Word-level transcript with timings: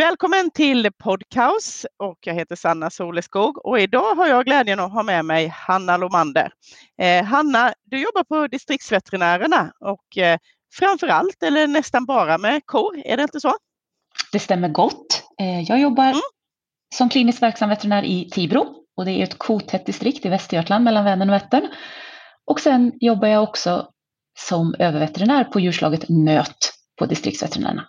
Välkommen 0.00 0.50
till 0.50 0.90
Podcaus 0.98 1.86
och 1.96 2.18
jag 2.20 2.34
heter 2.34 2.56
Sanna 2.56 2.90
Soleskog 2.90 3.66
och 3.66 3.80
idag 3.80 4.14
har 4.14 4.26
jag 4.26 4.44
glädjen 4.44 4.80
att 4.80 4.92
ha 4.92 5.02
med 5.02 5.24
mig 5.24 5.48
Hanna 5.48 5.96
Lomander. 5.96 6.52
Eh, 7.02 7.24
Hanna, 7.24 7.74
du 7.84 8.02
jobbar 8.02 8.24
på 8.24 8.46
distriktsveterinärerna 8.46 9.72
och 9.80 10.18
eh, 10.18 10.38
framför 10.74 11.08
allt 11.08 11.42
eller 11.42 11.66
nästan 11.66 12.06
bara 12.06 12.38
med 12.38 12.66
kor, 12.66 13.02
är 13.04 13.16
det 13.16 13.22
inte 13.22 13.40
så? 13.40 13.52
Det 14.32 14.38
stämmer 14.38 14.68
gott. 14.68 15.22
Eh, 15.40 15.60
jag 15.60 15.80
jobbar 15.80 16.04
mm. 16.04 16.20
som 16.94 17.08
kliniskt 17.08 17.42
verksam 17.42 17.68
veterinär 17.68 18.02
i 18.02 18.30
Tibro 18.30 18.66
och 18.96 19.04
det 19.04 19.12
är 19.12 19.22
ett 19.22 19.38
kotätt 19.38 19.86
distrikt 19.86 20.26
i 20.26 20.28
Västergötland 20.28 20.84
mellan 20.84 21.04
Vänern 21.04 21.30
och 21.30 21.34
Vättern. 21.34 21.68
Och 22.46 22.60
sen 22.60 22.92
jobbar 23.00 23.28
jag 23.28 23.42
också 23.42 23.88
som 24.38 24.74
överveterinär 24.78 25.44
på 25.44 25.60
djurslaget 25.60 26.04
nöt 26.08 26.72
på 26.98 27.06
distriktsveterinärerna 27.06 27.86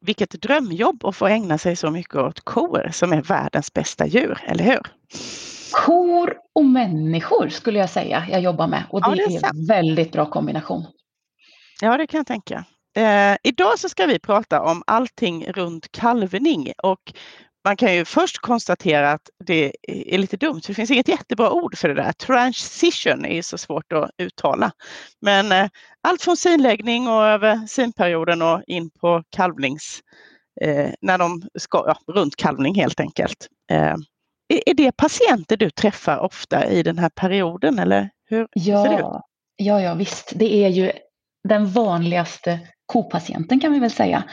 vilket 0.00 0.30
drömjobb 0.30 1.04
att 1.04 1.16
få 1.16 1.26
ägna 1.26 1.58
sig 1.58 1.76
så 1.76 1.90
mycket 1.90 2.14
åt 2.14 2.40
kor 2.40 2.88
som 2.92 3.12
är 3.12 3.22
världens 3.22 3.72
bästa 3.72 4.06
djur, 4.06 4.38
eller 4.46 4.64
hur? 4.64 4.80
Kor 5.72 6.36
och 6.54 6.64
människor 6.64 7.48
skulle 7.48 7.78
jag 7.78 7.90
säga 7.90 8.26
jag 8.30 8.40
jobbar 8.40 8.66
med 8.66 8.84
och 8.90 9.00
det, 9.00 9.08
ja, 9.08 9.28
det 9.28 9.36
är, 9.36 9.50
en 9.50 9.66
väldigt 9.66 10.12
bra 10.12 10.30
kombination. 10.30 10.86
Ja, 11.80 11.96
det 11.96 12.06
kan 12.06 12.18
jag 12.18 12.26
tänka. 12.26 12.64
Eh, 12.96 13.36
idag 13.42 13.78
så 13.78 13.88
ska 13.88 14.06
vi 14.06 14.18
prata 14.18 14.62
om 14.62 14.82
allting 14.86 15.52
runt 15.52 15.92
kalvning 15.92 16.72
och 16.82 17.12
man 17.64 17.76
kan 17.76 17.94
ju 17.94 18.04
först 18.04 18.38
konstatera 18.38 19.12
att 19.12 19.30
det 19.44 19.72
är 19.88 20.18
lite 20.18 20.36
dumt, 20.36 20.60
för 20.60 20.68
det 20.68 20.74
finns 20.74 20.90
inget 20.90 21.08
jättebra 21.08 21.50
ord 21.50 21.78
för 21.78 21.88
det 21.88 21.94
där. 21.94 22.12
Transition 22.12 23.24
är 23.24 23.42
så 23.42 23.58
svårt 23.58 23.92
att 23.92 24.10
uttala. 24.18 24.72
Men 25.20 25.52
eh, 25.52 25.68
allt 26.02 26.22
från 26.22 26.36
sinläggning 26.36 27.08
och 27.08 27.24
över 27.24 27.66
sinperioden 27.66 28.42
och 28.42 28.62
in 28.66 28.90
på 28.90 29.22
kalvnings, 29.30 30.00
eh, 30.60 30.90
när 31.00 31.18
de 31.18 31.42
ska, 31.58 31.84
ja, 31.86 32.14
runt 32.14 32.36
kalvning 32.36 32.74
helt 32.74 33.00
enkelt. 33.00 33.48
Eh, 33.70 33.94
är 34.66 34.74
det 34.74 34.92
patienter 34.92 35.56
du 35.56 35.70
träffar 35.70 36.18
ofta 36.18 36.66
i 36.66 36.82
den 36.82 36.98
här 36.98 37.08
perioden 37.08 37.78
eller 37.78 38.10
hur 38.26 38.48
ja, 38.52 38.84
ser 38.84 38.90
det 38.90 38.98
ut? 38.98 39.22
Ja, 39.56 39.80
ja 39.80 39.94
visst. 39.94 40.32
Det 40.34 40.54
är 40.54 40.68
ju 40.68 40.92
den 41.48 41.66
vanligaste 41.66 42.58
kopatienten 42.86 43.60
kan 43.60 43.72
vi 43.72 43.78
väl 43.78 43.90
säga. 43.90 44.24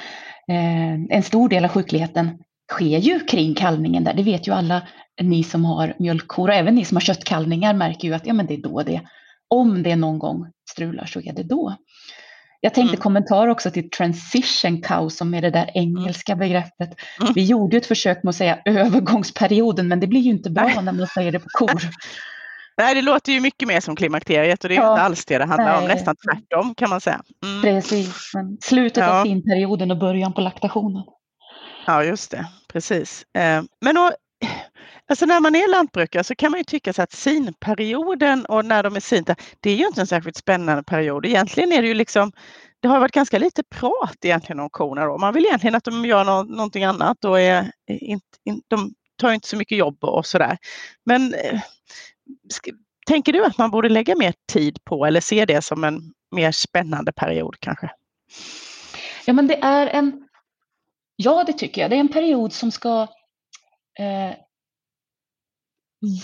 Eh, 0.49 0.93
en 1.17 1.23
stor 1.23 1.49
del 1.49 1.65
av 1.65 1.71
sjukligheten 1.71 2.43
sker 2.71 2.97
ju 2.97 3.19
kring 3.19 3.55
kalvningen 3.55 4.03
där. 4.03 4.13
Det 4.13 4.23
vet 4.23 4.47
ju 4.47 4.53
alla 4.53 4.81
ni 5.21 5.43
som 5.43 5.65
har 5.65 5.95
mjölkkor 5.99 6.49
och 6.49 6.55
även 6.55 6.75
ni 6.75 6.85
som 6.85 6.95
har 6.95 7.01
köttkalvningar 7.01 7.73
märker 7.73 8.07
ju 8.07 8.13
att 8.13 8.25
ja, 8.25 8.33
men 8.33 8.45
det 8.45 8.53
är 8.53 8.61
då 8.61 8.83
det, 8.83 9.01
om 9.47 9.83
det 9.83 9.95
någon 9.95 10.19
gång 10.19 10.45
strular 10.69 11.05
så 11.05 11.19
är 11.21 11.33
det 11.33 11.43
då. 11.43 11.75
Jag 12.61 12.73
tänkte 12.73 12.93
mm. 12.93 13.01
kommentar 13.01 13.47
också 13.47 13.71
till 13.71 13.89
transition 13.89 14.81
cow 14.81 15.09
som 15.09 15.33
är 15.33 15.41
det 15.41 15.49
där 15.49 15.71
engelska 15.73 16.35
begreppet. 16.35 16.89
Mm. 17.21 17.33
Vi 17.33 17.45
gjorde 17.45 17.75
ju 17.75 17.77
ett 17.77 17.85
försök 17.85 18.23
med 18.23 18.29
att 18.29 18.35
säga 18.35 18.59
övergångsperioden 18.65 19.87
men 19.87 19.99
det 19.99 20.07
blir 20.07 20.21
ju 20.21 20.31
inte 20.31 20.49
bra 20.49 20.81
när 20.81 20.93
man 20.93 21.07
säger 21.07 21.31
det 21.31 21.39
på 21.39 21.47
kor. 21.49 21.81
Nej, 22.77 22.95
det 22.95 23.01
låter 23.01 23.31
ju 23.31 23.39
mycket 23.39 23.67
mer 23.67 23.79
som 23.79 23.95
klimakteriet 23.95 24.63
och 24.63 24.69
det 24.69 24.75
är 24.75 24.81
ja. 24.81 24.91
inte 24.91 25.01
alls 25.01 25.25
det 25.25 25.37
det 25.37 25.45
handlar 25.45 25.73
Nej. 25.73 25.81
om. 25.81 25.87
Nästan 25.87 26.15
tvärtom 26.15 26.75
kan 26.75 26.89
man 26.89 27.01
säga. 27.01 27.21
Mm. 27.43 27.61
Precis, 27.61 28.31
men 28.33 28.57
slutet 28.61 29.03
ja. 29.03 29.19
av 29.19 29.23
finperioden 29.23 29.91
och 29.91 29.97
början 29.97 30.33
på 30.33 30.41
laktationen. 30.41 31.03
Ja, 31.87 32.03
just 32.03 32.31
det. 32.31 32.47
Precis. 32.67 33.25
Eh, 33.33 33.63
men 33.81 33.97
och, 33.97 34.11
alltså 35.09 35.25
när 35.25 35.39
man 35.39 35.55
är 35.55 35.71
lantbrukare 35.71 36.23
så 36.23 36.35
kan 36.35 36.51
man 36.51 36.59
ju 36.59 36.63
tycka 36.63 36.93
så 36.93 37.01
att 37.01 37.11
sinperioden 37.11 38.45
och 38.45 38.65
när 38.65 38.83
de 38.83 38.95
är 38.95 38.99
sinta, 38.99 39.35
det 39.59 39.69
är 39.69 39.75
ju 39.75 39.87
inte 39.87 40.01
en 40.01 40.07
särskilt 40.07 40.37
spännande 40.37 40.83
period. 40.83 41.25
Egentligen 41.25 41.71
är 41.71 41.81
det 41.81 41.87
ju 41.87 41.93
liksom 41.93 42.31
det 42.79 42.87
har 42.87 42.99
varit 42.99 43.11
ganska 43.11 43.39
lite 43.39 43.63
prat 43.63 44.17
egentligen 44.21 44.59
om 44.59 44.69
korna 44.69 45.05
då. 45.05 45.17
Man 45.17 45.33
vill 45.33 45.45
egentligen 45.45 45.75
att 45.75 45.83
de 45.83 46.05
gör 46.05 46.23
no 46.23 46.43
någonting 46.43 46.83
annat 46.83 47.25
och 47.25 47.39
är 47.39 47.71
in, 47.87 48.19
in, 48.43 48.61
de 48.67 48.93
tar 49.17 49.31
inte 49.31 49.47
så 49.47 49.57
mycket 49.57 49.77
jobb 49.77 50.03
och 50.03 50.25
sådär. 50.25 50.57
Men 51.05 51.33
eh, 51.33 51.61
tänker 53.07 53.33
du 53.33 53.45
att 53.45 53.57
man 53.57 53.71
borde 53.71 53.89
lägga 53.89 54.15
mer 54.15 54.33
tid 54.53 54.79
på 54.83 55.05
eller 55.05 55.21
se 55.21 55.45
det 55.45 55.61
som 55.61 55.83
en 55.83 56.01
mer 56.31 56.51
spännande 56.51 57.11
period 57.11 57.55
kanske? 57.59 57.89
Ja, 59.25 59.33
men 59.33 59.47
det 59.47 59.59
är 59.63 59.87
en 59.87 60.26
Ja, 61.17 61.43
det 61.43 61.53
tycker 61.53 61.81
jag. 61.81 61.89
Det 61.89 61.95
är 61.95 61.99
en 61.99 62.07
period 62.07 62.53
som 62.53 62.71
ska 62.71 63.01
eh, 63.99 64.35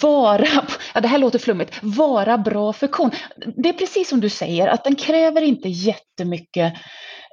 vara, 0.01 0.45
ja 0.93 1.01
det 1.01 1.07
här 1.07 1.17
låter 1.17 1.39
flummigt, 1.39 1.79
vara 1.81 2.37
bra 2.37 2.73
för 2.73 2.87
kon. 2.87 3.11
Det 3.55 3.69
är 3.69 3.73
precis 3.73 4.09
som 4.09 4.19
du 4.19 4.29
säger, 4.29 4.67
att 4.67 4.83
den 4.83 4.95
kräver 4.95 5.41
inte 5.41 5.69
jättemycket 5.69 6.73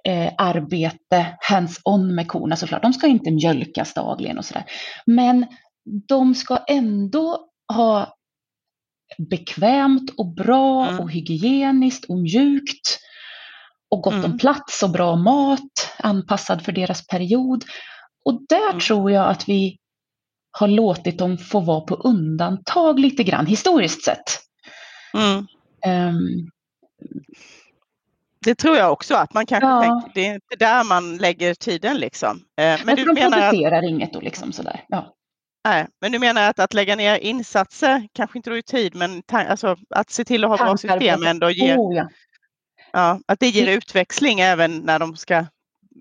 eh, 0.05 0.33
arbete 0.39 1.27
hands-on 1.41 2.15
med 2.15 2.29
korna 2.29 2.57
såklart. 2.57 2.83
De 2.83 2.93
ska 2.93 3.07
inte 3.07 3.31
mjölkas 3.31 3.95
dagligen 3.95 4.39
och 4.39 4.45
sådär. 4.45 4.65
Men 5.07 5.47
de 6.09 6.35
ska 6.35 6.57
ändå 6.69 7.47
ha 7.75 8.17
bekvämt 9.31 10.11
och 10.17 10.35
bra 10.35 10.89
mm. 10.89 11.01
och 11.01 11.13
hygieniskt 11.13 12.05
och 12.05 12.19
mjukt 12.19 13.01
och 13.91 14.03
gott 14.03 14.15
mm. 14.15 14.25
om 14.25 14.39
plats 14.39 14.83
och 14.83 14.91
bra 14.91 15.17
mat 15.17 15.95
anpassad 15.99 16.65
för 16.65 16.73
deras 16.73 17.07
period. 17.07 17.65
Och 18.25 18.41
där 18.49 18.71
mm. 18.71 18.81
tror 18.81 19.11
jag 19.11 19.31
att 19.31 19.49
vi 19.49 19.79
har 20.51 20.69
låtit 20.69 21.19
dem 21.19 21.39
få 21.39 21.61
vara 21.61 21.81
på 21.81 21.95
undantag 21.95 23.01
lite 23.01 23.23
grann 23.23 23.47
historiskt 23.47 24.05
sett. 24.05 24.41
Mm. 25.15 25.47
Um, 25.87 26.51
det 28.45 28.55
tror 28.55 28.77
jag 28.77 28.93
också 28.93 29.15
att 29.15 29.35
man 29.35 29.47
kanske 29.47 29.69
ja. 29.69 29.83
tänker, 29.83 30.11
det 30.15 30.27
är 30.27 30.35
inte 30.35 30.57
där 30.59 30.85
man 30.85 31.17
lägger 31.17 31.55
tiden 31.55 31.97
liksom. 31.97 32.43
Eh, 32.61 32.81
men 32.85 32.97
du 32.97 33.05
de 33.05 33.15
menar 33.15 33.49
att, 33.49 33.85
inget 33.85 34.17
och 34.17 34.23
liksom 34.23 34.53
sådär. 34.53 34.85
Ja. 34.89 35.15
Nej, 35.65 35.87
men 36.01 36.13
du 36.13 36.19
menar 36.19 36.51
att, 36.51 36.59
att 36.59 36.75
lägga 36.75 36.97
ner 36.97 37.17
insatser, 37.17 38.09
kanske 38.13 38.39
inte 38.39 38.51
då 38.51 38.57
i 38.57 38.63
tid, 38.63 38.95
men 38.95 39.23
alltså, 39.33 39.77
att 39.91 40.11
se 40.11 40.25
till 40.25 40.45
att 40.45 40.51
ha 40.51 40.57
bra 40.57 40.77
system 40.77 41.23
ändå 41.27 41.51
ger, 41.51 41.77
oh, 41.77 41.97
ja. 41.97 42.09
Ja, 42.93 43.21
att 43.27 43.41
det 43.41 43.49
ger 43.49 43.77
utväxling 43.77 44.41
även 44.41 44.79
när 44.79 44.99
de 44.99 45.17
ska 45.17 45.47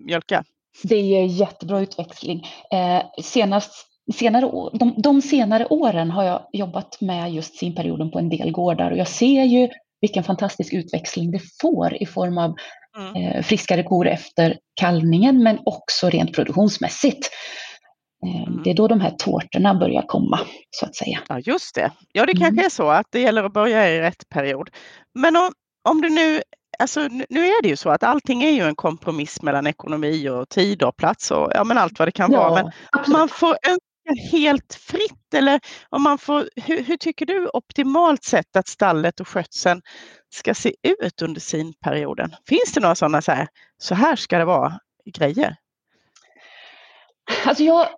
mjölka. 0.06 0.44
Det 0.82 1.00
ger 1.00 1.24
jättebra 1.24 1.80
utväxling. 1.80 2.46
Eh, 2.72 3.22
senast, 3.22 3.72
senare, 4.14 4.70
de, 4.72 4.94
de 4.96 5.22
senare 5.22 5.66
åren 5.66 6.10
har 6.10 6.24
jag 6.24 6.46
jobbat 6.52 7.00
med 7.00 7.32
just 7.32 7.58
sinperioden 7.58 8.10
på 8.10 8.18
en 8.18 8.28
del 8.28 8.50
gårdar 8.50 8.90
och 8.90 8.96
jag 8.96 9.08
ser 9.08 9.44
ju 9.44 9.68
vilken 10.00 10.24
fantastisk 10.24 10.72
utväxling 10.72 11.30
det 11.30 11.40
får 11.60 12.02
i 12.02 12.06
form 12.06 12.38
av 12.38 12.54
mm. 12.98 13.16
eh, 13.16 13.42
friskare 13.42 13.82
kor 13.82 14.08
efter 14.08 14.58
kalvningen 14.74 15.42
men 15.42 15.58
också 15.64 16.08
rent 16.08 16.34
produktionsmässigt. 16.34 17.30
Eh, 18.26 18.42
mm. 18.42 18.62
Det 18.62 18.70
är 18.70 18.74
då 18.74 18.88
de 18.88 19.00
här 19.00 19.10
tårtorna 19.10 19.74
börjar 19.74 20.02
komma, 20.06 20.40
så 20.70 20.86
att 20.86 20.96
säga. 20.96 21.18
Ja, 21.28 21.38
just 21.38 21.74
det. 21.74 21.90
Ja, 22.12 22.26
det 22.26 22.32
kanske 22.32 22.48
mm. 22.48 22.64
är 22.64 22.70
så 22.70 22.88
att 22.88 23.06
det 23.10 23.20
gäller 23.20 23.44
att 23.44 23.52
börja 23.52 23.90
i 23.90 24.00
rätt 24.00 24.28
period. 24.28 24.70
Men 25.14 25.36
om, 25.36 25.52
om 25.88 26.00
du 26.00 26.10
nu 26.10 26.42
alltså, 26.80 27.08
nu 27.08 27.46
är 27.46 27.62
det 27.62 27.68
ju 27.68 27.76
så 27.76 27.90
att 27.90 28.02
allting 28.02 28.42
är 28.42 28.50
ju 28.50 28.62
en 28.62 28.74
kompromiss 28.74 29.42
mellan 29.42 29.66
ekonomi 29.66 30.28
och 30.28 30.48
tid 30.48 30.82
och 30.82 30.96
plats 30.96 31.30
och 31.30 31.50
ja, 31.54 31.64
men 31.64 31.78
allt 31.78 31.98
vad 31.98 32.08
det 32.08 32.12
kan 32.12 32.32
ja, 32.32 32.38
vara. 32.38 32.62
Men 32.62 32.72
absolut. 32.92 33.18
man 33.18 33.28
får 33.28 33.56
önska 33.68 34.36
helt 34.36 34.74
fritt 34.74 35.34
eller 35.34 35.60
om 35.88 36.02
man 36.02 36.18
får, 36.18 36.48
hur, 36.56 36.82
hur, 36.82 36.96
tycker 36.96 37.26
du 37.26 37.48
optimalt 37.52 38.24
sett 38.24 38.56
att 38.56 38.68
stallet 38.68 39.20
och 39.20 39.28
skötseln 39.28 39.82
ska 40.34 40.54
se 40.54 40.74
ut 40.82 41.22
under 41.22 41.40
sin 41.40 41.72
perioden? 41.84 42.34
Finns 42.48 42.72
det 42.74 42.80
några 42.80 42.94
sådana 42.94 43.22
så 43.22 43.32
här, 43.32 43.48
så 43.78 43.94
här 43.94 44.16
ska 44.16 44.38
det 44.38 44.44
vara 44.44 44.78
grejer? 45.14 45.56
Alltså 47.44 47.64
jag, 47.64 47.88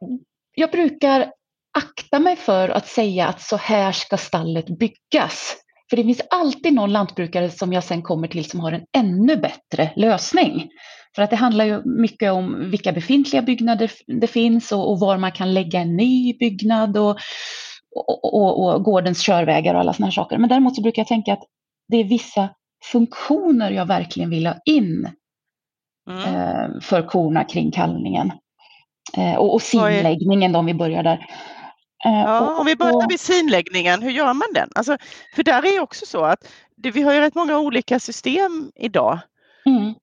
jag 0.54 0.70
brukar 0.70 1.32
akta 1.78 2.18
mig 2.18 2.36
för 2.36 2.68
att 2.68 2.88
säga 2.88 3.26
att 3.28 3.42
så 3.42 3.56
här 3.56 3.92
ska 3.92 4.16
stallet 4.16 4.66
byggas. 4.78 5.56
För 5.92 5.96
det 5.96 6.04
finns 6.04 6.22
alltid 6.30 6.74
någon 6.74 6.92
lantbrukare 6.92 7.50
som 7.50 7.72
jag 7.72 7.84
sen 7.84 8.02
kommer 8.02 8.28
till 8.28 8.50
som 8.50 8.60
har 8.60 8.72
en 8.72 8.84
ännu 8.96 9.36
bättre 9.36 9.92
lösning. 9.96 10.68
För 11.14 11.22
att 11.22 11.30
det 11.30 11.36
handlar 11.36 11.64
ju 11.64 11.82
mycket 11.84 12.32
om 12.32 12.70
vilka 12.70 12.92
befintliga 12.92 13.42
byggnader 13.42 13.90
det 14.20 14.26
finns 14.26 14.72
och, 14.72 14.90
och 14.90 15.00
var 15.00 15.18
man 15.18 15.32
kan 15.32 15.54
lägga 15.54 15.80
en 15.80 15.96
ny 15.96 16.34
byggnad 16.38 16.96
och, 16.96 17.16
och, 17.96 18.34
och, 18.34 18.74
och 18.74 18.82
gårdens 18.82 19.22
körvägar 19.22 19.74
och 19.74 19.80
alla 19.80 19.92
sådana 19.92 20.06
här 20.06 20.12
saker. 20.12 20.38
Men 20.38 20.48
däremot 20.48 20.76
så 20.76 20.82
brukar 20.82 21.00
jag 21.00 21.08
tänka 21.08 21.32
att 21.32 21.44
det 21.88 21.96
är 21.96 22.04
vissa 22.04 22.48
funktioner 22.84 23.70
jag 23.70 23.86
verkligen 23.86 24.30
vill 24.30 24.46
ha 24.46 24.54
in 24.64 25.08
mm. 26.10 26.34
eh, 26.34 26.80
för 26.80 27.02
korna 27.02 27.44
kring 27.44 27.70
kalvningen. 27.70 28.32
Eh, 29.16 29.34
och, 29.34 29.54
och 29.54 29.62
simläggningen 29.62 30.52
då, 30.52 30.58
om 30.58 30.66
vi 30.66 30.74
börjar 30.74 31.02
där. 31.02 31.26
Eh, 32.04 32.20
ja, 32.20 32.56
om 32.58 32.66
vi 32.66 32.76
börjar 32.76 33.08
med 33.08 33.20
sinläggningen, 33.20 34.02
hur 34.02 34.10
gör 34.10 34.34
man 34.34 34.48
den? 34.54 34.68
Alltså, 34.74 34.96
för 35.34 35.42
där 35.42 35.66
är 35.66 35.80
också 35.80 36.06
så 36.06 36.24
att 36.24 36.48
det, 36.76 36.90
vi 36.90 37.02
har 37.02 37.14
ju 37.14 37.20
rätt 37.20 37.34
många 37.34 37.58
olika 37.58 38.00
system 38.00 38.72
idag. 38.74 39.18
Mm. 39.66 39.94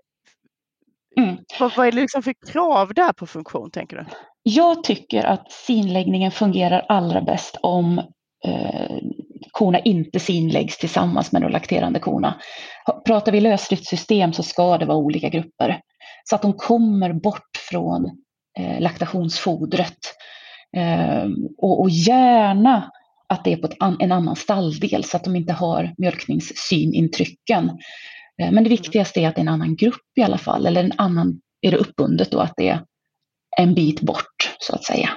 Mm. 1.17 1.37
Vad, 1.59 1.75
vad 1.75 1.87
är 1.87 1.91
det 1.91 2.01
liksom 2.01 2.23
för 2.23 2.33
krav 2.51 2.93
där 2.93 3.13
på 3.13 3.27
funktion 3.27 3.71
tänker 3.71 3.97
du? 3.97 4.05
Jag 4.43 4.83
tycker 4.83 5.23
att 5.23 5.51
sinläggningen 5.51 6.31
fungerar 6.31 6.85
allra 6.89 7.21
bäst 7.21 7.57
om 7.61 7.99
eh, 8.45 8.97
korna 9.51 9.79
inte 9.79 10.19
sinläggs 10.19 10.77
tillsammans 10.77 11.31
med 11.31 11.41
de 11.41 11.51
lakterande 11.51 11.99
korna. 11.99 12.41
Pratar 13.05 13.31
vi 13.31 13.41
lösdriftssystem 13.41 14.33
så 14.33 14.43
ska 14.43 14.77
det 14.77 14.85
vara 14.85 14.97
olika 14.97 15.29
grupper 15.29 15.81
så 16.23 16.35
att 16.35 16.41
de 16.41 16.53
kommer 16.53 17.13
bort 17.13 17.57
från 17.69 18.05
eh, 18.59 18.79
laktationsfodret. 18.79 19.97
Eh, 20.77 21.29
och, 21.57 21.81
och, 21.81 21.89
gärna 21.89 22.91
att 23.29 23.43
det 23.43 23.53
är 23.53 23.57
på 23.57 23.69
an, 23.79 23.97
en 23.99 24.11
annan 24.11 24.35
stalldel 24.35 25.03
så 25.03 25.17
att 25.17 25.23
de 25.23 25.35
inte 25.35 25.53
har 25.53 25.93
mjölkningssynintrycken. 25.97 27.69
Eh, 28.41 28.51
men 28.51 28.63
det 28.63 28.69
viktigaste 28.69 29.19
är 29.19 29.27
att 29.27 29.35
det 29.35 29.39
är 29.39 29.43
en 29.43 29.47
annan 29.47 29.75
grupp 29.75 30.17
i 30.17 30.23
alla 30.23 30.37
fall, 30.37 30.65
eller 30.65 30.83
en 30.83 30.93
annan, 30.97 31.41
är 31.61 31.71
det 31.71 31.77
uppbundet 31.77 32.31
då 32.31 32.39
att 32.39 32.53
det 32.57 32.69
är 32.69 32.83
en 33.57 33.73
bit 33.73 34.01
bort 34.01 34.55
så 34.59 34.75
att 34.75 34.83
säga. 34.83 35.09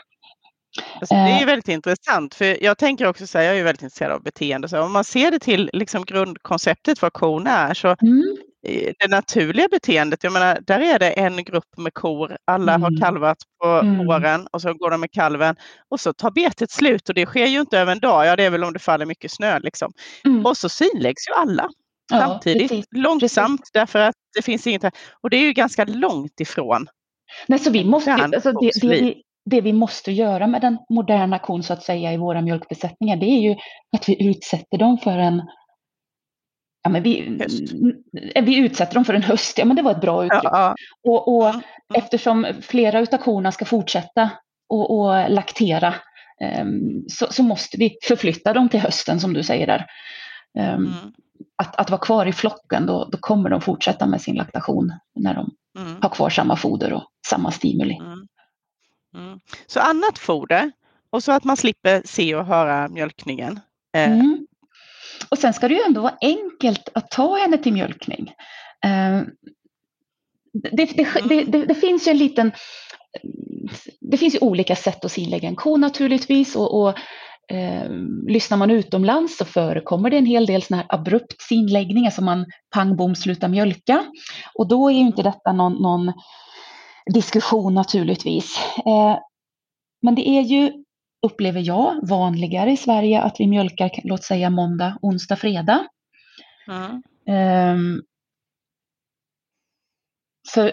Alltså, 1.00 1.14
det 1.14 1.20
är 1.20 1.37
ju 1.37 1.43
eh. 1.43 1.46
väldigt 1.46 1.69
intressant, 1.69 2.34
för 2.34 2.64
jag 2.64 2.78
tänker 2.78 3.06
också 3.06 3.26
säga, 3.26 3.50
jag 3.50 3.60
är 3.60 3.64
väldigt 3.64 3.82
intresserad 3.82 4.12
av 4.12 4.22
beteende, 4.22 4.69
så 4.69 4.82
om 4.82 4.93
man 4.93 5.05
ser 5.05 5.31
det 5.31 5.38
till 5.38 5.70
liksom 5.72 6.05
grundkonceptet 6.05 7.02
vad 7.02 7.12
kon 7.12 7.46
är, 7.46 7.75
så 7.75 7.96
mm. 8.02 8.37
Det 8.99 9.09
naturliga 9.09 9.69
beteendet, 9.70 10.25
jag 10.25 10.32
menar, 10.32 10.59
där 10.67 10.81
är 10.81 10.99
det 10.99 11.11
en 11.11 11.44
grupp 11.44 11.76
med 11.76 11.94
kor, 11.94 12.37
alla 12.44 12.75
mm. 12.75 12.82
har 12.82 13.00
kalvat 13.00 13.38
på 13.62 13.69
mm. 13.69 14.47
och 14.53 14.62
så 14.62 14.75
går 14.75 14.91
de 14.91 15.00
med 15.00 15.11
kalven 15.11 15.56
och 15.88 16.00
så 16.00 16.12
tar 16.12 16.31
betet 16.31 16.70
slut 16.70 17.09
och 17.09 17.14
det 17.14 17.26
sker 17.26 17.47
ju 17.47 17.61
inte 17.61 17.79
över 17.79 17.93
en 17.93 17.99
dag, 17.99 18.26
ja 18.26 18.37
det 18.37 18.44
är 18.44 18.50
väl 18.50 18.64
om 18.64 18.73
det 18.73 18.79
faller 18.79 19.06
mycket 19.06 19.31
snö 19.32 19.59
liksom. 19.59 19.93
Mm. 20.25 20.47
Och 20.47 20.56
så 20.56 20.69
synläggs 20.69 21.29
ju 21.29 21.32
alla 21.35 21.69
ja, 22.11 22.19
samtidigt, 22.19 22.69
precis. 22.69 22.87
långsamt 22.91 23.61
precis. 23.61 23.73
därför 23.73 23.99
att 23.99 24.14
det 24.35 24.43
finns 24.43 24.67
inget 24.67 24.82
här. 24.82 24.93
Och 25.20 25.31
det 25.31 25.37
är 25.37 25.44
ju 25.44 25.53
ganska 25.53 25.85
långt 25.85 26.41
ifrån 26.41 26.87
Nej, 27.47 27.58
så 27.58 27.70
vi 27.70 27.85
måste, 27.85 28.12
alltså 28.12 28.53
det, 28.53 28.70
det, 28.81 28.88
vi, 28.88 29.23
det 29.44 29.61
vi 29.61 29.73
måste 29.73 30.12
göra 30.12 30.47
med 30.47 30.61
den 30.61 30.79
moderna 30.91 31.38
kon 31.38 31.62
så 31.62 31.73
att 31.73 31.82
säga 31.82 32.12
i 32.12 32.17
våra 32.17 32.41
mjölkbesättningar, 32.43 33.17
det 33.17 33.26
är 33.26 33.41
ju 33.41 33.56
att 33.97 34.08
vi 34.08 34.29
utsätter 34.29 34.79
dem 34.79 34.99
för 34.99 35.19
en 35.19 35.43
Ja, 36.82 36.90
men 36.90 37.02
vi, 37.02 37.38
vi 38.43 38.56
utsätter 38.56 38.94
dem 38.94 39.05
för 39.05 39.14
en 39.14 39.23
höst, 39.23 39.58
ja 39.58 39.64
men 39.64 39.76
det 39.76 39.82
var 39.82 39.90
ett 39.90 40.00
bra 40.00 40.25
uttryck. 40.25 40.44
Ja, 40.44 40.50
ja. 40.52 40.75
Och, 41.11 41.37
och 41.37 41.49
mm. 41.49 41.62
eftersom 41.94 42.46
flera 42.62 43.00
utav 43.00 43.19
korna 43.19 43.52
ska 43.52 43.64
fortsätta 43.64 44.31
och, 44.69 44.99
och 44.99 45.31
laktera 45.31 45.94
um, 46.61 47.05
så, 47.08 47.26
så, 47.31 47.43
måste 47.43 47.76
vi 47.76 47.96
förflytta 48.02 48.52
dem 48.52 48.69
till 48.69 48.81
hösten 48.81 49.20
som 49.20 49.32
du 49.32 49.43
säger 49.43 49.67
där. 49.67 49.87
Um, 50.58 50.64
mm. 50.64 50.93
att, 51.56 51.76
att 51.76 51.90
vara 51.90 52.00
kvar 52.00 52.26
i 52.26 52.32
flocken, 52.32 52.87
då, 52.87 53.08
då 53.12 53.19
kommer 53.19 53.50
de 53.50 53.61
fortsätta 53.61 54.06
med 54.06 54.20
sin 54.20 54.34
laktation 54.34 54.93
när 55.14 55.34
de 55.34 55.50
mm. 55.79 55.96
har 56.02 56.08
kvar 56.08 56.31
samma 56.31 56.56
foder 56.56 56.93
och 56.93 57.05
samma 57.26 57.50
stimuli. 57.50 57.96
Mm. 57.96 58.26
Mm. 59.14 59.40
Så 59.67 59.81
annat 59.81 60.19
foder 60.19 60.73
och 61.11 61.23
så 61.23 61.32
att 61.32 61.44
man 61.44 61.56
slipper 61.56 62.02
se 62.05 62.34
och 62.34 62.46
höra 62.46 62.88
mjölkningen. 62.88 63.61
Eh. 63.96 64.20
Och 65.28 65.38
sen 65.38 65.52
ska 65.52 65.69
det 65.69 65.74
ju 65.74 65.82
ändå 65.82 66.00
vara 66.00 66.16
enkelt 66.20 66.88
att 66.94 67.10
ta 67.10 67.38
henne 67.38 67.58
till 67.58 67.72
mjölkning. 67.72 68.32
Eh, 68.84 69.22
det, 70.52 70.86
det, 70.96 71.44
det, 71.44 71.64
det, 71.66 71.74
finns 71.74 72.06
ju 72.08 72.10
en 72.10 72.19
liten... 72.19 72.52
Det 74.00 74.16
finns 74.16 74.34
ju 74.34 74.38
olika 74.38 74.76
sätt 74.76 75.04
att 75.04 75.12
sinlägga 75.12 75.48
en 75.48 75.56
ko 75.56 75.76
naturligtvis 75.76 76.56
och, 76.56 76.80
och 76.80 76.98
eh, 77.56 77.90
lyssnar 78.26 78.56
man 78.56 78.70
utomlands 78.70 79.36
så 79.36 79.44
förekommer 79.44 80.10
det 80.10 80.16
en 80.16 80.26
hel 80.26 80.46
del 80.46 80.62
sådana 80.62 80.82
här 80.82 80.98
abrupt 80.98 81.42
sinläggningar 81.42 82.10
som 82.10 82.24
man 82.24 82.46
pang 82.70 82.96
bom 82.96 83.14
slutar 83.14 83.48
mjölka. 83.48 84.04
Och 84.54 84.69
då 84.69 84.88
är 84.88 84.92
ju 84.94 85.00
inte 85.00 85.22
detta 85.22 85.52
någon, 85.52 85.82
någon 85.82 86.12
diskussion 87.14 87.74
naturligtvis. 87.74 88.58
Eh, 88.86 89.19
men 90.02 90.14
det 90.14 90.28
är 90.28 90.42
ju, 90.42 90.81
upplever 91.22 91.60
jag, 91.60 92.08
vanligare 92.08 92.70
i 92.70 92.76
Sverige 92.76 93.22
att 93.22 93.40
vi 93.40 93.46
mjölkar, 93.46 93.90
låt 94.04 94.24
säga 94.24 94.50
måndag, 94.50 94.98
onsdag, 95.02 95.36
fredag. 95.36 95.86
Mm. 96.69 97.02
Um, 97.76 98.02
för 100.54 100.72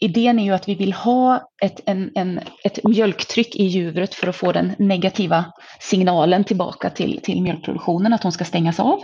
idén 0.00 0.38
är 0.38 0.44
ju 0.44 0.52
att 0.52 0.68
vi 0.68 0.74
vill 0.74 0.92
ha 0.92 1.50
ett, 1.62 1.80
en, 1.86 2.10
en, 2.14 2.40
ett 2.64 2.84
mjölktryck 2.84 3.56
i 3.56 3.64
djuret 3.64 4.14
för 4.14 4.26
att 4.26 4.36
få 4.36 4.52
den 4.52 4.72
negativa 4.78 5.44
signalen 5.80 6.44
tillbaka 6.44 6.90
till, 6.90 7.20
till 7.22 7.42
mjölkproduktionen, 7.42 8.12
att 8.12 8.22
hon 8.22 8.32
ska 8.32 8.44
stängas 8.44 8.80
av. 8.80 9.02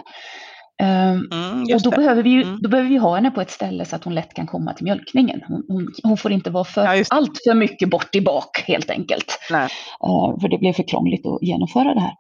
Um, 0.83 1.29
mm, 1.33 1.63
och 1.75 1.83
då 1.83 1.91
behöver, 1.91 2.23
vi 2.23 2.31
ju, 2.31 2.43
mm. 2.43 2.59
då 2.63 2.69
behöver 2.69 2.91
vi 2.91 2.97
ha 2.97 3.15
henne 3.15 3.31
på 3.31 3.41
ett 3.41 3.51
ställe 3.51 3.85
så 3.85 3.97
att 3.97 4.05
hon 4.05 4.15
lätt 4.15 4.35
kan 4.35 4.47
komma 4.47 4.73
till 4.73 4.85
mjölkningen. 4.85 5.43
Hon, 5.49 5.65
hon, 5.69 5.89
hon 6.03 6.17
får 6.17 6.33
inte 6.33 6.51
vara 6.51 6.65
för, 6.65 6.95
ja, 6.95 7.05
allt 7.11 7.39
för 7.45 7.55
mycket 7.55 7.91
bort 7.91 8.15
i 8.15 8.21
bak 8.21 8.65
helt 8.67 8.91
enkelt. 8.91 9.39
Uh, 10.05 10.41
för 10.41 10.49
det 10.49 10.59
blir 10.59 10.73
för 10.73 10.89
krångligt 10.89 11.27
att 11.27 11.43
genomföra 11.43 11.95
det 11.95 12.01
här. 12.01 12.13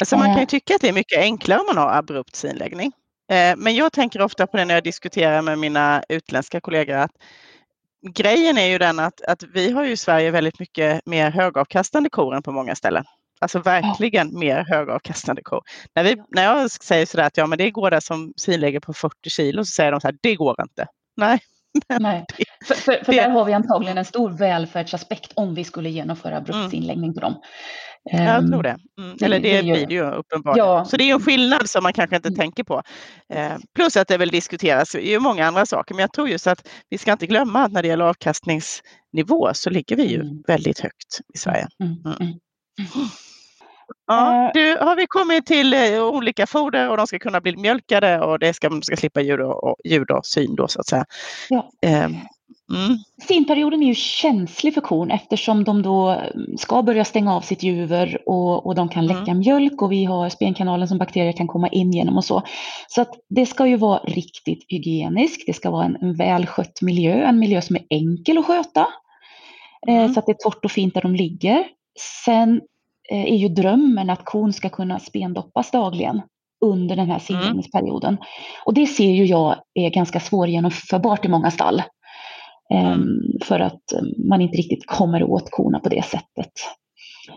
Alltså 0.00 0.16
man 0.16 0.26
kan 0.26 0.40
ju 0.40 0.46
tycka 0.46 0.74
att 0.74 0.80
det 0.80 0.88
är 0.88 0.92
mycket 0.92 1.18
enklare 1.18 1.60
om 1.60 1.66
man 1.74 1.76
har 1.76 1.98
abrupt 1.98 2.36
synläggning. 2.36 2.92
Uh, 3.32 3.56
men 3.56 3.74
jag 3.74 3.92
tänker 3.92 4.20
ofta 4.20 4.46
på 4.46 4.56
det 4.56 4.64
när 4.64 4.74
jag 4.74 4.84
diskuterar 4.84 5.42
med 5.42 5.58
mina 5.58 6.02
utländska 6.08 6.60
kollegor 6.60 6.96
att 6.96 7.12
grejen 8.10 8.58
är 8.58 8.66
ju 8.66 8.78
den 8.78 8.98
att, 8.98 9.22
att 9.22 9.42
vi 9.54 9.70
har 9.70 9.84
ju 9.84 9.92
i 9.92 9.96
Sverige 9.96 10.30
väldigt 10.30 10.58
mycket 10.58 11.06
mer 11.06 11.30
högavkastande 11.30 12.10
kor 12.10 12.34
än 12.34 12.42
på 12.42 12.52
många 12.52 12.74
ställen. 12.74 13.04
Alltså 13.42 13.58
verkligen 13.58 14.30
ja. 14.32 14.38
mer 14.38 14.64
högavkastande 14.68 15.42
kor. 15.42 15.62
När, 15.94 16.04
vi, 16.04 16.16
när 16.28 16.44
jag 16.44 16.70
säger 16.70 17.06
sådär 17.06 17.24
att 17.24 17.36
ja, 17.36 17.46
men 17.46 17.58
det 17.58 17.70
går 17.70 17.90
där 17.90 18.00
som 18.00 18.32
sinlägger 18.36 18.80
på 18.80 18.92
40 18.92 19.30
kilo 19.30 19.64
så 19.64 19.70
säger 19.70 19.92
de 19.92 20.00
så 20.00 20.06
här, 20.08 20.16
det 20.20 20.34
går 20.34 20.56
inte. 20.62 20.86
Nej. 21.16 21.40
Nej. 22.00 22.24
För, 22.66 22.74
för, 22.74 23.04
för 23.04 23.12
där 23.12 23.30
har 23.30 23.44
vi 23.44 23.52
antagligen 23.52 23.98
en 23.98 24.04
stor 24.04 24.30
välfärdsaspekt 24.30 25.32
om 25.34 25.54
vi 25.54 25.64
skulle 25.64 25.90
genomföra 25.90 26.36
mm. 26.36 27.14
på 27.14 27.20
dem. 27.20 27.34
Jag 28.04 28.20
ehm, 28.20 28.50
tror 28.50 28.62
det. 28.62 28.76
Mm. 28.98 29.16
Eller 29.22 29.40
det, 29.40 29.56
det 29.56 29.62
blir 29.62 29.86
det 29.86 29.94
ju 29.94 30.10
uppenbarligen. 30.10 30.66
Ja. 30.66 30.84
Så 30.84 30.96
det 30.96 31.10
är 31.10 31.14
en 31.14 31.20
skillnad 31.20 31.70
som 31.70 31.82
man 31.82 31.92
kanske 31.92 32.16
inte 32.16 32.28
mm. 32.28 32.38
tänker 32.38 32.64
på. 32.64 32.82
Eh, 33.28 33.52
plus 33.74 33.96
att 33.96 34.08
det 34.08 34.18
väl 34.18 34.28
diskuteras 34.28 34.94
ju 34.94 35.18
många 35.18 35.46
andra 35.46 35.66
saker. 35.66 35.94
Men 35.94 36.00
jag 36.00 36.12
tror 36.12 36.28
just 36.28 36.46
att 36.46 36.68
vi 36.90 36.98
ska 36.98 37.12
inte 37.12 37.26
glömma 37.26 37.64
att 37.64 37.72
när 37.72 37.82
det 37.82 37.88
gäller 37.88 38.04
avkastningsnivå 38.04 39.50
så 39.54 39.70
ligger 39.70 39.96
vi 39.96 40.06
ju 40.06 40.20
mm. 40.20 40.42
väldigt 40.46 40.80
högt 40.80 41.20
i 41.34 41.38
Sverige. 41.38 41.68
Mm. 44.12 44.24
mm. 44.24 44.42
Ja, 44.42 44.50
du, 44.54 44.76
har 44.84 44.96
vi 44.96 45.06
kommit 45.06 45.46
till 45.46 45.74
eh, 45.74 46.04
olika 46.04 46.46
foder 46.46 46.90
och 46.90 46.96
de 46.96 47.06
ska 47.06 47.18
kunna 47.18 47.40
bli 47.40 47.56
mjölkade 47.56 48.20
och 48.20 48.38
det 48.38 48.52
ska, 48.52 48.70
man 48.70 48.82
ska 48.82 48.96
slippa 48.96 49.20
ljud 49.20 49.40
och, 49.40 49.76
ljud 49.84 50.10
och 50.10 50.26
syn 50.26 50.54
då 50.56 50.68
så 50.68 50.80
att 50.80 50.86
säga. 50.86 51.04
Ja. 51.48 51.70
Um, 52.04 52.16
Mm. 52.72 52.98
Sinperioden 53.28 53.82
är 53.82 53.86
ju 53.86 53.94
känslig 53.94 54.74
för 54.74 54.80
kon 54.80 55.10
eftersom 55.10 55.64
de 55.64 55.82
då 55.82 56.08
mm, 56.08 56.58
ska 56.58 56.82
börja 56.82 57.04
stänga 57.04 57.36
av 57.36 57.40
sitt 57.40 57.62
juver 57.62 58.18
och, 58.26 58.66
och 58.66 58.74
de 58.74 58.88
kan 58.88 59.06
läcka 59.06 59.30
mm. 59.30 59.38
mjölk 59.38 59.82
och 59.82 59.92
vi 59.92 60.04
har 60.04 60.28
spenkanalen 60.28 60.88
som 60.88 60.98
bakterier 60.98 61.32
kan 61.32 61.46
komma 61.46 61.68
in 61.68 61.92
genom 61.92 62.16
och 62.16 62.24
så. 62.24 62.42
Så 62.88 63.02
att 63.02 63.10
det 63.28 63.46
ska 63.46 63.66
ju 63.66 63.76
vara 63.76 63.98
riktigt 63.98 64.64
hygieniskt. 64.68 65.46
Det 65.46 65.52
ska 65.52 65.70
vara 65.70 65.84
en, 65.84 65.96
en 66.00 66.14
välskött 66.14 66.82
miljö, 66.82 67.24
en 67.24 67.38
miljö 67.38 67.62
som 67.62 67.76
är 67.76 67.82
enkel 67.90 68.38
att 68.38 68.46
sköta. 68.46 68.86
Eh, 69.88 69.94
mm. 69.94 70.04
Eh, 70.04 70.12
så 70.12 70.18
att 70.18 70.26
det 70.26 70.32
är 70.32 70.50
torrt 70.50 70.64
och 70.64 70.70
fint 70.70 70.94
där 70.94 71.02
de 71.02 71.14
ligger. 71.14 71.64
Sen 72.24 72.54
eh, 72.54 72.60
är 73.16 73.36
ju 73.36 73.48
drömmen 73.48 74.10
att 74.10 74.24
kon 74.24 74.52
ska 74.52 74.68
kunna 74.68 74.98
spendoppas 74.98 75.70
dagligen 75.70 76.22
under 76.64 76.96
den 76.96 77.10
här 77.10 77.18
sinläggningsperioden. 77.18 78.14
Mm. 78.14 78.24
Och 78.64 78.74
det 78.74 78.86
ser 78.86 79.10
ju 79.10 79.24
jag 79.24 79.56
är 79.74 79.90
ganska 79.90 80.20
svårgenomförbart 80.20 81.24
i 81.24 81.28
många 81.28 81.50
stall. 81.50 81.82
Mm. 82.74 82.92
Ehm, 82.92 83.08
för 83.44 83.60
att 83.60 83.92
eh, 83.92 84.02
man 84.28 84.40
inte 84.40 84.56
riktigt 84.56 84.86
kommer 84.86 85.22
åt 85.22 85.50
korna 85.50 85.80
på 85.80 85.88
det 85.88 86.04
sättet. 86.04 86.52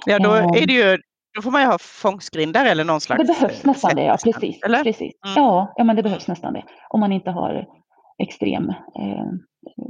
Ja, 0.06 0.20
då 0.20 0.34
ehm. 0.34 0.50
är 0.50 0.68
det 0.68 0.74
ju 0.74 0.98
då 1.36 1.42
får 1.42 1.52
man 1.52 1.62
ju 1.62 1.68
ha 1.68 1.78
fångstgrindar 1.78 2.66
eller 2.66 2.84
någon 2.84 3.02
slags... 3.02 3.28
Det 3.28 3.34
behövs 3.34 3.66
nästan 3.66 3.96
det, 3.96 4.04
ja 4.04 4.18
precis. 4.24 4.64
Eller? 4.64 4.84
precis. 4.84 5.14
Mm. 5.26 5.34
Ja, 5.36 5.74
ja, 5.76 5.84
men 5.84 5.96
det 5.96 6.04
behövs 6.04 6.28
nästan 6.28 6.54
det. 6.54 6.64
Om 6.90 7.00
man 7.00 7.12
inte 7.12 7.32
har 7.32 7.68
extrem 8.24 8.70
eh, 8.70 9.26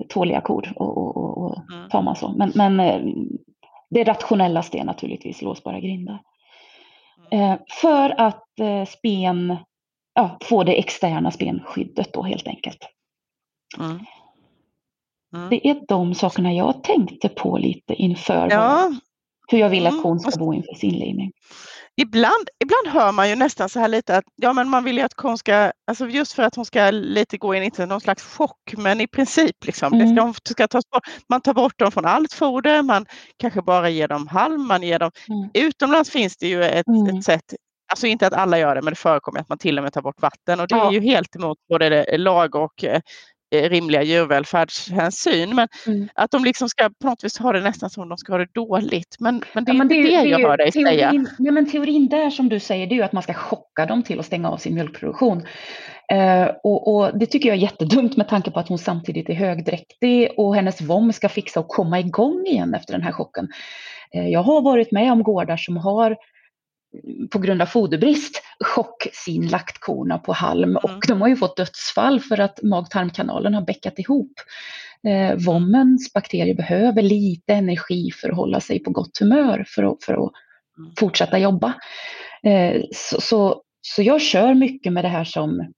tåliga 0.09 0.41
kor 0.41 0.73
och, 0.75 0.97
och, 0.97 1.17
och, 1.17 1.37
och 1.37 1.57
mm. 1.73 1.89
tar 1.89 2.01
man 2.01 2.15
så. 2.15 2.33
Men, 2.37 2.51
men 2.55 2.79
eh, 2.79 3.01
det 3.89 4.03
rationellaste 4.03 4.77
är 4.77 4.83
naturligtvis 4.83 5.41
låsbara 5.41 5.79
grindar. 5.79 6.19
Mm. 7.31 7.51
Eh, 7.51 7.59
för 7.81 8.21
att 8.21 8.59
eh, 8.59 8.85
spen, 8.85 9.57
ja, 10.13 10.37
få 10.43 10.63
det 10.63 10.79
externa 10.79 11.31
spenskyddet 11.31 12.13
då 12.13 12.23
helt 12.23 12.47
enkelt. 12.47 12.87
Mm. 13.79 13.99
Mm. 15.35 15.49
Det 15.49 15.67
är 15.67 15.81
de 15.87 16.15
sakerna 16.15 16.53
jag 16.53 16.83
tänkte 16.83 17.29
på 17.29 17.57
lite 17.57 17.93
inför 17.93 18.47
ja. 18.51 18.91
Hur 19.47 19.57
jag 19.59 19.69
vill 19.69 19.87
att 19.87 20.01
kon 20.01 20.19
ska 20.19 20.39
bo 20.39 20.53
inför 20.53 20.73
sin 20.73 20.93
livning. 20.93 21.31
Ibland, 21.97 22.49
ibland 22.63 22.87
hör 22.87 23.11
man 23.11 23.29
ju 23.29 23.35
nästan 23.35 23.69
så 23.69 23.79
här 23.79 23.87
lite 23.87 24.17
att 24.17 24.23
ja, 24.35 24.53
men 24.53 24.69
man 24.69 24.83
vill 24.83 24.97
ju 24.97 25.03
att 25.03 25.13
kon 25.13 25.37
ska, 25.37 25.71
alltså 25.87 26.07
just 26.07 26.33
för 26.33 26.43
att 26.43 26.55
hon 26.55 26.65
ska 26.65 26.91
lite 26.91 27.37
gå 27.37 27.55
in, 27.55 27.63
inte 27.63 27.85
någon 27.85 28.01
slags 28.01 28.23
chock, 28.23 28.73
men 28.77 29.01
i 29.01 29.07
princip 29.07 29.65
liksom, 29.65 29.93
mm. 29.93 30.33
ska, 30.33 30.51
ska 30.53 30.67
tas 30.67 30.89
bort. 30.89 31.03
Man 31.29 31.41
tar 31.41 31.53
bort 31.53 31.79
dem 31.79 31.91
från 31.91 32.05
allt 32.05 32.33
foder, 32.33 32.81
man 32.81 33.05
kanske 33.37 33.61
bara 33.61 33.89
ger 33.89 34.07
dem 34.07 34.27
halm, 34.27 34.67
man 34.67 34.83
ger 34.83 34.99
dem. 34.99 35.11
Mm. 35.29 35.49
Utomlands 35.53 36.09
finns 36.09 36.37
det 36.37 36.47
ju 36.47 36.63
ett, 36.63 36.87
mm. 36.87 37.17
ett 37.17 37.23
sätt 37.23 37.53
Alltså 37.87 38.07
inte 38.07 38.27
att 38.27 38.33
alla 38.33 38.59
gör 38.59 38.75
det, 38.75 38.81
men 38.81 38.91
det 38.91 38.99
förekommer 38.99 39.39
att 39.39 39.49
man 39.49 39.57
till 39.57 39.77
och 39.77 39.83
med 39.83 39.93
tar 39.93 40.01
bort 40.01 40.21
vatten 40.21 40.59
och 40.59 40.67
det 40.67 40.75
ja. 40.75 40.87
är 40.87 40.91
ju 40.93 40.99
helt 40.99 41.35
emot 41.35 41.57
både 41.69 42.17
lag 42.17 42.55
och 42.55 42.83
eh, 42.83 43.01
rimliga 43.61 44.03
djurvälfärdshänsyn. 44.03 45.55
Men 45.55 45.67
Mm. 45.87 46.07
att 46.15 46.31
de 46.31 46.43
liksom 46.43 46.69
ska 46.69 46.89
på 47.01 47.07
något 47.07 47.23
vis 47.23 47.37
ha 47.37 47.51
det 47.53 47.61
nästan 47.61 47.89
som 47.89 48.09
de 48.09 48.17
ska 48.17 48.33
ha 48.33 48.37
det 48.37 48.53
dåligt. 48.53 49.15
Men, 49.19 49.43
men 49.53 49.65
det 49.65 49.71
är 49.71 49.73
Ja, 49.73 49.77
men 49.77 49.91
inte 49.91 50.09
det, 50.09 50.23
ju- 50.23 50.29
jag 50.29 50.39
hör 50.39 50.57
dig 50.57 50.71
teorin, 50.71 50.87
säga. 50.87 51.11
Nej, 51.39 51.51
men 51.51 51.71
teorin 51.71 52.07
där 52.09 52.29
som 52.29 52.49
du 52.49 52.59
säger, 52.59 52.87
det 52.87 52.93
är 52.93 52.97
ju 52.97 53.03
att 53.03 53.13
man 53.13 53.23
ska 53.23 53.33
chocka 53.33 53.85
dem 53.85 54.03
till 54.03 54.19
att 54.19 54.25
stänga 54.25 54.49
av 54.49 54.57
sin 54.57 54.73
mjölkproduktion. 54.75 55.43
Eh, 56.11 56.47
och, 56.63 56.95
och 56.95 57.19
det 57.19 57.25
tycker 57.25 57.49
jag 57.49 57.57
är 57.57 57.61
jättedumt 57.61 58.17
med 58.17 58.27
tanke 58.27 58.51
på 58.51 58.59
att 58.59 58.67
hon 58.69 58.77
samtidigt 58.77 59.29
är 59.29 59.33
högdräktig 59.33 60.29
och 60.37 60.55
hennes 60.55 60.81
vom 60.81 61.13
ska 61.13 61.29
fixa 61.29 61.59
och 61.59 61.67
komma 61.67 61.99
igång 61.99 62.43
igen 62.47 62.73
efter 62.73 62.93
den 62.93 63.01
här 63.01 63.11
chocken. 63.11 63.47
Eh, 64.13 64.27
jag 64.27 64.43
har 64.43 64.61
varit 64.61 64.91
med 64.91 65.11
om 65.11 65.23
gårdar 65.23 65.57
som 65.57 65.77
har 65.77 66.15
på 67.31 67.39
grund 67.39 67.61
av 67.61 67.65
foderbrist 67.65 68.41
chocksinlagt 68.59 69.79
korna 69.79 70.17
på 70.17 70.33
halm 70.33 70.75
och 70.77 71.03
de 71.07 71.21
har 71.21 71.27
ju 71.27 71.35
fått 71.35 71.57
dödsfall 71.57 72.19
för 72.19 72.39
att 72.39 72.63
mag-tarmkanalen 72.63 73.53
har 73.53 73.61
bäckat 73.61 73.99
ihop. 73.99 74.31
Eh, 75.07 75.35
vommens 75.45 76.13
bakterier 76.13 76.55
behöver 76.55 77.01
lite 77.01 77.53
energi 77.53 78.11
för 78.11 78.29
att 78.29 78.35
hålla 78.35 78.59
sig 78.59 78.79
på 78.83 78.91
gott 78.91 79.17
humör 79.19 79.65
för 79.67 79.83
att, 79.83 80.03
för 80.03 80.13
att 80.13 80.31
Mm. 80.77 80.91
fortsätta 80.99 81.37
jobba. 81.39 81.73
Eh, 82.43 82.81
så, 82.91 83.21
så, 83.21 83.61
så 83.81 84.01
jag 84.01 84.21
kör 84.21 84.53
mycket 84.53 84.93
med 84.93 85.03
det 85.05 85.09
här 85.09 85.23
som 85.23 85.73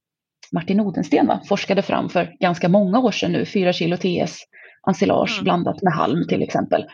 Martin 0.52 0.80
Odensten 0.80 1.28
va, 1.28 1.42
forskade 1.48 1.82
fram 1.82 2.10
för 2.10 2.36
ganska 2.40 2.70
många 2.70 3.00
år 3.00 3.12
sedan 3.12 3.32
nu, 3.32 3.46
4 3.46 3.74
kilo 3.74 3.98
TS 3.98 4.40
ensilage 4.88 5.34
Mm. 5.38 5.44
blandat 5.44 5.82
med 5.82 5.94
halm 5.94 6.28
till 6.28 6.42
exempel. 6.44 6.86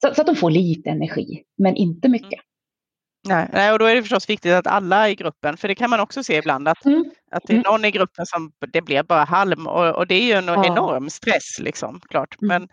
Så, 0.00 0.14
så 0.14 0.20
att 0.20 0.26
de 0.26 0.36
får 0.36 0.50
lite 0.50 0.90
energi, 0.90 1.42
men 1.58 1.76
inte 1.76 2.08
mycket. 2.08 2.40
Nej, 3.28 3.48
nej, 3.52 3.72
och 3.72 3.78
då 3.78 3.84
är 3.84 3.94
det 3.94 4.02
förstås 4.02 4.28
viktigt 4.30 4.52
att 4.52 4.66
alla 4.66 5.08
i 5.08 5.14
gruppen, 5.14 5.56
för 5.56 5.68
det 5.68 5.74
kan 5.74 5.90
man 5.90 6.00
också 6.00 6.22
se 6.24 6.36
ibland 6.36 6.68
att, 6.68 6.84
Mm. 6.84 7.04
att 7.30 7.42
det 7.46 7.52
är 7.52 7.54
Mm. 7.54 7.64
någon 7.72 7.84
i 7.84 7.90
gruppen 7.90 8.26
som 8.26 8.52
det 8.72 8.80
blir 8.82 9.02
bara 9.02 9.24
halm 9.24 9.66
och, 9.66 9.96
och 9.96 10.06
det 10.06 10.14
är 10.14 10.22
ju 10.24 10.32
en 10.32 10.46
Ja. 10.46 10.66
enorm 10.66 11.10
stress 11.10 11.58
liksom, 11.60 12.00
klart. 12.10 12.36
Mm. 12.42 12.48
Men 12.48 12.68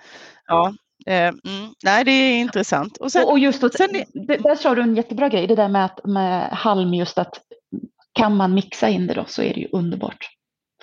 ja, 0.48 0.74
eh, 1.06 1.28
mm, 1.28 1.74
nej 1.84 2.04
det 2.04 2.12
är 2.12 2.40
intressant. 2.40 2.98
Och 2.98 3.12
sen, 3.12 3.24
och, 3.24 3.32
och 3.32 3.40
just 3.40 3.64
att, 3.64 3.74
sen 3.74 3.90
det, 3.94 4.38
där 4.38 4.56
sa 4.56 4.76
du 4.76 4.82
en 4.82 4.96
jättebra 4.96 5.30
grej, 5.30 5.48
det 5.48 5.56
där 5.56 5.70
med, 5.70 5.86
att, 5.86 6.06
med 6.06 6.50
halm, 6.50 6.94
just 6.94 7.18
att 7.18 7.42
kan 8.14 8.36
man 8.36 8.54
mixa 8.54 8.90
in 8.90 9.08
det 9.08 9.14
då 9.14 9.26
så 9.28 9.42
är 9.42 9.54
det 9.54 9.60
ju 9.60 9.68
underbart. 9.72 10.28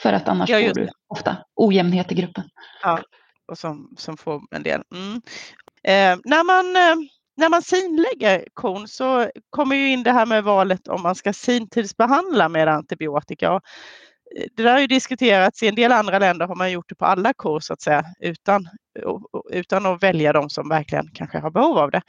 För 0.00 0.12
att 0.12 0.28
annars 0.28 0.50
Ja, 0.50 0.58
får 0.68 0.74
du 0.74 0.88
ofta 1.08 1.36
ojämnhet 1.56 2.12
i 2.12 2.14
gruppen. 2.14 2.44
och 3.52 3.58
som, 3.58 3.94
som 3.98 4.16
får 4.16 4.40
en 4.50 4.62
del. 4.62 4.82
Mm. 4.94 5.14
Eh, 5.84 6.20
när, 6.24 6.44
man, 6.44 6.76
eh, 6.76 7.08
när 7.36 7.48
man 7.48 7.62
sinlägger 7.62 8.44
kon 8.54 8.88
så 8.88 9.30
kommer 9.50 9.76
ju 9.76 9.88
in 9.88 10.02
det 10.02 10.12
här 10.12 10.26
med 10.26 10.44
valet 10.44 10.88
om 10.88 11.02
man 11.02 11.14
ska 11.14 11.32
sintidsbehandla 11.32 12.48
med 12.48 12.68
antibiotika. 12.68 13.52
Och, 13.52 13.62
eh, 14.38 14.46
Det 14.56 14.62
där 14.62 14.72
har 14.72 14.80
ju 14.80 14.86
diskuterats 14.86 15.62
i 15.62 15.68
en 15.68 15.74
del 15.74 15.92
andra 15.92 16.18
länder 16.18 16.46
har 16.46 16.54
man 16.54 16.72
gjort 16.72 16.88
det 16.88 16.94
på 16.94 17.04
alla 17.04 17.32
kor 17.34 17.60
så 17.60 17.72
att 17.72 17.82
säga 17.82 18.04
utan, 18.20 18.68
utan 19.52 19.86
att 19.86 20.02
välja 20.02 20.32
de 20.32 20.50
som 20.50 20.68
verkligen 20.68 21.10
kanske 21.14 21.38
har 21.38 21.50
behov 21.50 21.78
av 21.78 21.90
det. 21.90 22.02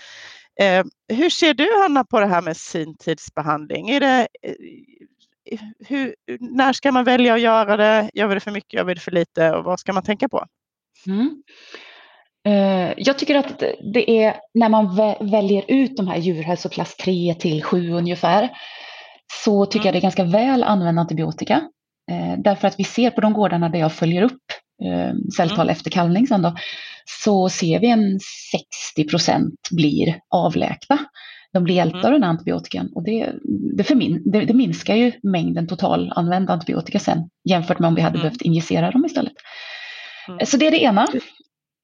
Eh, 0.62 0.86
hur 1.08 1.30
ser 1.30 1.54
du 1.54 1.68
Hanna 1.82 2.06
på 2.06 2.20
det 2.20 2.26
här 2.26 2.42
med 2.42 2.58
sintidsbehandling? 2.58 3.90
Är 3.90 4.00
det, 4.00 4.28
eh, 4.42 5.60
hur, 5.88 6.16
när 6.40 6.74
ska 6.74 6.92
man 6.92 7.04
välja 7.06 7.34
att 7.34 7.42
göra 7.42 7.78
det? 7.78 8.10
Gör 8.14 8.28
vi 8.28 8.34
det 8.34 8.40
för 8.40 8.52
mycket? 8.52 8.74
Gör 8.74 8.84
vi 8.84 8.94
det 8.94 9.02
för 9.02 9.12
lite? 9.12 9.52
Och 9.52 9.64
vad 9.64 9.80
ska 9.80 9.94
man 9.94 10.04
tänka 10.04 10.30
på? 10.30 10.46
Mm. 11.08 11.44
Eh, 12.48 12.94
Jag 12.98 13.18
tycker 13.20 13.36
att 13.36 13.64
det 13.94 14.10
är 14.24 14.36
när 14.54 14.70
man 14.70 14.88
vä- 14.88 15.32
väljer 15.32 15.64
ut 15.68 15.98
de 15.98 16.08
här 16.08 16.18
djurhälsoklass 16.18 16.96
3 16.98 17.36
till 17.40 17.64
7 17.64 17.92
ungefär 17.94 18.50
så 19.44 19.66
tycker 19.66 19.80
Mm. 19.80 19.86
jag 19.88 19.94
det 19.94 20.00
är 20.00 20.02
ganska 20.02 20.24
väl 20.24 20.64
använd 20.64 21.00
antibiotika. 21.00 21.62
Eh, 22.12 22.38
Därför 22.40 22.68
att 22.68 22.80
vi 22.80 22.84
ser 22.84 23.10
på 23.12 23.22
de 23.22 23.34
gårdarna 23.34 23.70
där 23.70 23.80
jag 23.80 23.94
följer 23.94 24.22
upp 24.22 24.42
eh, 24.86 25.14
celltal 25.38 25.70
efter 25.70 25.92
kalvning 25.92 26.28
sen 26.28 26.42
då, 26.42 26.56
så 27.24 27.50
ser 27.50 27.80
vi 27.80 27.88
en 27.90 28.20
60 28.96 29.10
procent 29.10 29.54
blir 29.72 30.20
avläkta. 30.30 30.98
De 31.54 31.64
blir 31.64 31.76
hjälpta 31.76 31.98
Mm. 32.00 32.06
av 32.08 32.12
den 32.12 32.24
här 32.24 32.30
antibiotikan 32.30 32.90
och 32.96 33.04
det, 33.04 33.30
det, 33.78 33.84
förmin, 33.84 34.22
det, 34.26 34.40
det 34.46 34.54
minskar 34.54 34.96
ju 34.96 35.12
mängden 35.24 35.68
totalanvänd 35.68 36.50
antibiotika 36.50 37.00
sen 37.00 37.30
jämfört 37.50 37.80
med 37.80 37.88
om 37.88 37.96
vi 37.96 38.02
hade 38.02 38.16
Mm. 38.16 38.22
behövt 38.24 38.42
injicera 38.42 38.92
dem 38.92 39.06
istället. 39.06 39.34
Mm. 40.28 40.46
Så 40.46 40.58
det 40.58 40.68
är 40.68 40.72
det 40.72 40.84
ena. 40.84 41.08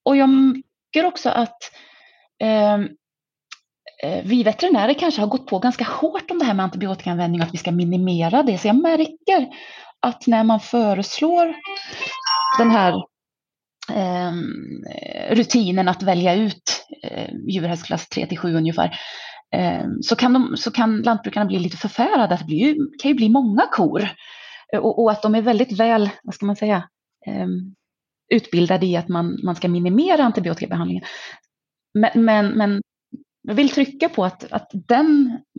Och 0.05 0.17
jag 0.17 0.29
tycker 0.93 1.07
också 1.07 1.29
att 1.29 1.71
ehm, 2.39 2.89
eh, 4.03 4.23
vi 4.23 4.43
veterinärer 4.43 4.93
kanske 4.93 5.21
har 5.21 5.27
gått 5.27 5.47
på 5.47 5.59
ganska 5.59 5.83
hårt 5.83 6.31
om 6.31 6.39
det 6.39 6.45
här 6.45 6.53
med 6.53 6.63
antibiotikaanvändning 6.63 7.41
och 7.41 7.47
att 7.47 7.53
vi 7.53 7.57
ska 7.57 7.71
minimera 7.71 8.43
det. 8.43 8.57
Så 8.57 8.67
jag 8.67 8.81
märker 8.81 9.47
att 9.99 10.27
när 10.27 10.43
man 10.43 10.59
föreslår 10.59 11.55
den 12.57 12.71
här 12.71 12.93
eh, 13.93 14.33
rutinen 15.35 15.87
att 15.87 16.03
välja 16.03 16.35
ut 16.35 16.85
eh, 17.03 17.29
djurhälsoklass 17.47 18.09
3 18.09 18.25
till 18.25 18.37
7 18.37 18.55
ungefär, 18.55 18.99
ehm, 19.55 20.01
så, 20.01 20.15
kan 20.15 20.33
de, 20.33 20.57
så 20.57 20.71
kan 20.71 21.01
lantbrukarna 21.01 21.45
bli 21.45 21.59
lite 21.59 21.77
förfärade. 21.77 22.33
att 22.33 22.39
Det 22.39 22.45
blir 22.45 22.75
kan 23.01 23.09
ju 23.09 23.15
bli 23.15 23.29
många 23.29 23.65
kor. 23.71 24.09
Eh, 24.73 24.79
och, 24.79 25.03
och 25.03 25.11
att 25.11 25.21
de 25.21 25.35
är 25.35 25.41
väldigt 25.41 25.79
väl, 25.79 26.09
vad 26.23 26.35
ska 26.35 26.45
man 26.45 26.55
säga, 26.55 26.83
ehm, 27.27 27.75
utbildade 28.29 28.85
i 28.85 28.95
att 28.95 29.07
man, 29.07 29.39
man 29.43 29.55
ska 29.55 29.67
minimera 29.67 30.23
antibiotikabehandlingen. 30.23 31.03
Men, 31.93 32.25
men, 32.25 32.47
men 32.47 32.81
jag 33.41 33.55
vill 33.55 33.69
trycka 33.69 34.09
på 34.09 34.25
att, 34.25 34.51
att 34.51 34.69
den 34.71 35.05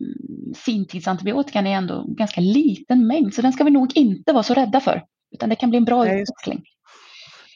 mm, 0.00 0.54
sintiddsantibiotikan 0.54 1.66
är 1.66 1.76
ändå 1.76 1.94
en 1.94 2.14
ganska 2.14 2.40
liten 2.40 3.06
mängd, 3.06 3.34
så 3.34 3.42
den 3.42 3.52
ska 3.52 3.64
vi 3.64 3.70
nog 3.70 3.96
inte 3.96 4.32
vara 4.32 4.42
så 4.42 4.54
rädda 4.54 4.80
för. 4.80 5.02
Utan 5.32 5.48
det 5.48 5.56
kan 5.56 5.70
bli 5.70 5.76
en 5.76 5.84
bra 5.84 6.04
Nej, 6.04 6.22
utväxling. 6.22 6.64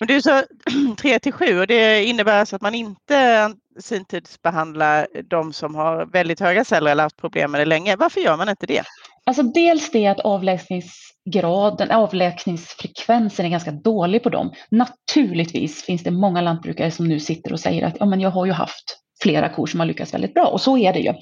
Men 0.00 0.08
du 0.08 0.22
sa 0.22 0.42
3 0.98 1.18
till 1.18 1.32
7 1.32 1.60
och 1.60 1.66
det 1.66 2.04
innebär 2.04 2.40
alltså 2.40 2.56
att 2.56 2.62
man 2.62 2.74
inte 2.74 3.50
syntidsbehandlar 3.80 5.06
de 5.30 5.52
som 5.52 5.74
har 5.74 6.06
väldigt 6.06 6.40
höga 6.40 6.64
celler 6.64 6.90
eller 6.90 7.02
haft 7.02 7.16
problem 7.16 7.50
med 7.50 7.60
det 7.60 7.64
länge. 7.64 7.96
Varför 7.96 8.20
gör 8.20 8.36
man 8.36 8.48
inte 8.48 8.66
det? 8.66 8.82
Alltså 9.26 9.42
dels 9.42 9.90
det 9.90 10.06
att 10.06 10.20
avlägsningsgraden, 10.20 11.90
avlägsningsfrekvensen 11.90 13.46
är 13.46 13.50
ganska 13.50 13.72
dålig 13.72 14.22
på 14.22 14.28
dem. 14.28 14.52
Naturligtvis 14.70 15.82
finns 15.82 16.02
det 16.02 16.10
många 16.10 16.40
lantbrukare 16.40 16.90
som 16.90 17.08
nu 17.08 17.20
sitter 17.20 17.52
och 17.52 17.60
säger 17.60 17.86
att 17.86 17.96
ja, 18.00 18.06
men 18.06 18.20
jag 18.20 18.30
har 18.30 18.46
ju 18.46 18.52
haft 18.52 18.98
flera 19.22 19.48
kor 19.48 19.66
som 19.66 19.80
har 19.80 19.86
lyckats 19.86 20.14
väldigt 20.14 20.34
bra 20.34 20.46
och 20.46 20.60
så 20.60 20.78
är 20.78 20.92
det 20.92 20.98
ju. 20.98 21.14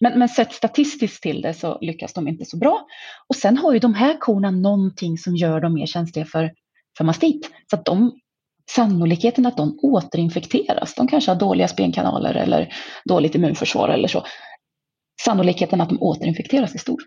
Men, 0.00 0.18
men 0.18 0.28
sett 0.28 0.52
statistiskt 0.52 1.22
till 1.22 1.42
det 1.42 1.54
så 1.54 1.78
lyckas 1.80 2.12
de 2.12 2.28
inte 2.28 2.44
så 2.44 2.56
bra. 2.56 2.86
Och 3.28 3.36
sen 3.36 3.58
har 3.58 3.72
ju 3.72 3.78
de 3.78 3.94
här 3.94 4.16
korna 4.20 4.50
någonting 4.50 5.18
som 5.18 5.36
gör 5.36 5.60
dem 5.60 5.74
mer 5.74 5.86
känsliga 5.86 6.24
för, 6.24 6.52
för 6.98 7.04
mastit. 7.04 7.50
Så 7.70 7.76
att 7.76 7.84
de, 7.84 8.12
sannolikheten 8.70 9.46
att 9.46 9.56
de 9.56 9.78
återinfekteras, 9.82 10.94
de 10.94 11.08
kanske 11.08 11.30
har 11.30 11.36
dåliga 11.36 11.68
spenkanaler 11.68 12.34
eller 12.34 12.74
dåligt 13.04 13.34
immunförsvar 13.34 13.88
eller 13.88 14.08
så. 14.08 14.24
Sannolikheten 15.24 15.80
att 15.80 15.88
de 15.88 16.02
återinfekteras 16.02 16.74
är 16.74 16.78
stor. 16.78 17.00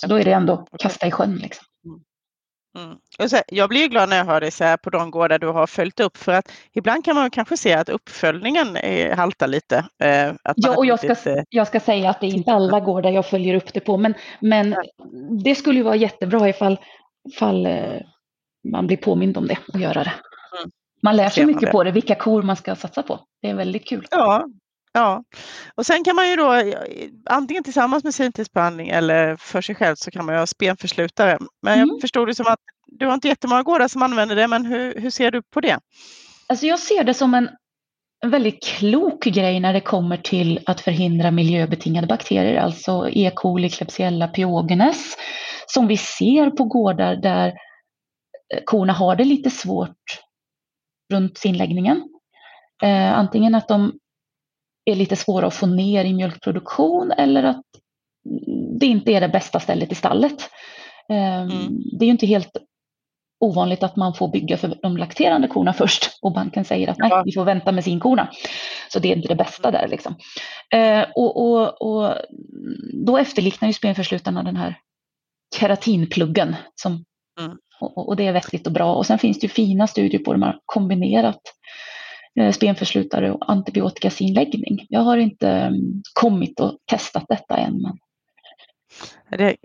Så 0.00 0.06
då 0.06 0.16
är 0.16 0.24
det 0.24 0.32
ändå 0.32 0.66
kasta 0.78 1.06
i 1.06 1.10
sjön. 1.10 1.36
Liksom. 1.36 1.66
Mm. 2.78 2.96
Och 3.18 3.30
så, 3.30 3.36
jag 3.48 3.68
blir 3.68 3.80
ju 3.80 3.88
glad 3.88 4.08
när 4.08 4.16
jag 4.16 4.24
hör 4.24 4.40
dig 4.40 4.50
säga 4.50 4.76
på 4.76 4.90
de 4.90 5.10
gårdar 5.10 5.38
du 5.38 5.46
har 5.46 5.66
följt 5.66 6.00
upp 6.00 6.16
för 6.16 6.32
att 6.32 6.52
ibland 6.72 7.04
kan 7.04 7.16
man 7.16 7.30
kanske 7.30 7.56
se 7.56 7.72
att 7.72 7.88
uppföljningen 7.88 8.76
är, 8.76 9.16
haltar 9.16 9.46
lite. 9.46 9.76
Eh, 10.02 10.32
Ja, 10.56 10.76
och 10.76 10.86
jag 10.86 10.98
ska, 10.98 11.08
riktigt, 11.08 11.26
eh, 11.26 11.42
jag 11.50 11.66
ska 11.66 11.80
säga 11.80 12.10
att 12.10 12.20
det 12.20 12.26
är 12.26 12.34
inte 12.34 12.52
alla 12.52 12.80
gårdar 12.80 13.10
jag 13.10 13.26
följer 13.26 13.54
upp 13.54 13.74
det 13.74 13.80
på, 13.80 13.96
men, 13.96 14.14
men 14.40 14.76
det 15.44 15.54
skulle 15.54 15.78
ju 15.78 15.82
vara 15.82 15.96
jättebra 15.96 16.48
ifall, 16.48 16.78
ifall 17.28 17.66
eh, 17.66 18.00
man 18.72 18.86
blir 18.86 18.96
påmind 18.96 19.36
om 19.36 19.46
det 19.46 19.58
och 19.72 19.80
göra 19.80 20.04
det. 20.04 20.14
Mm. 20.58 20.70
Man 21.02 21.16
lär 21.16 21.28
sig 21.28 21.46
mycket 21.46 21.62
det. 21.62 21.70
på 21.70 21.84
det, 21.84 21.90
vilka 21.90 22.14
kor 22.14 22.42
man 22.42 22.56
ska 22.56 22.74
satsa 22.76 23.02
på. 23.02 23.20
Det 23.42 23.50
är 23.50 23.54
väldigt 23.54 23.88
kul. 23.88 24.06
Ja, 24.10 24.46
ja. 24.92 25.24
Och 25.74 25.86
sen 25.86 26.04
kan 26.04 26.16
man 26.16 26.28
ju 26.30 26.36
då 26.36 26.52
eh, 26.54 26.74
antingen 27.30 27.64
tillsammans 27.64 28.04
med 28.04 28.14
syntidsbehandling 28.14 28.88
eller 28.88 29.36
för 29.36 29.60
sig 29.60 29.74
själv 29.74 29.94
så 29.96 30.10
kan 30.10 30.24
man 30.26 30.34
ju 30.34 30.38
ha 30.38 30.46
spenförslutare. 30.46 31.38
Men 31.62 31.74
Mm. 31.78 31.88
jag 31.88 32.00
förstod 32.00 32.28
det 32.28 32.34
som 32.34 32.46
att 32.46 32.58
du 32.86 33.06
har 33.06 33.14
inte 33.14 33.28
jättemånga 33.28 33.62
gårdar 33.62 33.88
som 33.88 34.02
använder 34.02 34.36
det, 34.36 34.48
men 34.48 34.66
hur, 34.66 35.00
hur 35.00 35.10
ser 35.10 35.30
du 35.30 35.42
på 35.42 35.60
det? 35.60 35.78
Alltså 36.46 36.66
jag 36.66 36.78
ser 36.78 37.04
det 37.04 37.14
som 37.14 37.34
en, 37.34 37.48
en 38.24 38.30
väldigt 38.30 38.64
klok 38.64 39.24
grej 39.24 39.60
när 39.60 39.72
det 39.72 39.80
kommer 39.80 40.16
till 40.16 40.60
att 40.66 40.80
förhindra 40.80 41.30
miljöbetingade 41.30 42.06
bakterier, 42.06 42.60
alltså 42.60 43.08
E. 43.12 43.32
coli, 43.34 43.70
Klebsiella 43.70 44.28
pyogenes, 44.28 45.16
som 45.66 45.86
vi 45.86 45.96
ser 45.96 46.50
på 46.50 46.64
gårdar 46.64 47.16
där 47.16 47.46
eh, 48.54 48.60
korna 48.64 48.92
har 48.92 49.16
det 49.16 49.24
lite 49.24 49.50
svårt 49.50 50.20
runt 51.12 51.38
sinläggningen. 51.38 52.02
Eh, 52.82 53.18
antingen 53.18 53.54
att 53.54 53.68
de 53.68 53.92
är 54.90 54.96
lite 54.96 55.16
svåra 55.16 55.46
att 55.46 55.54
få 55.54 55.66
ner 55.66 56.04
i 56.04 56.14
mjölkproduktion 56.14 57.12
eller 57.12 57.42
att 57.42 57.64
det 58.80 58.86
inte 58.86 59.12
är 59.12 59.20
det 59.20 59.28
bästa 59.28 59.60
stället 59.60 59.92
i 59.92 59.94
stallet. 59.94 60.50
Eh, 61.10 61.42
Mm. 61.42 61.80
Det 61.98 62.04
är 62.04 62.06
ju 62.06 62.12
inte 62.12 62.26
helt 62.26 62.56
ovanligt 63.40 63.82
att 63.82 63.96
man 63.96 64.14
får 64.14 64.28
bygga 64.28 64.56
för 64.56 64.78
de 64.82 64.96
lakterande 64.96 65.48
korna 65.48 65.72
först 65.72 66.18
och 66.22 66.32
banken 66.32 66.64
säger 66.64 66.88
att 66.88 66.98
nej, 66.98 67.22
vi 67.24 67.32
får 67.32 67.44
vänta 67.44 67.72
med 67.72 67.84
sinkorna. 67.84 68.30
Så 68.88 68.98
det 68.98 69.12
är 69.12 69.16
inte 69.16 69.28
det 69.28 69.34
bästa 69.34 69.70
där 69.70 69.88
liksom. 69.88 70.14
Eh, 70.74 71.06
och, 71.14 71.36
och, 71.36 71.82
och 71.82 72.14
då 73.06 73.18
efterliknar 73.18 73.68
ju 73.68 73.72
spenförslutarna 73.72 74.42
den 74.42 74.56
här 74.56 74.78
keratinpluggen 75.56 76.56
som 76.74 77.04
Mm. 77.40 77.58
Och, 77.80 78.08
och, 78.08 78.16
det 78.16 78.26
är 78.26 78.32
vettigt 78.32 78.66
och 78.66 78.72
bra. 78.72 78.94
Och 78.94 79.06
sen 79.06 79.18
finns 79.18 79.38
det 79.38 79.44
ju 79.44 79.48
fina 79.48 79.86
studier 79.86 80.20
på 80.20 80.30
hur 80.30 80.38
man 80.38 80.48
har 80.48 80.60
kombinerat 80.66 81.40
spenförslutare 82.52 83.32
och 83.32 83.50
antibiotikasinläggning. 83.50 84.86
Jag 84.88 85.00
har 85.00 85.16
inte 85.16 85.68
um, 85.70 86.02
kommit 86.12 86.60
och 86.60 86.78
testat 86.90 87.24
detta 87.28 87.56
än. 87.56 87.82
Men... 87.82 87.98
Det, 89.38 89.56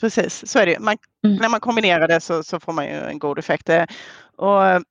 precis, 0.00 0.46
så 0.46 0.58
är 0.58 0.66
det. 0.66 0.78
Man, 0.78 0.96
mm. 1.24 1.36
När 1.36 1.48
man 1.48 1.60
kombinerar 1.60 2.08
det 2.08 2.20
så, 2.20 2.42
så, 2.42 2.60
får 2.60 2.72
man 2.72 2.84
ju 2.84 2.92
en 2.92 3.18
god 3.18 3.38
effekt. 3.38 3.68
Eh, 3.68 3.84
och 4.36 4.82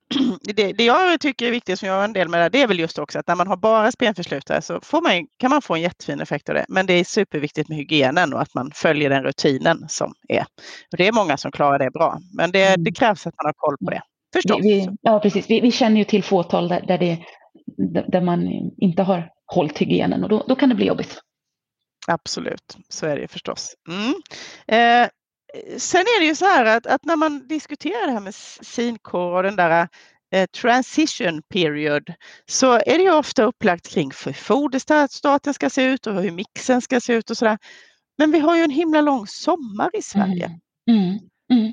det, 0.54 0.72
det, 0.72 0.84
jag 0.84 1.20
tycker 1.20 1.46
är 1.46 1.50
viktigt, 1.50 1.78
som 1.78 1.88
jag 1.88 1.94
har 1.94 2.04
en 2.04 2.12
del 2.12 2.28
med 2.28 2.40
det, 2.40 2.48
det 2.48 2.62
är 2.62 2.66
väl 2.66 2.78
just 2.78 2.98
också 2.98 3.18
att 3.18 3.28
när 3.28 3.34
man 3.34 3.46
har 3.46 3.56
bara 3.56 3.92
spenförslutare 3.92 4.62
så 4.62 4.80
får 4.82 5.02
man, 5.02 5.26
kan 5.36 5.50
man 5.50 5.62
få 5.62 5.74
en 5.74 5.80
jättefin 5.80 6.20
effekt 6.20 6.48
av 6.48 6.54
det. 6.54 6.64
Men 6.68 6.86
det 6.86 6.92
är 6.92 7.04
superviktigt 7.04 7.68
med 7.68 7.78
hygienen 7.78 8.32
och 8.32 8.42
att 8.42 8.54
man 8.54 8.70
följer 8.74 9.10
den 9.10 9.22
rutinen 9.22 9.84
som 9.88 10.14
är. 10.28 10.46
Och 10.92 10.96
det 10.96 11.06
är 11.06 11.12
många 11.12 11.36
som 11.36 11.52
klarar 11.52 11.78
det 11.78 11.90
bra, 11.90 12.18
men 12.36 12.52
det, 12.52 12.66
mm. 12.66 12.84
det 12.84 12.92
krävs 12.92 13.26
att 13.26 13.34
man 13.36 13.46
har 13.46 13.54
koll 13.56 13.76
på 13.84 13.90
det. 13.90 14.02
Förstås. 14.32 14.64
Vi, 14.64 14.80
vi, 14.80 14.88
ja, 15.02 15.20
precis. 15.20 15.50
Vi, 15.50 15.60
vi, 15.60 15.72
känner 15.72 15.96
ju 15.96 16.04
till 16.04 16.24
fåtal 16.24 16.68
där, 16.68 16.86
där, 16.86 16.98
det, 16.98 17.18
där 18.08 18.20
man 18.20 18.48
inte 18.78 19.02
har 19.02 19.30
hållit 19.46 19.78
hygienen 19.78 20.22
och 20.22 20.28
då, 20.28 20.44
då 20.48 20.54
kan 20.54 20.68
det 20.68 20.74
bli 20.74 20.86
jobbigt. 20.86 21.20
Absolut, 22.06 22.76
så 22.88 23.06
är 23.06 23.16
det 23.16 23.28
förstås. 23.28 23.74
Mm. 23.88 24.14
Eh, 24.66 25.08
sen 25.76 26.00
är 26.00 26.20
det 26.20 26.26
ju 26.26 26.34
så 26.34 26.44
här 26.44 26.64
att, 26.64 26.86
att, 26.86 27.04
när 27.04 27.16
man 27.16 27.48
diskuterar 27.48 28.06
det 28.06 28.12
här 28.12 28.20
med 28.20 28.34
sinkor 28.34 29.36
och 29.36 29.42
den 29.42 29.56
där 29.56 29.88
eh, 30.34 30.46
transition 30.46 31.42
period 31.48 32.12
så 32.46 32.72
är 32.72 32.98
det 32.98 33.02
ju 33.02 33.12
ofta 33.12 33.44
upplagt 33.44 33.88
kring 33.88 34.10
hur 34.24 34.32
foderstaten 34.32 35.54
ska 35.54 35.70
se 35.70 35.84
ut 35.84 36.06
och 36.06 36.22
hur 36.22 36.30
mixen 36.30 36.80
ska 36.80 37.00
se 37.00 37.12
ut 37.12 37.30
och 37.30 37.36
sådär. 37.36 37.58
Men 38.18 38.32
vi 38.32 38.38
har 38.38 38.56
ju 38.56 38.62
en 38.62 38.70
himla 38.70 39.00
lång 39.00 39.26
sommar 39.26 39.90
i 39.94 40.02
Sverige. 40.02 40.60
Mm. 40.90 41.18
Mm. 41.52 41.72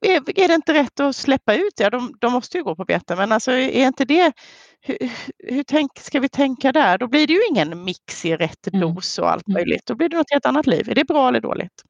Är, 0.00 0.40
är, 0.40 0.48
det 0.48 0.54
inte 0.54 0.74
rätt 0.74 1.00
att 1.00 1.16
släppa 1.16 1.54
ut 1.54 1.76
det? 1.76 1.90
De, 1.90 2.14
de 2.20 2.32
måste 2.32 2.58
ju 2.58 2.64
gå 2.64 2.76
på 2.76 2.84
bete, 2.84 3.16
men 3.16 3.32
alltså 3.32 3.52
är 3.52 3.86
inte 3.86 4.04
det 4.04 4.32
hur, 4.80 4.98
hur 5.38 5.62
tänk, 5.62 5.98
ska 5.98 6.20
vi 6.20 6.28
tänka 6.28 6.72
där? 6.72 6.98
Då 6.98 7.08
blir 7.08 7.26
det 7.26 7.32
ju 7.32 7.46
ingen 7.50 7.84
mix 7.84 8.24
i 8.24 8.36
rätt 8.36 8.66
mm. 8.66 8.80
dos 8.80 9.18
och 9.18 9.30
allt 9.30 9.48
mm. 9.48 9.54
möjligt. 9.54 9.86
Då 9.86 9.94
blir 9.94 10.08
det 10.08 10.16
något 10.16 10.30
helt 10.30 10.46
annat 10.46 10.66
liv. 10.66 10.90
Är 10.90 10.94
det 10.94 11.04
bra 11.04 11.28
eller 11.28 11.40
dåligt? 11.40 11.82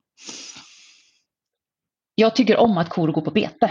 Jag 2.15 2.37
tycker 2.37 2.57
om 2.57 2.79
att 2.79 2.89
kor 2.89 3.09
går 3.09 3.23
på 3.23 3.31
bete. 3.31 3.71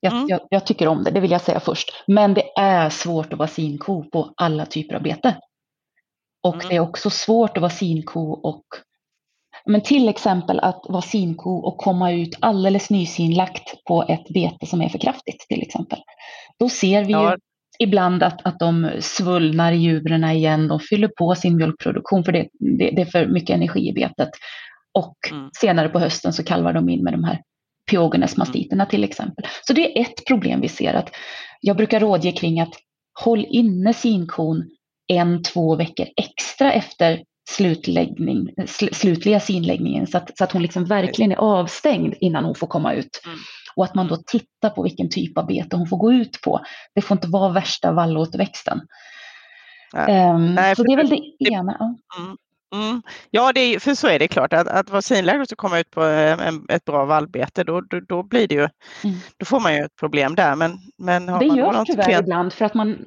Jag, 0.00 0.12
mm. 0.12 0.28
jag, 0.28 0.40
jag, 0.50 0.66
tycker 0.66 0.88
om 0.88 1.04
det, 1.04 1.10
det 1.10 1.20
vill 1.20 1.30
jag 1.30 1.40
säga 1.40 1.60
först. 1.60 2.04
Men 2.06 2.34
det 2.34 2.52
är 2.56 2.90
svårt 2.90 3.32
att 3.32 3.38
vara 3.38 3.48
sinko 3.48 4.10
på 4.10 4.34
alla 4.36 4.66
typer 4.66 4.94
av 4.94 5.02
bete. 5.02 5.40
Och 6.42 6.54
mm. 6.54 6.68
det 6.68 6.76
är 6.76 6.80
också 6.80 7.10
svårt 7.10 7.56
att 7.56 7.60
vara 7.60 7.70
sinko 7.70 8.20
och 8.20 8.64
men 9.66 9.80
till 9.80 10.08
exempel 10.08 10.60
att 10.60 10.84
vara 10.88 11.02
sinko 11.02 11.50
och 11.50 11.78
komma 11.78 12.12
ut 12.12 12.36
alldeles 12.40 12.90
nysinlagt 12.90 13.84
på 13.84 14.04
ett 14.08 14.28
bete 14.28 14.66
som 14.66 14.82
är 14.82 14.88
för 14.88 14.98
kraftigt 14.98 15.46
till 15.48 15.62
exempel. 15.62 15.98
Då 16.58 16.68
ser 16.68 17.04
vi 17.04 17.12
ja. 17.12 17.30
ju 17.30 17.38
ibland 17.78 18.22
att, 18.22 18.46
att 18.46 18.58
de 18.58 18.90
svullnar 19.00 19.72
djuren 19.72 20.24
igen, 20.24 20.68
de 20.68 20.80
fyller 20.80 21.08
på 21.08 21.34
sin 21.34 21.56
mjölkproduktion 21.56 22.24
för 22.24 22.32
det, 22.32 22.48
det, 22.78 22.90
det 22.90 23.02
är 23.02 23.06
för 23.06 23.26
mycket 23.26 23.56
energi 23.56 23.88
i 23.88 23.92
betet. 23.92 24.30
Och 24.98 25.16
mm. 25.30 25.50
senare 25.60 25.88
på 25.88 25.98
hösten 25.98 26.32
så 26.32 26.44
kalvar 26.44 26.72
de 26.72 26.88
in 26.88 27.04
med 27.04 27.12
de 27.12 27.24
här 27.24 27.40
pyogenes 27.90 28.36
mastiterna 28.36 28.86
till 28.86 29.04
exempel. 29.04 29.46
Så 29.66 29.72
det 29.72 29.98
är 29.98 30.02
ett 30.02 30.26
problem 30.26 30.60
vi 30.60 30.68
ser 30.68 30.94
att 30.94 31.10
jag 31.60 31.76
brukar 31.76 32.00
rådge 32.00 32.32
kring 32.32 32.60
att 32.60 32.74
håll 33.20 33.46
inne 33.48 33.94
sinkon 33.94 34.64
en, 35.06 35.42
två 35.42 35.76
veckor 35.76 36.06
extra 36.16 36.72
efter 36.72 37.22
slutläggning, 37.50 38.54
sl 38.66 38.86
slutliga 38.92 39.40
sinläggningen 39.40 40.06
så 40.06 40.18
att, 40.18 40.38
så 40.38 40.44
att 40.44 40.52
hon 40.52 40.62
liksom 40.62 40.84
verkligen 40.84 41.32
är 41.32 41.36
avstängd 41.36 42.14
innan 42.20 42.44
hon 42.44 42.54
får 42.54 42.66
komma 42.66 42.94
ut. 42.94 43.20
Mm. 43.24 43.38
Och 43.76 43.84
att 43.84 43.94
man 43.94 44.08
då 44.08 44.16
tittar 44.16 44.70
på 44.70 44.82
vilken 44.82 45.10
typ 45.10 45.38
av 45.38 45.46
bete 45.46 45.76
hon 45.76 45.88
får 45.88 45.96
gå 45.96 46.12
ut 46.12 46.40
på. 46.40 46.60
Det 46.94 47.02
får 47.02 47.14
inte 47.14 47.28
vara 47.28 47.52
värsta 47.52 47.92
vallåterväxten. 47.92 48.80
Ja. 49.92 50.34
Um, 50.34 50.54
Nej, 50.54 50.76
så 50.76 50.82
det 50.82 50.92
är 50.92 50.96
väl 50.96 51.08
det, 51.08 51.20
det 51.38 51.50
ena. 51.50 51.96
Mm. 52.18 52.36
Mm. 52.74 53.02
Ja, 53.30 53.52
det 53.52 53.60
är, 53.60 53.78
för 53.78 53.94
så 53.94 54.08
är 54.08 54.18
det 54.18 54.28
klart 54.28 54.52
att, 54.52 54.68
att 54.68 54.90
vara 54.90 55.02
sinlagd 55.02 55.52
och 55.52 55.58
komma 55.58 55.78
ut 55.78 55.90
på 55.90 56.02
en, 56.02 56.66
ett 56.68 56.84
bra 56.84 57.04
vallbete, 57.04 57.64
då, 57.64 57.80
då, 57.80 58.00
då, 58.00 58.22
blir 58.22 58.48
det 58.48 58.54
ju, 58.54 58.68
mm. 59.04 59.16
då 59.36 59.46
får 59.46 59.60
man 59.60 59.74
ju 59.74 59.80
ett 59.80 59.96
problem 60.00 60.34
där. 60.34 60.56
Men, 60.56 60.78
men 60.98 61.26
det 61.26 61.44
görs 61.44 61.86
tyvärr 61.86 62.04
fel... 62.04 62.22
ibland 62.22 62.52
för 62.52 62.64
att 62.64 62.74
man 62.74 62.98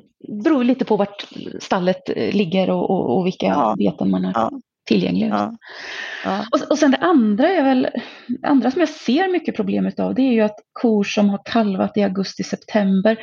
beror 0.44 0.64
lite 0.64 0.86
på 0.86 0.98
vart 0.98 1.28
stallet 1.60 2.10
eh, 2.10 2.36
ligger 2.36 2.70
och, 2.70 2.90
och, 2.90 3.18
och 3.18 3.26
vilka 3.26 3.46
ja. 3.46 3.76
beten 3.78 4.10
man 4.12 4.26
har 4.26 4.32
ja. 4.36 4.52
tillgängliga. 4.88 5.30
Ja. 5.30 5.58
Ja. 6.24 6.46
Och, 6.52 6.72
och 6.72 6.78
sen 6.78 6.92
det 6.92 6.98
andra 6.98 7.50
är 7.50 7.64
väl, 7.64 7.88
andra 8.44 8.72
som 8.72 8.80
jag 8.80 8.90
ser 8.90 9.32
mycket 9.32 9.56
problem 9.56 9.92
av, 9.98 10.16
det 10.16 10.22
är 10.22 10.34
ju 10.34 10.42
att 10.42 10.60
kor 10.74 11.04
som 11.04 11.30
har 11.30 11.42
kalvat 11.46 11.98
i 11.98 12.04
augusti-september 12.04 13.18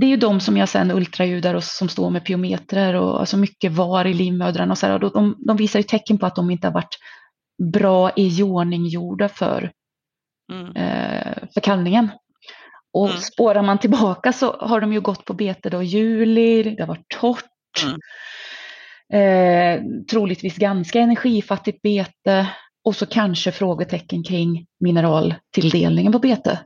det 0.00 0.06
är 0.06 0.10
ju 0.10 0.16
de 0.16 0.40
som 0.40 0.56
jag 0.56 0.68
sen 0.68 0.90
ultraljudar 0.90 1.54
och 1.54 1.64
som 1.64 1.88
står 1.88 2.10
med 2.10 2.24
pyometrar 2.24 2.94
och 2.94 3.20
alltså 3.20 3.36
mycket 3.36 3.72
var 3.72 4.04
i 4.04 4.14
livmödrarna 4.14 4.72
och 4.72 4.78
så 4.78 4.86
här, 4.86 5.04
och 5.04 5.12
de, 5.12 5.36
de 5.46 5.56
visar 5.56 5.78
ju 5.78 5.82
tecken 5.82 6.18
på 6.18 6.26
att 6.26 6.36
de 6.36 6.50
inte 6.50 6.66
har 6.66 6.74
varit 6.74 6.98
bra 7.72 8.10
i 8.16 8.28
gjorda 8.86 9.28
för, 9.28 9.70
mm. 10.52 10.76
eh, 10.76 11.34
för. 11.54 12.10
Och 12.92 13.08
mm. 13.08 13.20
spårar 13.20 13.62
man 13.62 13.78
tillbaka 13.78 14.32
så 14.32 14.56
har 14.60 14.80
de 14.80 14.92
ju 14.92 15.00
gått 15.00 15.24
på 15.24 15.34
bete 15.34 15.70
då 15.70 15.82
juli, 15.82 16.62
det 16.62 16.82
har 16.82 16.88
varit 16.88 17.08
torrt. 17.20 17.84
Mm. 17.84 17.98
Eh, 19.12 19.82
troligtvis 20.10 20.56
ganska 20.56 21.00
energifattigt 21.00 21.82
bete 21.82 22.46
och 22.84 22.96
så 22.96 23.06
kanske 23.06 23.52
frågetecken 23.52 24.22
kring 24.22 24.66
mineraltilldelningen 24.80 26.12
på 26.12 26.18
bete. 26.18 26.58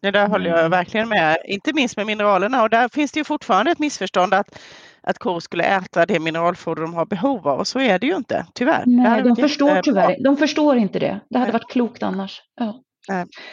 Det 0.00 0.10
där 0.10 0.28
håller 0.28 0.50
jag 0.50 0.58
mm. 0.58 0.70
verkligen 0.70 1.08
med, 1.08 1.38
inte 1.44 1.72
minst 1.72 1.96
med 1.96 2.06
mineralerna 2.06 2.62
och 2.62 2.70
där 2.70 2.88
finns 2.88 3.12
det 3.12 3.20
ju 3.20 3.24
fortfarande 3.24 3.72
ett 3.72 3.78
missförstånd 3.78 4.34
att, 4.34 4.58
att 5.02 5.18
kor 5.18 5.40
skulle 5.40 5.64
äta 5.64 6.06
det 6.06 6.18
mineralfoder 6.18 6.82
de 6.82 6.94
har 6.94 7.06
behov 7.06 7.48
av 7.48 7.58
och 7.58 7.68
så 7.68 7.80
är 7.80 7.98
det 7.98 8.06
ju 8.06 8.16
inte, 8.16 8.46
tyvärr. 8.54 8.82
Nej, 8.86 9.22
de 9.22 9.36
förstår 9.36 9.82
tyvärr, 9.82 10.16
de 10.24 10.36
förstår 10.36 10.76
inte 10.76 10.98
det. 10.98 11.20
Det 11.30 11.38
hade 11.38 11.52
varit 11.52 11.70
klokt 11.70 12.02
annars. 12.02 12.42
Ja. 12.60 12.82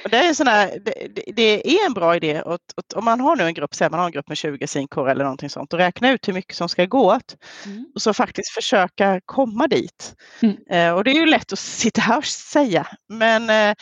Och 0.04 0.10
det, 0.10 0.18
är 0.18 0.34
sån 0.34 0.48
här, 0.48 0.80
det, 0.86 1.34
det, 1.36 1.70
är 1.70 1.86
en 1.86 1.94
bra 1.94 2.16
idé 2.16 2.42
och, 2.42 2.54
och, 2.54 2.98
om 2.98 3.06
man 3.06 3.20
har 3.20 3.36
nu 3.36 3.44
en 3.44 3.54
grupp, 3.54 3.76
säg 3.76 3.90
man 3.90 4.00
har 4.00 4.06
en 4.06 4.12
grupp 4.12 4.28
med 4.28 4.38
20 4.38 4.68
sinkor 4.68 5.10
eller 5.10 5.24
någonting 5.24 5.50
sånt 5.50 5.74
och 5.74 5.80
räkna 5.80 6.12
ut 6.12 6.28
hur 6.28 6.34
mycket 6.34 6.56
som 6.56 6.70
ska 6.70 6.86
gå 6.86 7.16
åt 7.16 7.36
mm. 7.66 7.86
och 7.96 8.02
så 8.02 8.14
faktiskt 8.14 8.54
försöka 8.54 9.22
komma 9.26 9.68
dit. 9.68 10.16
Mm. 10.42 10.58
Eh, 10.70 10.96
och 10.96 11.04
det 11.04 11.12
är 11.12 11.16
ju 11.16 11.26
lätt 11.26 11.54
att 11.54 11.60
sitta 11.60 12.02
här 12.02 12.18
och 12.18 12.26
säga 12.26 12.88
men 13.10 13.50
eh, 13.50 13.76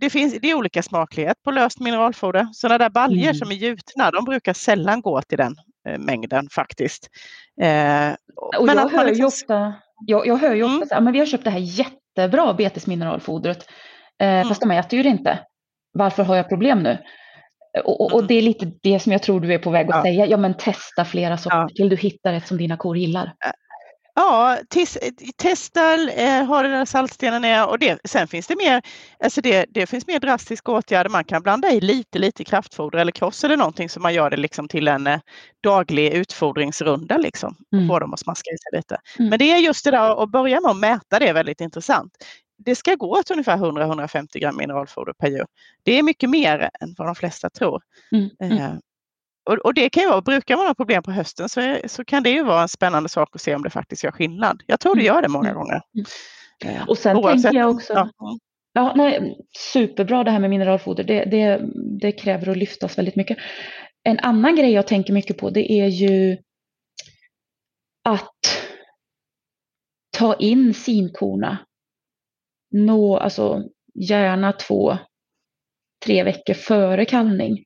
det, 0.00 0.10
finns, 0.10 0.38
det 0.42 0.50
är 0.50 0.54
olika 0.54 0.82
smaklighet 0.82 1.42
på 1.44 1.50
löst 1.50 1.80
mineralfoder. 1.80 2.46
Sådana 2.52 2.78
där 2.78 2.90
baljor 2.90 3.22
mm. 3.22 3.34
som 3.34 3.50
är 3.50 3.54
gjutna, 3.54 4.10
de 4.10 4.24
brukar 4.24 4.52
sällan 4.52 5.00
gå 5.00 5.22
till 5.22 5.38
den 5.38 5.56
eh, 5.88 5.98
mängden 5.98 6.48
faktiskt. 6.52 7.08
Eh, 7.62 8.14
och 8.56 8.66
men 8.66 8.76
jag, 8.76 8.88
hör 8.88 9.04
liksom... 9.04 9.20
ju 9.20 9.24
ofta, 9.24 9.74
jag, 10.06 10.26
jag 10.26 10.36
hör 10.36 10.54
ju 10.54 10.62
ofta 10.62 10.76
mm. 10.76 10.88
så, 10.88 11.00
men 11.00 11.12
vi 11.12 11.18
har 11.18 11.26
köpt 11.26 11.44
det 11.44 11.50
här 11.50 11.58
jättebra 11.58 12.54
betesmineralfodret 12.54 13.66
Eh, 14.20 14.28
mm. 14.28 14.48
Fast 14.48 14.60
de 14.60 14.70
äter 14.70 14.96
ju 14.96 15.02
det 15.02 15.08
inte. 15.08 15.38
Varför 15.92 16.22
har 16.22 16.36
jag 16.36 16.48
problem 16.48 16.82
nu? 16.82 16.98
Och, 17.84 18.00
och, 18.00 18.12
och, 18.12 18.18
mm. 18.18 18.26
det 18.26 18.34
är 18.34 18.42
lite 18.42 18.72
det 18.82 19.00
som 19.00 19.12
jag 19.12 19.22
tror 19.22 19.40
du 19.40 19.54
är 19.54 19.58
på 19.58 19.70
väg 19.70 19.86
att 19.90 19.96
ja. 19.96 20.02
säga. 20.02 20.26
Ja, 20.26 20.36
men 20.36 20.54
testa 20.54 21.04
flera 21.04 21.36
sorter 21.38 21.58
ja. 21.58 21.68
till 21.76 21.88
du 21.88 21.96
hittar 21.96 22.32
ett 22.32 22.46
som 22.46 22.56
dina 22.56 22.76
kor 22.76 22.96
gillar. 22.96 23.32
Ja, 24.20 24.58
tes, 24.68 24.98
testa, 25.36 26.10
eh, 26.10 26.44
ha 26.44 26.62
den 26.62 26.70
där 26.70 26.84
saltstenen 26.84 27.44
är 27.44 27.68
och 27.68 27.78
det, 27.78 27.98
sen 28.04 28.28
finns 28.28 28.46
det 28.46 28.56
mer, 28.56 28.82
alltså 29.24 29.40
det, 29.40 29.66
det 29.68 29.86
finns 29.86 30.06
mer 30.06 30.20
drastiska 30.20 30.72
åtgärder. 30.72 31.10
Man 31.10 31.24
kan 31.24 31.42
blanda 31.42 31.70
i 31.70 31.80
lite, 31.80 32.18
lite 32.18 32.44
kraftfoder 32.44 32.98
eller 32.98 33.12
kross 33.12 33.44
eller 33.44 33.56
någonting 33.56 33.88
så 33.88 34.00
man 34.00 34.14
gör 34.14 34.30
det 34.30 34.36
liksom 34.36 34.68
till 34.68 34.88
en 34.88 35.06
eh, 35.06 35.20
daglig 35.62 36.12
utfodringsrunda 36.12 37.16
liksom. 37.16 37.56
Mm. 37.72 37.84
Och 37.84 37.94
få 37.94 37.98
dem 37.98 38.12
att 38.14 38.20
smaska 38.20 38.50
i 38.50 38.58
sig 38.58 38.78
lite. 38.78 38.98
Mm. 39.18 39.30
Men 39.30 39.38
det 39.38 39.52
är 39.52 39.58
just 39.58 39.84
det 39.84 39.90
där 39.90 40.22
att 40.22 40.30
börja 40.30 40.60
med 40.60 40.70
att 40.70 40.76
mäta 40.76 41.18
det 41.18 41.28
är 41.28 41.34
väldigt 41.34 41.60
intressant 41.60 42.12
det 42.64 42.74
ska 42.74 42.94
gå 42.94 43.18
åt 43.18 43.30
ungefär 43.30 43.56
100-150 43.56 44.38
gram 44.38 44.56
mineralfoder 44.56 45.12
per 45.12 45.28
djur. 45.28 45.46
Det 45.82 45.98
är 45.98 46.02
mycket 46.02 46.30
mer 46.30 46.70
än 46.80 46.94
vad 46.98 47.08
de 47.08 47.14
flesta 47.14 47.50
tror. 47.50 47.82
Mm, 48.12 48.30
mm. 48.40 48.58
Eh, 48.58 48.72
och, 49.50 49.58
och, 49.58 49.74
det 49.74 49.90
kan 49.90 50.02
ju 50.02 50.08
vara, 50.08 50.20
brukar 50.20 50.56
man 50.56 50.66
ha 50.66 50.74
problem 50.74 51.02
på 51.02 51.10
hösten 51.10 51.48
så, 51.48 51.78
så 51.86 52.04
kan 52.04 52.22
det 52.22 52.30
ju 52.30 52.44
vara 52.44 52.62
en 52.62 52.68
spännande 52.68 53.08
sak 53.08 53.28
att 53.32 53.40
se 53.40 53.54
om 53.54 53.62
det 53.62 53.70
faktiskt 53.70 54.04
gör 54.04 54.10
skillnad. 54.10 54.62
Jag 54.66 54.80
tror 54.80 54.94
det 54.94 55.00
mm, 55.00 55.14
gör 55.14 55.22
det 55.22 55.28
många 55.28 55.48
mm, 55.48 55.58
gånger. 55.58 55.80
Mm. 56.64 56.88
Och 56.88 56.98
sen 56.98 57.16
Oavsett, 57.16 57.42
tänker 57.42 57.58
jag 57.58 57.70
också, 57.70 57.92
ja. 57.92 58.38
Ja, 58.72 58.92
nej, 58.96 59.36
superbra 59.72 60.24
det 60.24 60.30
här 60.30 60.38
med 60.38 60.50
mineralfoder. 60.50 61.04
Det, 61.04 61.24
det, 61.24 61.60
det 62.00 62.12
kräver 62.12 62.48
att 62.48 62.56
lyftas 62.56 62.98
väldigt 62.98 63.16
mycket. 63.16 63.38
En 64.02 64.18
annan 64.18 64.56
grej 64.56 64.72
jag 64.72 64.86
tänker 64.86 65.12
mycket 65.12 65.38
på 65.38 65.50
det 65.50 65.72
är 65.72 65.86
ju 65.86 66.38
att 68.04 68.38
ta 70.18 70.34
in 70.34 70.74
sinkorna 70.74 71.58
nå, 72.70 73.16
alltså 73.16 73.62
gärna 73.94 74.52
två, 74.52 74.98
tre 76.04 76.22
veckor 76.22 76.54
före 76.54 77.04
kalvning. 77.04 77.64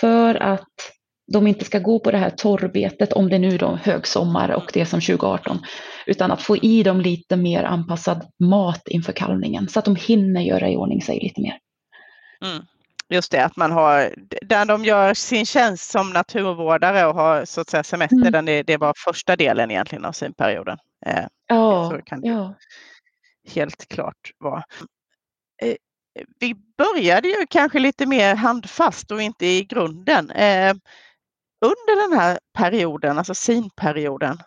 För 0.00 0.34
att 0.34 0.92
de 1.32 1.46
inte 1.46 1.64
ska 1.64 1.78
gå 1.78 1.98
på 1.98 2.10
det 2.10 2.18
här 2.18 2.30
torrbetet, 2.30 3.12
om 3.12 3.28
det 3.28 3.38
nu 3.38 3.54
är 3.54 3.76
högsommar 3.76 4.50
och 4.50 4.70
det 4.72 4.80
är 4.80 4.84
som 4.84 5.00
2018, 5.00 5.58
utan 6.06 6.32
att 6.32 6.42
få 6.42 6.56
i 6.56 6.82
dem 6.82 7.00
lite 7.00 7.36
mer 7.36 7.64
anpassad 7.64 8.26
mat 8.38 8.88
inför 8.88 9.12
kalvningen 9.12 9.68
så 9.68 9.78
att 9.78 9.84
de 9.84 9.96
hinner 9.96 10.40
göra 10.40 10.70
i 10.70 10.76
ordning 10.76 11.02
sig 11.02 11.20
lite 11.20 11.40
mer. 11.40 11.58
Mm. 12.44 12.64
Just 13.08 13.32
det, 13.32 13.44
att 13.44 13.56
man 13.56 13.72
har, 13.72 14.14
där 14.40 14.64
de 14.64 14.84
gör 14.84 15.14
sin 15.14 15.46
tjänst 15.46 15.90
som 15.90 16.10
naturvårdare 16.10 17.06
och 17.06 17.14
har 17.14 17.44
så 17.44 17.60
att 17.60 17.70
säga 17.70 17.84
semester, 17.84 18.26
mm. 18.26 18.44
det, 18.44 18.62
det 18.62 18.76
var 18.76 18.94
första 18.96 19.36
delen 19.36 19.70
egentligen 19.70 20.04
av 20.04 20.12
synperioden. 20.12 20.78
Eh, 21.06 21.24
ja, 21.46 21.90
så 21.90 22.02
kan 22.02 22.20
det 22.20 22.28
ja. 22.28 22.54
helt 23.54 23.88
klart 23.88 24.32
vara. 24.38 24.64
Eh, 25.62 25.76
vi 26.38 26.54
började 26.78 27.28
ju 27.28 27.46
kanske 27.50 27.78
lite 27.78 28.06
mer 28.06 28.34
handfast 28.34 29.10
och 29.10 29.22
inte 29.22 29.46
i 29.46 29.64
grunden. 29.64 30.30
Eh, 30.30 30.74
under 31.60 32.08
den 32.08 32.18
här 32.20 32.38
perioden, 32.58 33.18
alltså 33.18 33.34
sinperioden, 33.34 34.38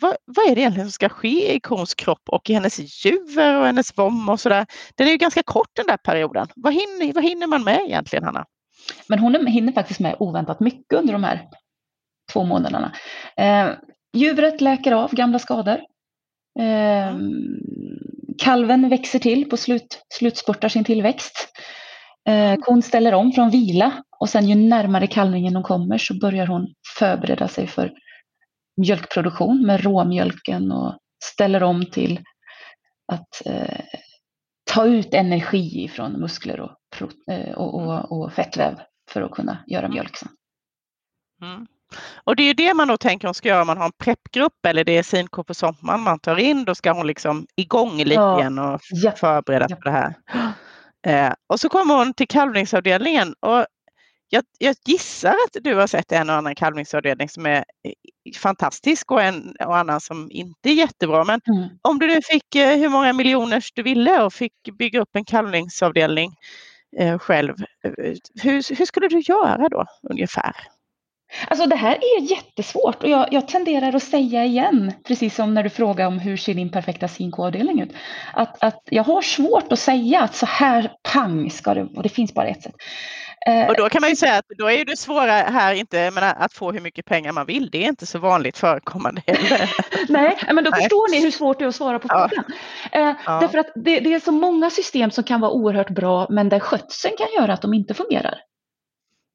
vad, 0.00 0.16
vad, 0.24 0.50
är 0.50 0.54
det 0.54 0.60
egentligen 0.60 0.86
som 0.86 0.92
ska 0.92 1.08
ske 1.08 1.54
i 1.54 1.60
kons 1.60 1.94
kropp 1.94 2.22
och 2.28 2.50
i 2.50 2.54
hennes 2.54 3.04
juver 3.04 3.58
och 3.58 3.66
hennes 3.66 3.98
vom 3.98 4.28
och 4.28 4.40
sådär? 4.40 4.66
Den 4.94 5.06
är 5.06 5.10
ju 5.10 5.16
ganska 5.16 5.42
kort 5.42 5.70
den 5.72 5.86
där 5.86 5.96
perioden. 5.96 6.48
Vad 6.56 6.72
hinner, 6.72 7.12
vad 7.12 7.24
hinner 7.24 7.46
man 7.46 7.64
med 7.64 7.80
egentligen, 7.86 8.24
Hanna? 8.24 8.46
Men 9.06 9.18
hon 9.18 9.46
hinner 9.46 9.72
faktiskt 9.72 10.00
med 10.00 10.16
oväntat 10.18 10.60
mycket 10.60 10.98
under 10.98 11.12
de 11.12 11.24
här 11.24 11.48
två 12.32 12.44
månaderna. 12.44 12.92
Eh, 13.36 13.70
juvret 14.12 14.60
läker 14.60 14.92
av 14.92 15.14
gamla 15.14 15.38
skador. 15.38 15.80
Eh, 16.58 17.16
kalven 18.38 18.88
växer 18.88 19.18
till 19.18 19.50
på 19.50 19.56
slut, 19.56 20.02
slutspurtar 20.08 20.68
sin 20.68 20.84
tillväxt. 20.84 21.48
Eh, 22.28 22.56
kon 22.56 22.82
ställer 22.82 23.14
om 23.14 23.32
från 23.32 23.50
vila 23.50 24.04
och 24.18 24.28
sen 24.28 24.48
ju 24.48 24.54
närmare 24.54 25.06
kalvningen 25.06 25.54
hon 25.54 25.62
kommer 25.62 25.98
så 25.98 26.18
börjar 26.18 26.46
hon 26.46 26.74
förbereda 26.98 27.48
sig 27.48 27.66
för 27.66 27.92
mjölkproduktion 28.76 29.66
med 29.66 29.84
råmjölken 29.84 30.72
och 30.72 30.98
ställer 31.24 31.62
om 31.62 31.86
till 31.86 32.20
att 33.12 33.46
eh, 33.46 33.80
ta 34.70 34.86
ut 34.86 35.14
energi 35.14 35.88
från 35.88 36.12
muskler 36.12 36.60
och, 36.60 36.76
eh, 37.32 37.54
och, 37.54 37.74
och, 37.74 38.12
och, 38.12 38.32
fettväv 38.32 38.80
för 39.10 39.22
att 39.22 39.30
kunna 39.30 39.58
göra 39.66 39.84
mm. 39.84 39.94
mjölk 39.94 40.16
sen. 40.16 40.28
Mm. 41.42 41.66
Och 42.24 42.36
det 42.36 42.42
är 42.42 42.54
det 42.54 42.74
man 42.74 42.88
då 42.88 42.96
tänker 42.96 43.28
hon 43.28 43.34
ska 43.34 43.48
göra 43.48 43.60
om 43.60 43.66
man 43.66 43.78
har 43.78 43.84
en 43.84 43.92
preppgrupp 43.98 44.66
eller 44.66 44.84
det 44.84 44.98
är 44.98 45.02
sinko 45.02 45.44
på 45.44 45.54
sommaren 45.54 46.00
man 46.00 46.18
tar 46.18 46.36
in. 46.36 46.64
Då 46.64 46.74
ska 46.74 46.92
hon 46.92 47.06
liksom 47.06 47.46
igång 47.56 47.96
lite 47.98 48.14
ja. 48.14 48.40
igen 48.40 48.58
och 48.58 48.80
ja. 48.90 49.12
förbereda 49.16 49.66
ja. 49.68 49.76
för 49.76 49.84
det 49.84 49.90
här. 49.90 50.14
Eh, 51.06 51.32
och 51.46 51.60
så 51.60 51.68
kommer 51.68 51.94
hon 51.94 52.14
till 52.14 52.28
kalvningsavdelningen 52.28 53.34
och 53.40 53.66
jag, 54.34 54.44
jag, 54.58 54.76
gissar 54.84 55.30
att 55.30 55.62
du 55.64 55.74
har 55.74 55.86
sett 55.86 56.12
en 56.12 56.30
och 56.30 56.36
annan 56.36 56.54
kalvningsavdelning 56.54 57.28
som 57.28 57.46
är 57.46 57.64
fantastisk 58.36 59.12
och 59.12 59.22
en 59.22 59.56
och 59.64 59.76
annan 59.76 60.00
som 60.00 60.28
inte 60.30 60.70
är 60.70 60.74
jättebra. 60.74 61.24
Men 61.24 61.40
mm. 61.46 61.68
om 61.82 61.98
du 61.98 62.06
nu 62.06 62.20
fick 62.22 62.54
eh, 62.54 62.78
hur 62.78 62.88
många 62.88 63.12
miljoner 63.12 63.64
du 63.74 63.82
ville 63.82 64.22
och 64.22 64.32
fick 64.32 64.52
bygga 64.78 65.00
upp 65.00 65.16
en 65.16 65.24
kalvningsavdelning 65.24 66.34
eh, 66.98 67.18
själv, 67.18 67.54
eh, 67.84 68.14
hur, 68.42 68.76
hur 68.76 68.86
skulle 68.86 69.08
du 69.08 69.20
göra 69.20 69.68
då 69.68 69.84
ungefär? 70.10 70.56
Alltså 71.48 71.66
det 71.66 71.76
här 71.76 71.94
är 71.94 72.20
jättesvårt 72.20 73.02
och 73.02 73.08
jag, 73.08 73.28
jag, 73.30 73.48
tenderar 73.48 73.96
att 73.96 74.02
säga 74.02 74.44
igen, 74.44 74.92
precis 75.04 75.34
som 75.34 75.54
när 75.54 75.62
du 75.62 75.70
frågar 75.70 76.06
om 76.06 76.18
hur 76.18 76.36
ser 76.36 76.54
din 76.54 76.70
perfekta 76.70 77.08
sinkoavdelning 77.08 77.80
ut, 77.80 77.92
att, 78.32 78.64
att 78.64 78.82
jag 78.90 79.04
har 79.04 79.22
svårt 79.22 79.72
att 79.72 79.78
säga 79.78 80.20
att 80.20 80.34
så 80.34 80.46
här 80.46 80.92
pang 81.12 81.50
ska 81.50 81.74
det, 81.74 81.82
och 81.96 82.02
det 82.02 82.08
finns 82.08 82.34
bara 82.34 82.48
ett 82.48 82.62
sätt. 82.62 82.74
Eh, 83.46 83.68
och 83.68 83.74
då 83.76 83.88
kan 83.88 84.00
man 84.00 84.10
ju 84.10 84.16
säga 84.16 84.36
att 84.36 84.44
då 84.58 84.70
är 84.70 84.84
det 84.84 84.96
svåra 84.96 85.32
här 85.32 85.74
inte 85.74 86.10
menar, 86.10 86.34
att 86.38 86.52
få 86.52 86.72
hur 86.72 86.80
mycket 86.80 87.04
pengar 87.04 87.32
man 87.32 87.46
vill. 87.46 87.70
Det 87.70 87.84
är 87.84 87.88
inte 87.88 88.06
så 88.06 88.18
vanligt 88.18 88.58
förekommande 88.58 89.22
heller. 89.26 89.70
Nej, 90.08 90.38
men 90.46 90.64
då 90.64 90.70
Nej. 90.70 90.80
förstår 90.80 91.10
ni 91.10 91.22
hur 91.22 91.30
svårt 91.30 91.58
det 91.58 91.64
är 91.64 91.68
att 91.68 91.74
svara 91.74 91.98
på 91.98 92.08
frågan. 92.08 92.44
Ja. 92.92 93.10
Eh, 93.10 93.16
ja. 93.26 93.40
Därför 93.40 93.58
att 93.58 93.72
det, 93.74 94.00
det, 94.00 94.14
är 94.14 94.20
så 94.20 94.32
många 94.32 94.70
system 94.70 95.10
som 95.10 95.24
kan 95.24 95.40
vara 95.40 95.50
oerhört 95.50 95.90
bra 95.90 96.26
men 96.30 96.48
där 96.48 96.60
skötseln 96.60 97.14
kan 97.18 97.28
göra 97.36 97.52
att 97.52 97.62
de 97.62 97.74
inte 97.74 97.94
fungerar. 97.94 98.34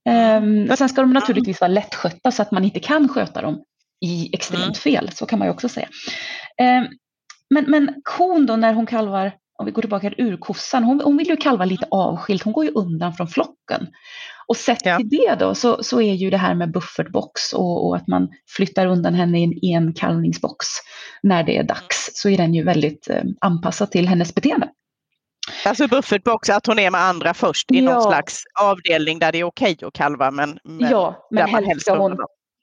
Eh, 0.08 0.76
sen 0.76 0.90
ska 0.90 1.02
de 1.02 1.14
naturligtvis 1.14 1.62
vara 1.62 1.72
lättskötta 1.72 2.32
så 2.32 2.42
att 2.42 2.52
man 2.52 2.64
inte 2.64 2.80
kan 2.80 3.10
sköta 3.10 3.42
dem 3.42 3.64
i 4.06 4.30
extremt 4.34 4.64
mm. 4.64 4.74
fel, 4.74 5.10
så 5.14 5.26
kan 5.26 5.40
man 5.40 5.48
ju 5.48 5.52
också 5.52 5.70
säga. 5.70 5.88
Eh, 6.62 6.90
men, 7.50 7.66
men 7.68 7.94
kon 8.04 8.46
då 8.46 8.56
när 8.56 8.74
hon 8.74 8.86
kalvar 8.86 9.32
om 9.60 9.66
vi 9.66 9.72
går 9.72 9.82
tillbaka 9.82 10.10
till 10.10 10.26
urkossan, 10.26 10.84
hon, 10.84 11.02
hon 11.02 11.18
vill 11.18 11.30
ju 11.30 11.38
kalva 11.38 11.66
lite 11.66 11.88
avskilt, 11.92 12.44
hon 12.44 12.54
går 12.54 12.66
ju 12.66 12.72
undan 12.72 13.14
från 13.14 13.28
flocken. 13.28 13.88
Och 14.48 14.58
sett 14.58 14.86
ja. 14.86 14.98
till 14.98 15.10
det 15.10 15.36
då 15.40 15.56
så, 15.56 15.84
så 15.84 16.02
är 16.02 16.14
ju 16.14 16.30
det 16.30 16.38
här 16.38 16.56
med 16.56 16.72
buffertbox 16.72 17.54
och, 17.54 17.88
och, 17.88 17.96
att 17.96 18.08
man 18.08 18.30
flyttar 18.56 18.88
undan 18.88 19.14
henne 19.14 19.40
i 19.40 19.44
en 19.44 19.88
enkalvningsbox 19.88 20.68
när 21.24 21.44
det 21.44 21.58
är 21.58 21.64
dags, 21.64 22.12
så 22.14 22.30
är 22.30 22.38
den 22.38 22.54
ju 22.54 22.64
väldigt 22.64 23.10
eh, 23.10 23.24
anpassad 23.42 23.92
till 23.92 24.08
hennes 24.08 24.36
beteende. 24.36 24.70
Alltså 25.68 25.88
buffertbox, 25.88 26.50
att 26.50 26.68
hon 26.68 26.80
är 26.80 26.92
med 26.92 27.02
andra 27.02 27.34
först 27.34 27.72
i 27.72 27.80
ja. 27.80 27.94
någon 27.94 28.04
slags 28.04 28.44
avdelning 28.60 29.20
där 29.20 29.32
det 29.32 29.38
är 29.38 29.44
okej 29.44 29.78
att 29.82 29.94
kalva 29.94 30.32
men, 30.32 30.60
men 30.64 30.90
ja, 30.90 31.28
men 31.32 31.66
helst 31.66 31.82
ska 31.82 31.98
hon, 31.98 32.18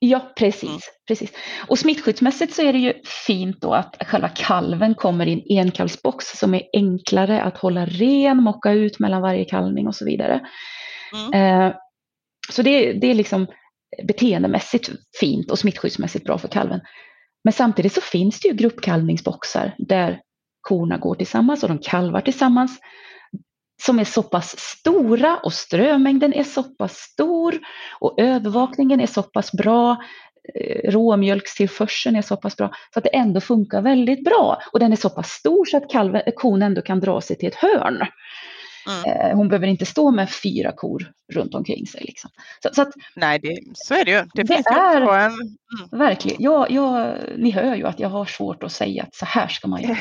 Ja, 0.07 0.33
precis, 0.37 0.69
mm. 0.69 0.81
precis. 1.09 1.33
Och 1.67 1.79
smittskyddsmässigt 1.79 2.55
så 2.55 2.62
är 2.62 2.73
det 2.73 2.79
ju 2.79 2.95
fint 3.27 3.61
då 3.61 3.75
att 3.75 3.97
själva 4.07 4.29
kalven 4.29 4.95
kommer 4.95 5.27
i 5.27 5.33
en 5.33 5.59
enkalvsbox 5.59 6.27
som 6.27 6.55
är 6.55 6.62
enklare 6.73 7.43
att 7.43 7.59
hålla 7.59 7.87
ren, 7.87 8.43
mocka 8.43 8.73
ut 8.73 8.99
mellan 8.99 9.23
varje 9.23 9.45
kalvning 9.45 9.87
och 9.87 9.95
så 9.95 10.05
vidare. 10.05 10.40
Mm. 11.12 11.67
Eh, 11.67 11.75
så 12.51 12.62
det, 12.62 12.93
det 12.93 13.07
är 13.07 13.14
liksom 13.14 13.47
beteendemässigt 14.03 14.90
fint 15.21 15.51
och 15.51 15.59
smittskyddsmässigt 15.59 16.25
bra 16.25 16.38
för 16.38 16.49
kalven. 16.49 16.81
Men 17.45 17.53
samtidigt 17.53 17.93
så 17.93 18.01
finns 18.01 18.40
det 18.40 18.49
ju 18.49 18.55
gruppkalvningsboxar 18.55 19.75
där 19.79 20.21
korna 20.64 20.96
går 20.96 21.14
tillsammans 21.14 21.62
och 21.62 21.68
de 21.68 21.79
kalvar 21.79 22.20
tillsammans 22.20 22.81
som 23.83 23.98
är 23.98 24.05
så 24.05 24.22
pass 24.22 24.55
stora 24.59 25.37
och 25.37 25.53
strömängden 25.53 26.33
är 26.33 26.44
så 26.44 26.62
pass 26.62 26.96
stor 26.96 27.59
och 28.00 28.20
övervakningen 28.20 29.00
är 29.00 29.07
så 29.07 29.22
pass 29.22 29.53
bra, 29.53 29.96
eh, 30.55 30.90
råmjölkstillförseln 30.90 32.16
är 32.16 32.22
så 32.22 32.37
pass 32.37 32.57
bra 32.57 32.70
så 32.92 32.98
att 32.98 33.05
det 33.05 33.16
ändå 33.16 33.40
funkar 33.40 33.83
väldigt 33.83 34.24
bra. 34.24 34.59
Och 34.72 34.81
den 34.81 34.92
är 34.92 34.96
så 34.96 35.11
pass 35.11 35.31
stor 35.31 35.64
så 35.64 35.77
att 35.77 35.90
kalven, 35.90 36.22
kon 36.37 36.62
ändå 36.62 36.83
kan 36.83 37.00
dra 37.00 37.20
sig 37.20 37.37
till 37.37 37.48
ett 37.48 37.55
hörn. 37.55 38.07
Mm. 38.87 39.31
Eh, 39.31 39.37
hon 39.37 39.49
behöver 39.49 39.66
inte 39.66 39.87
stå 39.87 40.11
med 40.11 40.31
fyra 40.31 40.73
kor 40.73 41.12
runt 41.33 41.55
omkring 41.55 41.87
sig. 41.87 42.05
Liksom. 42.05 42.31
Så, 42.62 42.75
så, 42.75 42.83
att, 42.83 42.92
Nej, 43.16 43.38
det, 43.38 43.59
så 43.75 43.94
är 43.94 44.05
det 44.05 44.11
ju. 44.11 44.25
Det, 44.35 44.42
det 44.42 44.55
är 44.55 45.01
en... 45.01 45.33
Mm. 45.33 45.88
verkligen. 45.90 46.42
Jag, 46.42 46.70
jag, 46.70 47.18
ni 47.37 47.51
hör 47.51 47.75
ju 47.75 47.87
att 47.87 48.01
jag 48.01 48.09
har 48.09 48.25
svårt 48.25 48.62
att 48.62 48.73
säga 48.73 49.03
att 49.03 49.14
så 49.14 49.25
här 49.27 49.49
ska 49.49 49.68
man 49.68 49.83
göra. 49.83 49.99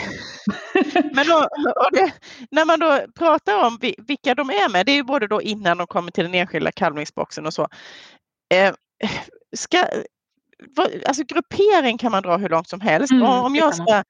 Men 1.14 1.28
då, 1.28 1.48
det, 1.92 2.14
när 2.52 2.66
man 2.66 2.80
då 2.80 3.00
pratar 3.16 3.66
om 3.66 3.80
vilka 4.08 4.36
de 4.36 4.50
är 4.50 4.72
med, 4.72 4.86
det 4.86 4.92
är 4.92 4.96
ju 4.96 5.04
både 5.04 5.28
då 5.28 5.42
innan 5.42 5.78
de 5.78 5.88
kommer 5.88 6.12
till 6.12 6.24
den 6.24 6.36
enskilda 6.36 6.72
kalvningsboxen 6.72 7.46
och 7.46 7.54
så. 7.54 7.68
Eh, 8.54 8.74
ska, 9.56 9.86
alltså 11.08 11.24
gruppering 11.24 11.98
kan 11.98 12.12
man 12.12 12.24
dra 12.24 12.38
hur 12.38 12.50
långt 12.50 12.70
som 12.70 12.82
helst. 12.82 13.12
Mm, 13.12 13.24
om 13.24 13.56
jag 13.56 13.76
ska 13.76 14.04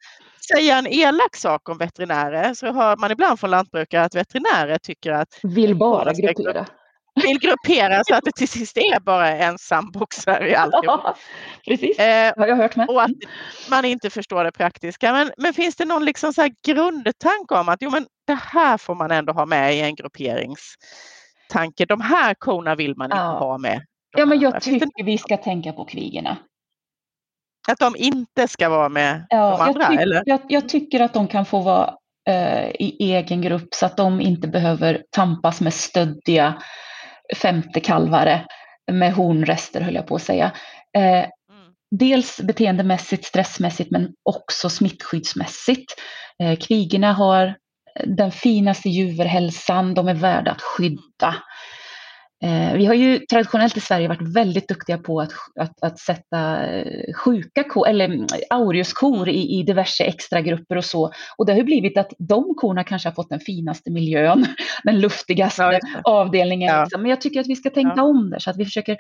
säga 0.54 0.78
en 0.78 0.88
elak 0.88 1.36
sak 1.36 1.70
om 1.70 1.78
veterinärer 1.78 2.54
så 2.54 2.72
hör 2.74 2.98
man 2.98 3.12
ibland 3.12 3.40
från 3.40 3.52
lantbrukare 3.52 4.04
att 4.04 4.16
veterinärer 4.16 4.78
tycker 4.78 5.12
att 5.12 5.40
vill 5.44 5.76
bara 5.76 6.14
gruppera. 6.14 6.66
Vill 7.16 7.40
gruppera 7.40 8.04
så 8.04 8.16
att 8.16 8.24
det 8.24 8.32
till 8.36 8.48
sist 8.48 8.78
är 8.78 9.00
bara 9.00 9.30
ensamboxare 9.30 10.50
i 10.50 10.56
alltihop. 10.56 10.86
Ja, 10.86 11.16
precis, 11.68 12.00
eh, 12.00 12.34
har 12.38 12.48
jag 12.48 12.56
hört 12.56 12.76
med. 12.76 12.90
Och 12.90 13.04
att 13.04 13.12
man 13.70 13.86
inte 13.86 14.10
förstår 14.10 14.44
det 14.44 14.52
praktiska. 14.52 15.14
Men, 15.14 15.32
men 15.38 15.54
finns 15.54 15.76
det 15.76 15.86
någon 15.86 16.06
liksom 16.06 16.34
så 16.34 16.50
grundtanke 16.68 17.56
om 17.56 17.70
att 17.70 17.82
jo, 17.82 17.90
men 17.90 18.06
det 18.28 18.40
här 18.42 18.78
får 18.78 18.96
man 18.96 19.12
ändå 19.12 19.34
ha 19.34 19.46
med 19.46 19.76
i 19.76 19.80
en 19.80 19.96
grupperingstanke. 19.96 21.86
De 21.88 22.02
här 22.02 22.34
korna 22.34 22.76
vill 22.76 22.98
man 22.98 23.12
inte 23.12 23.18
ha 23.18 23.58
med. 23.58 23.82
Ja, 24.18 24.26
men 24.26 24.40
jag 24.40 24.62
tycker 24.62 25.04
vi 25.04 25.18
ska 25.18 25.38
tänka 25.38 25.74
på 25.74 25.86
kvigorna. 25.86 26.38
Att 27.68 27.80
de 27.80 27.96
inte 27.98 28.48
ska 28.48 28.70
vara 28.70 28.90
med 28.90 29.26
ja, 29.30 29.58
de 29.58 29.62
andra? 29.62 29.94
Jag, 29.94 30.02
eller? 30.02 30.24
Jag, 30.26 30.40
jag, 30.50 30.70
tycker 30.70 31.00
att 31.00 31.14
de 31.14 31.28
kan 31.28 31.46
få 31.46 31.60
vara 31.60 31.94
eh, 32.30 32.68
i 32.70 32.98
egen 33.00 33.42
grupp 33.42 33.74
så 33.74 33.86
att 33.86 33.98
de 33.98 34.22
inte 34.22 34.48
behöver 34.48 35.04
tampas 35.12 35.62
med 35.62 35.74
stöddiga 35.74 36.62
femte 37.36 37.80
kalvare 37.80 38.46
med 38.92 39.14
hornrester 39.14 39.82
höll 39.82 39.96
jag 39.96 40.08
på 40.08 40.16
att 40.16 40.22
säga. 40.22 40.52
Eh, 40.98 41.04
mm. 41.04 41.30
Dels 41.92 42.42
beteendemässigt, 42.42 43.26
stressmässigt 43.26 43.92
men 43.92 44.10
också 44.24 44.70
smittskyddsmässigt. 44.70 45.94
Eh, 46.44 46.56
kvigorna 46.56 47.14
har 47.14 47.56
den 48.06 48.32
finaste 48.32 48.90
juverhälsan, 48.90 49.94
de 49.94 50.08
är 50.08 50.14
värda 50.14 50.52
att 50.52 50.62
skydda. 50.62 51.36
Eh, 52.44 52.74
vi 52.74 52.86
har 52.86 52.94
ju 52.94 53.20
traditionellt 53.20 53.78
i 53.78 53.80
Sverige 53.80 54.08
varit 54.08 54.36
väldigt 54.36 54.68
duktiga 54.68 54.98
på 54.98 55.22
att, 55.22 55.32
att, 55.60 55.84
att 55.84 56.00
sätta 56.00 56.68
eh, 56.68 57.14
sjuka 57.14 57.64
kor, 57.64 57.88
eller 57.88 58.06
mm, 58.06 58.28
aureoskor 58.50 59.30
i, 59.30 59.60
i 59.60 59.64
diverse 59.64 60.04
extragrupper 60.04 60.76
och 60.76 60.86
så. 60.86 61.12
Och 61.38 61.46
det 61.46 61.54
har 61.54 61.64
blivit 61.64 61.98
att 61.98 62.14
de 62.20 62.56
korna 62.58 62.84
kanske 62.84 63.10
har 63.10 63.14
fått 63.14 63.30
den 63.30 63.40
finaste 63.40 63.92
miljön, 63.92 64.46
den 64.84 65.00
luftigaste 65.00 65.62
ja, 65.62 65.80
avdelningen. 66.04 66.76
Ja. 66.76 66.84
Liksom. 66.84 67.02
Men 67.02 67.10
jag 67.10 67.22
tycker 67.22 67.40
att 67.40 67.48
vi 67.48 67.56
ska 67.56 67.70
tänka 67.70 67.94
ja. 67.98 68.04
om 68.04 68.30
det 68.30 68.40
så 68.40 68.50
att 68.50 68.58
vi 68.58 68.66
försöker 68.66 68.98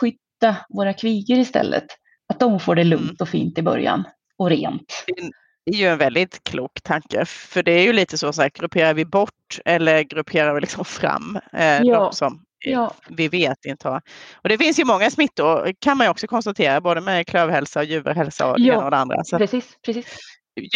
skydda 0.00 0.56
våra 0.68 0.92
kvigor 0.92 1.38
istället. 1.38 1.86
Att 2.28 2.40
de 2.40 2.60
får 2.60 2.74
det 2.74 2.84
lugnt 2.84 3.04
mm. 3.04 3.16
och 3.20 3.28
fint 3.28 3.58
i 3.58 3.62
början 3.62 4.04
och 4.38 4.50
rent. 4.50 5.04
är 5.06 5.39
ju 5.76 5.86
en 5.86 5.98
väldigt 5.98 6.44
klok 6.44 6.80
tanke, 6.82 7.24
för 7.24 7.62
det 7.62 7.72
är 7.72 7.82
ju 7.82 7.92
lite 7.92 8.18
så, 8.18 8.32
så 8.32 8.42
här, 8.42 8.50
grupperar 8.54 8.94
vi 8.94 9.04
bort 9.04 9.58
eller 9.64 10.02
grupperar 10.02 10.54
vi 10.54 10.60
liksom 10.60 10.84
fram 10.84 11.38
eh, 11.52 11.64
Ja. 11.82 11.98
de 12.00 12.12
som 12.12 12.32
eh, 12.66 12.72
Ja. 12.72 12.94
vi 13.08 13.28
vet 13.28 13.64
inte 13.64 13.88
har. 13.88 14.02
Och 14.34 14.48
det 14.48 14.58
finns 14.58 14.78
ju 14.80 14.84
många 14.84 15.10
smittor 15.10 15.72
kan 15.78 15.96
man 15.98 16.06
ju 16.06 16.10
också 16.10 16.26
konstatera, 16.26 16.80
både 16.80 17.00
med 17.00 17.26
klövhälsa 17.26 17.78
och 17.80 17.84
djurhälsa 17.86 18.50
och 18.50 18.60
det 18.60 18.66
Ja. 18.66 18.74
ena 18.74 18.84
och 18.84 18.90
det 18.90 18.96
andra. 18.96 19.24
Så 19.24 19.36
att 19.36 19.40
Precis, 19.40 19.64
precis. 19.86 20.18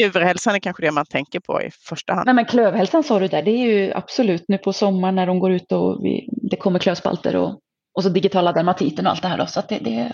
djurhälsan 0.00 0.54
är 0.54 0.58
kanske 0.58 0.82
det 0.82 0.90
man 0.90 1.06
tänker 1.06 1.40
på 1.40 1.62
i 1.62 1.70
första 1.70 2.14
hand. 2.14 2.26
Nej, 2.26 2.34
men 2.34 2.44
klövhälsan 2.44 3.02
sa 3.04 3.18
du 3.18 3.28
där, 3.28 3.42
det 3.42 3.50
är 3.50 3.66
ju 3.66 3.92
absolut 3.92 4.44
nu 4.48 4.58
på 4.58 4.72
sommaren 4.72 5.14
när 5.14 5.26
de 5.26 5.38
går 5.38 5.52
ut 5.52 5.72
och 5.72 6.04
vi, 6.04 6.28
det 6.50 6.56
kommer 6.56 6.78
klövspalter 6.78 7.36
och, 7.36 7.60
och 7.96 8.02
så 8.02 8.08
digitala 8.08 8.52
dermatiten 8.52 9.06
och 9.06 9.12
allt 9.12 9.22
det 9.22 9.28
här. 9.28 9.38
Då, 9.38 9.46
så 9.46 9.60
att 9.60 9.68
det, 9.68 9.78
det, 9.78 10.12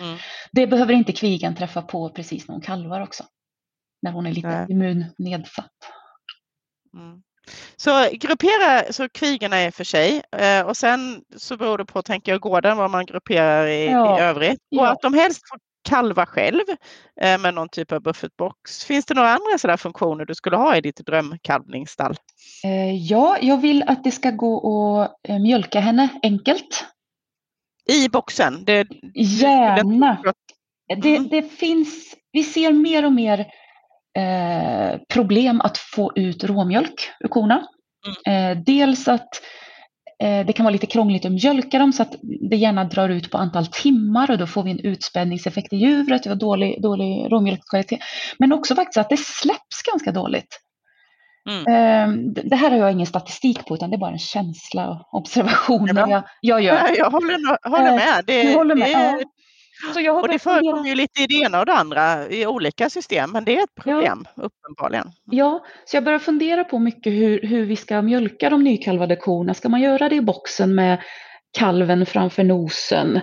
Mm. 0.00 0.16
det 0.52 0.66
behöver 0.66 0.92
inte 0.94 1.12
kvigan 1.12 1.54
träffa 1.54 1.82
på 1.82 2.08
precis 2.10 2.48
när 2.48 2.52
hon 2.54 2.62
kalvar 2.62 3.00
också. 3.00 3.24
När 4.02 4.12
hon 4.12 4.26
är 4.26 4.32
lite 4.32 4.48
Nej. 4.48 4.66
immunnedsatt. 4.68 5.70
Mm. 6.94 7.22
Så 7.76 8.08
gruppera 8.12 8.92
så 8.92 9.08
kvigerna 9.08 9.56
är 9.56 9.70
för 9.70 9.84
sig 9.84 10.22
eh, 10.36 10.66
och 10.66 10.76
sen 10.76 11.22
så 11.36 11.56
beror 11.56 11.78
det 11.78 11.84
på, 11.84 12.02
tänker 12.02 12.32
jag, 12.32 12.40
gården 12.40 12.76
vad 12.76 12.90
man 12.90 13.06
grupperar 13.06 13.66
i, 13.66 13.86
Ja. 13.86 14.18
i 14.18 14.22
övrigt. 14.22 14.60
Och 14.60 14.66
Ja. 14.76 14.88
att 14.88 15.00
de 15.02 15.14
helst 15.14 15.48
får 15.48 15.58
kalva 15.88 16.26
själv 16.26 16.60
eh, 17.20 17.38
med 17.38 17.54
någon 17.54 17.68
typ 17.68 17.92
av 17.92 18.02
buffertbox. 18.02 18.84
Finns 18.84 19.06
det 19.06 19.14
några 19.14 19.28
andra 19.30 19.58
sådana 19.58 19.76
funktioner 19.76 20.24
du 20.24 20.34
skulle 20.34 20.56
ha 20.56 20.76
i 20.76 20.80
ditt 20.80 20.96
drömkalvningsstall? 21.06 22.16
Eh, 22.64 22.94
ja, 22.96 23.36
jag 23.40 23.60
vill 23.60 23.82
att 23.82 24.04
det 24.04 24.10
ska 24.10 24.30
gå 24.30 25.00
att 25.00 25.40
mjölka 25.40 25.80
henne 25.80 26.08
enkelt. 26.22 26.84
I 27.88 28.08
boxen? 28.08 28.64
Det, 28.64 28.86
Gärna. 29.14 30.22
Det, 31.02 31.16
Mm. 31.16 31.28
det 31.28 31.42
finns, 31.42 32.14
vi 32.32 32.44
ser 32.44 32.72
mer 32.72 33.04
och 33.04 33.12
mer 33.12 33.46
eh, 34.18 34.98
problem 35.08 35.60
att 35.60 35.78
få 35.78 36.12
ut 36.16 36.44
råmjölk 36.44 37.10
ur 37.20 37.28
korna. 37.28 37.62
Mm. 38.26 38.58
Eh, 38.58 38.64
dels 38.64 39.08
att 39.08 39.28
eh, 40.22 40.46
det 40.46 40.52
kan 40.52 40.64
vara 40.64 40.72
lite 40.72 40.86
krångligt 40.86 41.24
att 41.24 41.32
mjölka 41.32 41.78
dem 41.78 41.92
så 41.92 42.02
att 42.02 42.14
det 42.50 42.56
gärna 42.56 42.84
drar 42.84 43.08
ut 43.08 43.30
på 43.30 43.38
antal 43.38 43.66
timmar 43.66 44.30
och 44.30 44.38
då 44.38 44.46
får 44.46 44.62
vi 44.62 44.70
en 44.70 44.80
utspädningseffekt 44.80 45.72
i 45.72 45.76
djuret, 45.76 46.26
har 46.26 46.34
dålig, 46.34 46.82
dålig 46.82 47.32
råmjölkskvalitet. 47.32 47.98
Men 48.38 48.52
också 48.52 48.74
faktiskt 48.74 48.96
att 48.98 49.08
det 49.10 49.16
släpps 49.18 49.82
ganska 49.92 50.12
dåligt. 50.12 50.60
Mm. 51.50 51.60
Eh, 51.66 52.32
det 52.34 52.42
det 52.42 52.56
här 52.56 52.70
har 52.70 52.78
jag 52.78 52.92
ingen 52.92 53.06
statistik 53.06 53.64
på 53.66 53.74
utan 53.74 53.90
det 53.90 53.96
är 53.96 53.98
bara 53.98 54.12
en 54.12 54.18
känsla 54.18 54.88
och 54.88 55.14
observationer 55.18 55.94
Ja, 55.94 56.08
jag, 56.10 56.22
jag 56.40 56.62
gör. 56.62 56.74
Ja, 56.74 56.88
jag 56.96 57.10
håller, 57.10 57.68
håller 57.70 57.88
Eh, 57.90 57.94
med. 57.96 58.24
Det, 58.26 58.54
håller 58.54 58.74
med? 58.74 58.86
det 58.88 58.92
är- 58.94 59.12
Ja. 59.18 59.24
Så 59.94 60.00
jag 60.00 60.14
har 60.14 60.22
Och 60.22 60.28
det 60.28 60.38
förekommer 60.38 60.88
ju 60.88 60.94
lite 60.94 61.22
i 61.22 61.26
det 61.26 61.34
ena 61.34 61.60
och 61.60 61.66
det 61.66 61.72
andra 61.72 62.28
i 62.28 62.46
olika 62.46 62.90
system, 62.90 63.30
men 63.32 63.44
det 63.44 63.56
är 63.58 63.64
ett 63.64 63.74
problem 63.74 64.24
uppenbarligen. 64.36 65.10
Ja, 65.24 65.64
så 65.84 65.96
jag 65.96 66.04
börjar 66.04 66.18
fundera 66.18 66.64
på 66.64 66.78
mycket 66.78 67.12
hur, 67.12 67.42
hur 67.42 67.64
vi 67.64 67.76
ska 67.76 68.02
mjölka 68.02 68.50
de 68.50 68.64
nykalvade 68.64 69.16
korna. 69.16 69.54
Ska 69.54 69.68
man 69.68 69.80
göra 69.80 70.08
det 70.08 70.16
i 70.16 70.20
boxen 70.20 70.74
med 70.74 71.02
kalven 71.58 72.06
framför 72.06 72.44
nosen? 72.44 73.20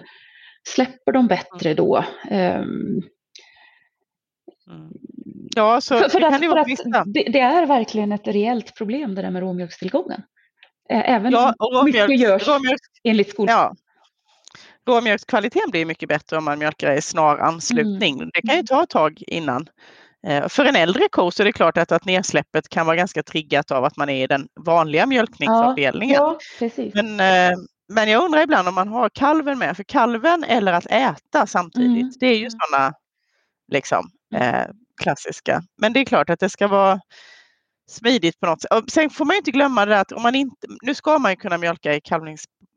Släpper 0.68 1.12
de 1.12 1.28
bättre 1.28 1.74
då? 1.74 2.04
Ehm, 2.30 3.02
Mm. 4.68 4.90
Ja, 5.56 5.82
så 5.82 5.98
för 5.98 6.10
för 6.10 6.20
det 6.20 6.28
att, 6.28 6.42
det 6.42 6.48
för 6.48 7.06
det, 7.06 7.32
det 7.32 7.40
är 7.40 7.66
verkligen 7.66 8.12
ett 8.12 8.28
reellt 8.28 8.76
problem 8.76 9.16
det 9.16 9.22
där 9.22 9.32
med 9.32 9.42
råmjölkstillgången. 9.42 10.22
Även 10.90 11.32
Ja, 11.32 11.54
om 11.58 11.86
mycket 11.86 12.20
görs 12.20 12.48
råmjölks, 12.48 12.88
enligt 13.04 13.30
skol... 13.30 13.48
ja. 14.86 14.94
Råmjölkskvaliteten 14.94 15.72
blir 15.72 15.86
mycket 15.86 16.10
bättre 16.10 16.38
om 16.38 16.44
man 16.46 16.60
mjölkar 16.60 16.92
i 16.94 17.02
snar 17.02 17.38
anslutning. 17.38 18.30
Det 18.34 18.42
kan 18.48 18.56
ju 18.58 18.64
ta 18.64 18.84
ett 18.84 18.90
tag 18.90 19.24
innan. 19.28 19.70
Eh, 20.28 20.48
För 20.48 20.66
en 20.66 20.76
äldre 20.76 21.08
ko 21.12 21.32
så 21.32 21.44
är 21.44 21.46
det 21.46 21.52
klart 21.54 21.78
att, 21.78 21.92
att 21.92 22.06
nedsläppet 22.06 22.70
kan 22.70 22.86
vara 22.86 22.96
ganska 22.96 23.24
triggat 23.24 23.72
av 23.72 23.84
att 23.86 23.98
man 23.98 24.10
är 24.10 24.24
i 24.24 24.28
den 24.28 24.48
vanliga 24.60 25.06
mjölkningsavdelningen. 25.06 26.16
ja, 26.16 26.38
precis. 26.60 26.94
Men, 26.94 27.20
eh, 27.20 27.58
men 27.94 28.10
jag 28.10 28.24
undrar 28.24 28.42
ibland 28.42 28.68
om 28.68 28.76
man 28.76 28.88
har 28.88 29.10
kalven 29.10 29.60
med, 29.60 29.76
för 29.76 29.84
kalven 29.84 30.44
eller 30.44 30.74
att 30.74 30.86
äta 30.86 31.48
samtidigt, 31.48 32.02
Mm. 32.02 32.12
det 32.20 32.28
är 32.28 32.34
ju 32.36 32.40
Mm. 32.48 32.52
sådana 32.52 32.94
liksom, 33.72 34.10
eh, 34.36 34.64
klassiska. 35.02 35.62
Men 35.82 35.94
det 35.94 36.00
är 36.00 36.06
klart 36.06 36.30
att 36.30 36.40
det 36.40 36.50
ska 36.50 36.68
vara 36.68 37.00
smidigt 37.90 38.40
på 38.40 38.46
något 38.46 38.62
sätt. 38.62 38.74
Och 38.74 38.90
sen 38.92 39.10
får 39.10 39.26
man 39.26 39.36
inte 39.36 39.52
glömma 39.52 39.86
det 39.86 40.00
att 40.00 40.12
om 40.12 40.22
man 40.24 40.36
inte, 40.36 40.68
nu 40.82 40.96
ska 40.96 41.20
man 41.20 41.36
kunna 41.38 41.58
mjölka 41.58 41.94
i 41.96 42.02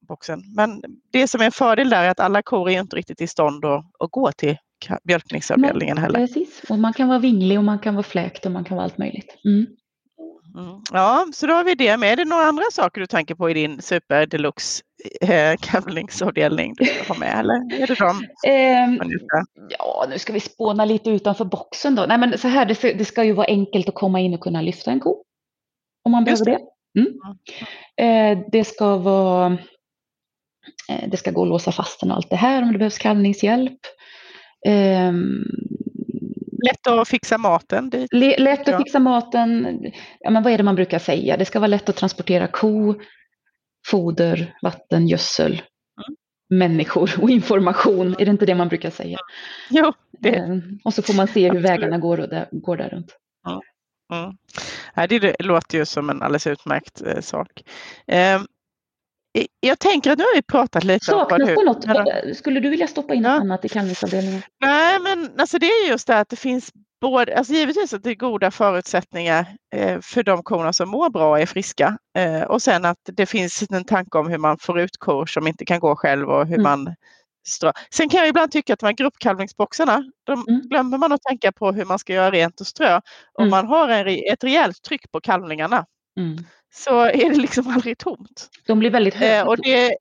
kalvningsboxen, 0.08 0.42
men 0.56 0.82
det 1.12 1.28
som 1.28 1.40
är 1.40 1.44
en 1.44 1.52
fördel 1.52 1.90
där 1.90 2.04
är 2.04 2.10
att 2.10 2.20
alla 2.20 2.42
kor 2.42 2.70
är 2.70 2.80
inte 2.80 2.96
riktigt 2.96 3.20
i 3.20 3.26
stånd 3.26 3.64
att, 3.64 3.84
att 3.98 4.10
gå 4.10 4.32
till 4.32 4.56
mjölkningsavdelningen 5.04 5.98
heller. 5.98 6.18
Precis, 6.18 6.62
och 6.68 6.78
man 6.78 6.92
kan 6.92 7.08
vara 7.08 7.18
vinglig 7.18 7.58
och 7.58 7.64
man 7.64 7.78
kan 7.78 7.94
vara 7.94 8.02
fläkt 8.02 8.46
och 8.46 8.52
man 8.52 8.64
kan 8.64 8.76
vara 8.76 8.84
allt 8.84 8.98
möjligt. 8.98 9.36
Mm. 9.44 9.66
Mm. 10.56 10.80
Ja, 10.92 11.26
så 11.32 11.46
då 11.46 11.54
har 11.54 11.64
vi 11.64 11.74
det 11.74 11.96
med. 11.96 12.12
Är 12.12 12.16
det 12.16 12.24
några 12.24 12.44
andra 12.44 12.64
saker 12.72 13.00
du 13.00 13.06
tänker 13.06 13.34
på 13.34 13.50
i 13.50 13.54
din 13.54 13.82
super 13.82 14.26
deluxe 14.26 14.82
eh, 15.20 15.56
kalvningsavdelning 15.60 16.74
du 16.76 16.84
ska 16.84 17.12
ha 17.12 17.20
med 17.20 17.38
eller 17.38 17.82
är 17.82 17.86
det 17.86 17.94
de 17.94 18.26
Ehm? 18.46 18.98
Ja, 19.68 20.06
nu 20.10 20.18
ska 20.18 20.32
vi 20.32 20.40
spåna 20.40 20.84
lite 20.84 21.10
utanför 21.10 21.44
boxen 21.44 21.94
då. 21.94 22.04
Nej, 22.08 22.18
men 22.18 22.38
så 22.38 22.48
här, 22.48 22.66
det 22.66 22.74
ska, 22.74 22.94
det 22.94 23.04
ska 23.04 23.24
ju 23.24 23.32
vara 23.32 23.46
enkelt 23.46 23.88
att 23.88 23.94
komma 23.94 24.20
in 24.20 24.34
och 24.34 24.40
kunna 24.40 24.60
lyfta 24.60 24.90
en 24.90 25.00
ko. 25.00 25.24
Om 26.04 26.12
man 26.12 26.24
Just 26.24 26.44
behöver 26.44 26.62
det. 26.62 27.00
Mm. 27.00 27.12
Eh, 27.96 28.44
det 28.52 28.64
ska 28.64 28.96
vara... 28.96 29.58
Eh, 30.88 31.08
det 31.10 31.16
ska 31.16 31.30
gå 31.30 31.42
att 31.42 31.48
låsa 31.48 31.72
fast 31.72 32.00
den 32.00 32.10
och 32.10 32.16
allt 32.16 32.30
det 32.30 32.36
här 32.36 32.62
om 32.62 32.72
det 32.72 32.78
behövs 32.78 32.98
kalvningshjälp. 32.98 33.78
Ehm, 34.66 35.44
Lätt 36.68 36.86
att 36.86 37.08
fixa 37.08 37.38
maten 37.38 37.90
lätt 38.12 38.68
att 38.68 38.82
fixa 38.82 38.98
maten. 38.98 39.78
Ja, 40.20 40.30
men 40.30 40.42
vad 40.42 40.52
är 40.52 40.56
det 40.58 40.62
man 40.64 40.74
brukar 40.74 40.98
säga? 40.98 41.36
Det 41.36 41.44
ska 41.44 41.58
vara 41.60 41.66
lätt 41.66 41.88
att 41.88 41.96
transportera 41.96 42.46
ko, 42.46 42.94
foder, 43.86 44.54
vatten, 44.62 45.08
gödsel, 45.08 45.62
människor 46.50 47.10
och 47.22 47.30
information. 47.30 48.16
Är 48.18 48.24
det 48.24 48.30
inte 48.30 48.46
det 48.46 48.54
man 48.54 48.68
brukar 48.68 48.90
säga? 48.90 49.18
Jo, 49.70 49.92
det, 50.18 50.34
Ehm, 50.36 50.78
och 50.84 50.94
så 50.94 51.02
får 51.02 51.14
man 51.14 51.26
se 51.28 51.40
hur 51.40 51.48
Absolut. 51.48 51.70
vägarna 51.70 51.98
går, 51.98 52.20
och 52.20 52.28
där, 52.28 52.48
går 52.52 52.76
där 52.76 52.88
runt. 52.88 53.16
mm. 54.12 54.36
Ja, 54.94 55.06
det, 55.06 55.36
låter 55.38 55.78
ju 55.78 55.84
som 55.86 56.10
en 56.10 56.22
alldeles 56.22 56.46
utmärkt 56.46 57.02
eh, 57.02 57.20
sak. 57.20 57.48
Eh, 59.38 59.44
jag 59.60 59.78
tänker 59.78 60.10
att 60.12 60.18
nu 60.18 60.24
har 60.24 60.34
vi 60.36 60.42
pratat 60.42 60.84
lite 60.84 61.04
Saknas 61.04 61.48
det 61.48 61.64
något? 61.64 61.86
Vad- 61.86 62.36
Skulle 62.36 62.60
du 62.60 62.68
vilja 62.68 62.86
stoppa 62.86 63.14
in 63.14 63.22
Ja. 63.22 63.34
något 63.34 63.40
annat 63.40 63.64
i 63.64 63.68
kalvningsavdelningen? 63.68 64.42
Nej, 64.60 64.98
men 65.00 65.30
alltså 65.38 65.58
det 65.58 65.66
är 65.66 65.88
just 65.88 66.06
det 66.06 66.18
att 66.18 66.28
det 66.28 66.36
finns 66.36 66.70
både, 67.00 67.38
alltså 67.38 67.52
givetvis 67.52 67.94
att 67.94 68.02
det 68.02 68.10
är 68.10 68.14
goda 68.14 68.50
förutsättningar 68.50 69.46
eh, 69.74 70.00
för 70.00 70.22
de 70.22 70.42
korna 70.42 70.72
som 70.72 70.88
mår 70.88 71.10
bra 71.10 71.30
och 71.30 71.40
är 71.40 71.46
friska. 71.46 71.98
Eh, 72.18 72.42
och 72.42 72.62
sen 72.62 72.84
att 72.84 72.98
det 73.12 73.26
finns 73.26 73.64
en 73.70 73.84
tanke 73.84 74.18
om 74.18 74.28
hur 74.30 74.38
man 74.38 74.58
får 74.58 74.80
ut 74.80 74.96
kor 74.98 75.26
som 75.26 75.46
inte 75.46 75.64
kan 75.64 75.80
gå 75.80 75.96
själv 75.96 76.28
och 76.30 76.46
hur 76.46 76.54
Mm. 76.58 76.62
man 76.62 76.94
strö. 77.48 77.72
Sen 77.90 78.08
kan 78.08 78.20
jag 78.20 78.28
ibland 78.28 78.52
tycka 78.52 78.72
att 78.72 78.78
de 78.78 78.86
här 78.86 78.92
gruppkalvningsboxarna, 78.92 80.04
de 80.26 80.44
Mm. 80.48 80.60
glömmer 80.68 80.98
man 80.98 81.12
att 81.12 81.22
tänka 81.22 81.52
på 81.52 81.72
hur 81.72 81.84
man 81.84 81.98
ska 81.98 82.12
göra 82.12 82.30
rent 82.30 82.60
och 82.60 82.66
strö. 82.66 82.94
Om 83.34 83.42
Mm. 83.44 83.50
man 83.50 83.66
har 83.66 83.88
en, 83.88 84.08
ett 84.32 84.44
rejält 84.44 84.82
tryck 84.82 85.12
på 85.12 85.20
kalvningarna 85.20 85.84
Mm. 86.20 86.36
Så 86.74 87.00
är 87.02 87.30
det 87.30 87.36
liksom 87.38 87.68
aldrig 87.74 87.98
tomt. 87.98 88.48
De 88.66 88.78
blir 88.78 88.90
väldigt 88.90 89.14
höga. 89.14 89.40
Eh, 89.40 89.46
och 89.48 89.56
det, 89.62 89.96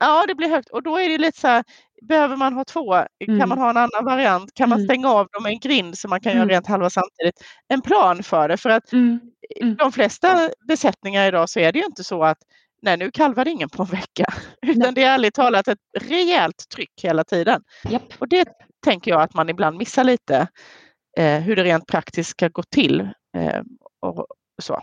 ja, 0.00 0.24
det 0.28 0.34
blir 0.34 0.48
högt 0.48 0.70
och 0.70 0.82
då 0.82 0.98
är 0.98 1.08
det 1.08 1.18
lite 1.18 1.40
så 1.40 1.48
här, 1.48 1.64
behöver 2.08 2.36
man 2.36 2.54
ha 2.54 2.64
två? 2.64 2.94
Mm. 2.94 3.40
Kan 3.40 3.48
man 3.48 3.58
ha 3.58 3.70
en 3.70 3.76
annan 3.76 4.04
variant? 4.04 4.54
Kan 4.54 4.68
man 4.68 4.78
Mm. 4.78 4.88
stänga 4.88 5.08
av 5.10 5.28
dem 5.32 5.42
med 5.42 5.52
en 5.52 5.60
grind 5.60 5.98
så 5.98 6.08
man 6.08 6.20
kan 6.20 6.32
Mm. 6.32 6.42
göra 6.48 6.54
rent 6.56 6.66
halva 6.66 6.90
samtidigt? 6.90 7.44
En 7.68 7.82
plan 7.82 8.22
för 8.22 8.48
det, 8.48 8.56
för 8.56 8.70
att 8.70 8.92
Mm. 8.92 9.20
Mm. 9.60 9.76
de 9.76 9.92
flesta 9.92 10.50
besättningar 10.68 11.28
idag 11.28 11.48
så 11.50 11.60
är 11.60 11.72
det 11.72 11.78
ju 11.78 11.84
inte 11.84 12.04
så 12.04 12.24
att 12.24 12.38
nej, 12.82 12.96
nu 12.96 13.10
kalvar 13.10 13.48
ingen 13.48 13.68
på 13.68 13.82
en 13.82 13.88
vecka, 13.88 14.24
utan 14.62 14.78
Nej. 14.80 14.92
det 14.94 15.02
är 15.02 15.14
ärligt 15.14 15.34
talat 15.34 15.68
ett 15.68 15.78
rejält 16.00 16.64
tryck 16.74 16.92
hela 17.02 17.24
tiden. 17.24 17.62
Japp. 17.90 18.02
Och 18.18 18.28
det 18.28 18.48
tänker 18.84 19.10
jag 19.10 19.22
att 19.22 19.34
man 19.34 19.48
ibland 19.48 19.76
missar 19.78 20.04
lite, 20.04 20.48
eh, 21.18 21.40
hur 21.40 21.56
det 21.56 21.64
rent 21.64 21.86
praktiskt 21.86 22.30
ska 22.30 22.48
gå 22.48 22.62
till. 22.62 23.00
Eh, 23.36 23.60
och 24.00 24.26
så. 24.62 24.82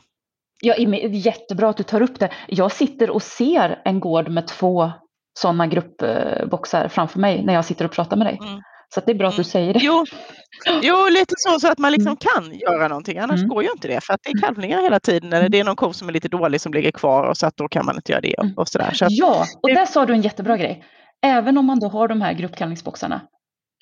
Ja, 0.62 0.76
jättebra 1.10 1.70
att 1.70 1.78
du 1.78 1.84
tar 1.84 2.02
upp 2.02 2.20
det. 2.20 2.30
Jag 2.48 2.72
sitter 2.72 3.10
och 3.10 3.22
ser 3.24 3.82
en 3.86 4.00
gård 4.00 4.30
med 4.30 4.48
två 4.48 4.92
sådana 5.40 5.68
gruppboxar 5.68 6.88
framför 6.88 7.20
mig 7.20 7.44
när 7.46 7.54
jag 7.54 7.66
sitter 7.66 7.86
och 7.86 7.92
pratar 7.92 8.18
med 8.18 8.28
dig. 8.28 8.40
Mm. 8.42 8.62
Så 8.96 9.02
det 9.06 9.12
är 9.12 9.16
bra 9.16 9.28
att 9.28 9.36
du 9.36 9.42
Mm. 9.42 9.44
säger 9.50 9.74
det. 9.74 9.80
Jo, 9.84 10.06
jo, 10.82 10.96
lite 11.10 11.34
så, 11.38 11.60
så 11.60 11.72
att 11.72 11.78
man 11.78 11.92
liksom 11.92 12.08
Mm. 12.08 12.18
kan 12.52 12.60
göra 12.60 12.88
någonting. 12.88 13.18
Annars 13.18 13.38
Mm. 13.40 13.50
går 13.50 13.64
ju 13.64 13.70
inte 13.72 13.88
det 13.88 14.04
för 14.04 14.14
att 14.14 14.20
det 14.24 14.30
är 14.32 14.42
kalvningar 14.42 14.82
hela 14.82 15.00
tiden 15.00 15.28
eller 15.34 15.40
Mm. 15.40 15.52
det 15.52 15.60
är 15.60 15.64
någon 15.64 15.76
ko 15.76 15.94
som 15.94 16.10
är 16.10 16.14
lite 16.14 16.28
dålig 16.28 16.62
som 16.62 16.74
ligger 16.74 16.92
kvar 16.92 17.24
och 17.24 17.38
så 17.38 17.46
att 17.48 17.58
då 17.58 17.68
kan 17.68 17.86
man 17.86 17.96
inte 17.96 18.12
göra 18.12 18.22
det 18.22 18.34
och, 18.34 18.44
Mm. 18.44 18.58
och 18.58 18.68
sådär. 18.68 18.92
Så 18.94 19.06
Ja, 19.10 19.46
och 19.64 19.70
där 19.70 19.86
sa 19.86 20.06
du 20.06 20.14
en 20.14 20.22
jättebra 20.22 20.58
grej. 20.58 20.84
Även 21.22 21.58
om 21.58 21.66
man 21.66 21.80
då 21.80 21.88
har 21.88 22.08
de 22.08 22.22
här 22.22 22.34
gruppkalvningsboxarna 22.34 23.22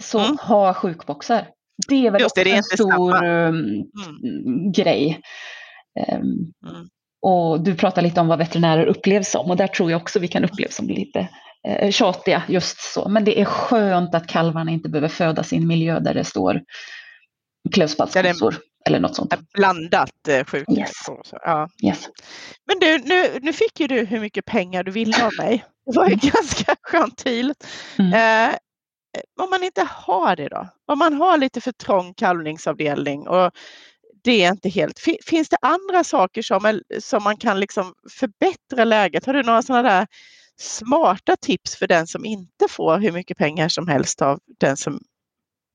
så 0.03 0.19
Mm. 0.19 0.37
ha 0.41 0.73
sjukboxar. 0.73 1.47
Det 1.87 2.07
är 2.07 2.11
väl 2.11 2.21
Just 2.21 2.35
det, 2.35 2.43
det 2.43 2.51
är 2.51 2.57
en 2.57 2.63
stor 2.63 3.11
samma. 3.11 3.47
um, 3.47 4.71
grej. 4.75 5.19
Ehm, 5.97 6.53
Mm. 6.69 6.87
Och 7.21 7.61
du 7.61 7.75
pratar 7.75 8.01
lite 8.01 8.21
om 8.21 8.27
vad 8.27 8.37
veterinärer 8.39 8.85
upplevs 8.85 9.29
som 9.31 9.49
och 9.49 9.57
där 9.57 9.67
tror 9.67 9.91
jag 9.91 10.01
också 10.01 10.19
vi 10.19 10.27
kan 10.27 10.43
upplevas 10.45 10.75
som 10.75 10.87
lite 10.87 11.29
eh, 11.67 11.91
tjatiga 11.91 12.43
just 12.47 12.79
så. 12.93 13.09
Men 13.09 13.23
det 13.23 13.41
är 13.41 13.45
skönt 13.45 14.15
att 14.15 14.27
kalvarna 14.27 14.71
inte 14.71 14.89
behöver 14.89 15.07
födas 15.07 15.53
i 15.53 15.57
en 15.57 15.67
miljö 15.67 15.99
där 15.99 16.13
det 16.13 16.23
står 16.23 16.61
klövspaltskossor. 17.73 18.55
Eller 18.85 18.99
något 18.99 19.15
sånt. 19.15 19.33
Blandat 19.53 20.27
eh, 20.27 20.45
sjukhus. 20.45 20.77
Yes. 20.77 20.93
Ja. 21.31 21.69
Yes. 21.83 22.09
Men 22.67 22.79
du, 22.79 22.97
nu, 22.97 23.39
nu 23.41 23.53
fick 23.53 23.79
ju 23.79 23.87
du 23.87 24.05
hur 24.05 24.19
mycket 24.19 24.45
pengar 24.45 24.83
du 24.83 24.91
ville 24.91 25.25
av 25.25 25.31
mig. 25.37 25.65
Det 25.85 25.97
var 25.97 26.07
ju 26.07 26.13
Mm. 26.13 26.31
ganska 26.33 26.75
gentilt. 26.81 27.67
Mm. 27.99 28.13
Eh, 28.49 28.55
om 29.41 29.49
man 29.49 29.63
inte 29.63 29.87
har 29.91 30.35
det 30.35 30.47
då? 30.49 30.67
Om 30.87 30.99
man 30.99 31.13
har 31.13 31.37
lite 31.37 31.61
för 31.61 31.71
trång 31.71 32.13
kalvningsavdelning 32.13 33.27
och 33.27 33.51
det 34.27 34.43
är 34.43 34.51
inte 34.51 34.69
helt... 34.69 34.99
fi- 34.99 35.17
Finns 35.25 35.49
det 35.49 35.57
andra 35.61 36.03
saker 36.03 36.41
som, 36.41 36.65
är- 36.65 36.99
som 36.99 37.23
man 37.23 37.37
kan 37.37 37.59
liksom 37.59 37.93
förbättra 38.19 38.83
läget? 38.85 39.25
Har 39.25 39.33
du 39.33 39.43
några 39.43 39.61
sådana 39.61 39.89
där 39.89 40.07
smarta 40.59 41.35
tips 41.35 41.75
för 41.75 41.87
den 41.87 42.07
som 42.07 42.25
inte 42.25 42.65
får 42.69 42.99
hur 42.99 43.11
mycket 43.11 43.37
pengar 43.37 43.69
som 43.69 43.87
helst 43.87 44.21
av 44.21 44.39
den 44.59 44.77
som 44.77 44.99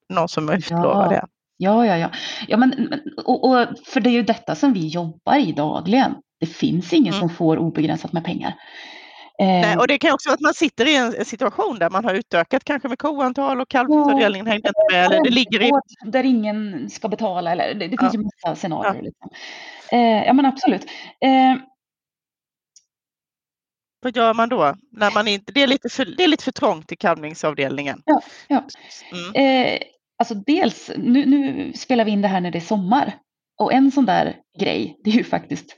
någon 0.08 0.28
som 0.28 0.48
utlovar 0.50 1.02
Ja. 1.04 1.08
det? 1.08 1.26
Ja, 1.56 1.86
ja, 1.86 1.96
ja. 1.98 2.10
ja 2.48 2.56
men- 2.56 3.00
och, 3.24 3.44
och, 3.50 3.66
för 3.86 4.00
det 4.00 4.10
är 4.10 4.12
ju 4.14 4.22
detta 4.22 4.54
som 4.54 4.72
vi 4.72 4.86
jobbar 4.88 5.36
i 5.48 5.52
dagligen. 5.52 6.14
Det 6.40 6.46
finns 6.46 6.92
ingen 6.92 7.14
Mm. 7.14 7.20
som 7.20 7.36
får 7.36 7.56
obegränsat 7.58 8.12
med 8.12 8.24
pengar. 8.24 8.54
Eh, 9.38 9.46
Nej, 9.46 9.76
och 9.76 9.86
det 9.86 9.98
kan 9.98 10.12
också 10.12 10.28
vara 10.28 10.34
att 10.34 10.40
man 10.40 10.54
sitter 10.54 10.86
i 10.86 10.96
en 10.96 11.24
situation 11.24 11.78
där 11.78 11.90
man 11.90 12.04
har 12.04 12.14
utökat 12.14 12.64
kanske 12.64 12.88
med 12.88 12.98
koantal 12.98 13.60
och 13.60 13.68
kalvningsavdelningen 13.68 14.46
hängde 14.46 14.68
inte 14.68 14.92
med 14.92 15.04
eller 15.06 15.24
det 15.24 15.30
ligger 15.30 15.62
i... 15.62 15.70
Där 16.04 16.24
ingen 16.24 16.90
ska 16.90 17.08
betala. 17.08 17.52
Eller, 17.52 17.74
det, 17.74 17.88
det 17.88 17.98
finns 17.98 18.14
Ja. 18.14 18.20
ju 18.20 18.24
massa 18.24 18.56
scenarier. 18.60 19.02
Liksom. 19.02 19.30
Eh, 19.92 20.24
ja, 20.26 20.32
men 20.32 20.46
absolut. 20.46 20.84
Eh, 21.20 21.56
Vad 24.02 24.16
gör 24.16 24.34
man 24.34 24.48
då? 24.48 24.74
När 24.92 25.10
man 25.10 25.28
inte, 25.28 25.52
det, 25.52 25.62
är 25.62 25.66
lite 25.66 25.88
för, 25.88 26.04
det 26.04 26.24
är 26.24 26.28
lite 26.28 26.44
för 26.44 26.52
trångt 26.52 26.92
i 26.92 26.96
kalvningsavdelningen. 26.96 28.02
Ja, 28.04 28.20
ja. 28.48 28.64
Mm. 29.12 29.66
Eh, 29.66 29.78
alltså 30.18 30.34
dels, 30.34 30.90
nu, 30.96 31.26
nu 31.26 31.72
spelar 31.72 32.04
vi 32.04 32.10
in 32.10 32.22
det 32.22 32.28
här 32.28 32.40
när 32.40 32.50
det 32.50 32.58
är 32.58 32.60
sommar. 32.60 33.18
Och 33.58 33.72
en 33.72 33.90
sån 33.92 34.06
där 34.06 34.36
grej, 34.58 35.00
det 35.04 35.10
är 35.10 35.14
ju 35.14 35.24
faktiskt 35.24 35.66
eh, 35.70 35.76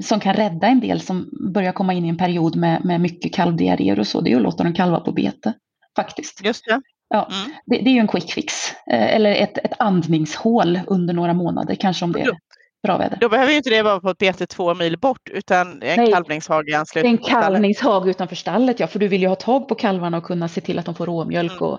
som 0.00 0.20
kan 0.20 0.34
rädda 0.34 0.66
en 0.66 0.80
del 0.80 1.00
som 1.00 1.30
börjar 1.52 1.72
komma 1.72 1.92
in 1.92 2.04
i 2.04 2.08
en 2.08 2.16
period 2.16 2.56
med, 2.56 2.84
med 2.84 3.00
mycket 3.00 3.34
kalvdiarréer 3.34 3.98
och 3.98 4.06
så, 4.06 4.20
det 4.20 4.32
är 4.32 4.36
att 4.36 4.42
låta 4.42 4.64
dem 4.64 4.74
kalva 4.74 5.00
på 5.00 5.12
bete. 5.12 5.52
Faktiskt. 5.96 6.44
Just 6.44 6.64
det. 6.64 6.80
Ja. 7.08 7.30
Mm. 7.32 7.56
Det, 7.66 7.78
det 7.78 7.90
är 7.90 7.94
ju 7.94 8.00
en 8.00 8.08
quick 8.08 8.32
fix. 8.32 8.72
Eh, 8.90 9.14
eller 9.14 9.34
ett, 9.34 9.58
ett 9.58 9.72
andningshål 9.78 10.80
under 10.86 11.14
några 11.14 11.32
månader, 11.32 11.74
kanske 11.74 12.04
om 12.04 12.12
det 12.12 12.20
är 12.20 12.36
bra 12.82 12.98
väder. 12.98 13.18
Då 13.20 13.28
behöver 13.28 13.50
ju 13.50 13.56
inte 13.56 13.70
det 13.70 13.82
vara 13.82 14.00
på 14.00 14.10
ett 14.10 14.18
bete 14.18 14.46
två 14.46 14.74
mil 14.74 14.98
bort 14.98 15.30
utan 15.30 15.82
en 15.82 15.96
Nej. 15.96 16.12
kalvningshage 16.12 16.68
i 16.68 16.74
anslutning 16.74 17.12
en 17.12 17.18
till 17.18 17.26
kalvningshage 17.26 18.06
utanför 18.06 18.36
stallet, 18.36 18.80
ja, 18.80 18.86
för 18.86 18.98
du 18.98 19.08
vill 19.08 19.22
ju 19.22 19.28
ha 19.28 19.34
tag 19.34 19.68
på 19.68 19.74
kalvarna 19.74 20.16
och 20.16 20.24
kunna 20.24 20.48
se 20.48 20.60
till 20.60 20.78
att 20.78 20.84
de 20.84 20.94
får 20.94 21.06
råmjölk 21.06 21.52
Mm. 21.52 21.62
och 21.62 21.78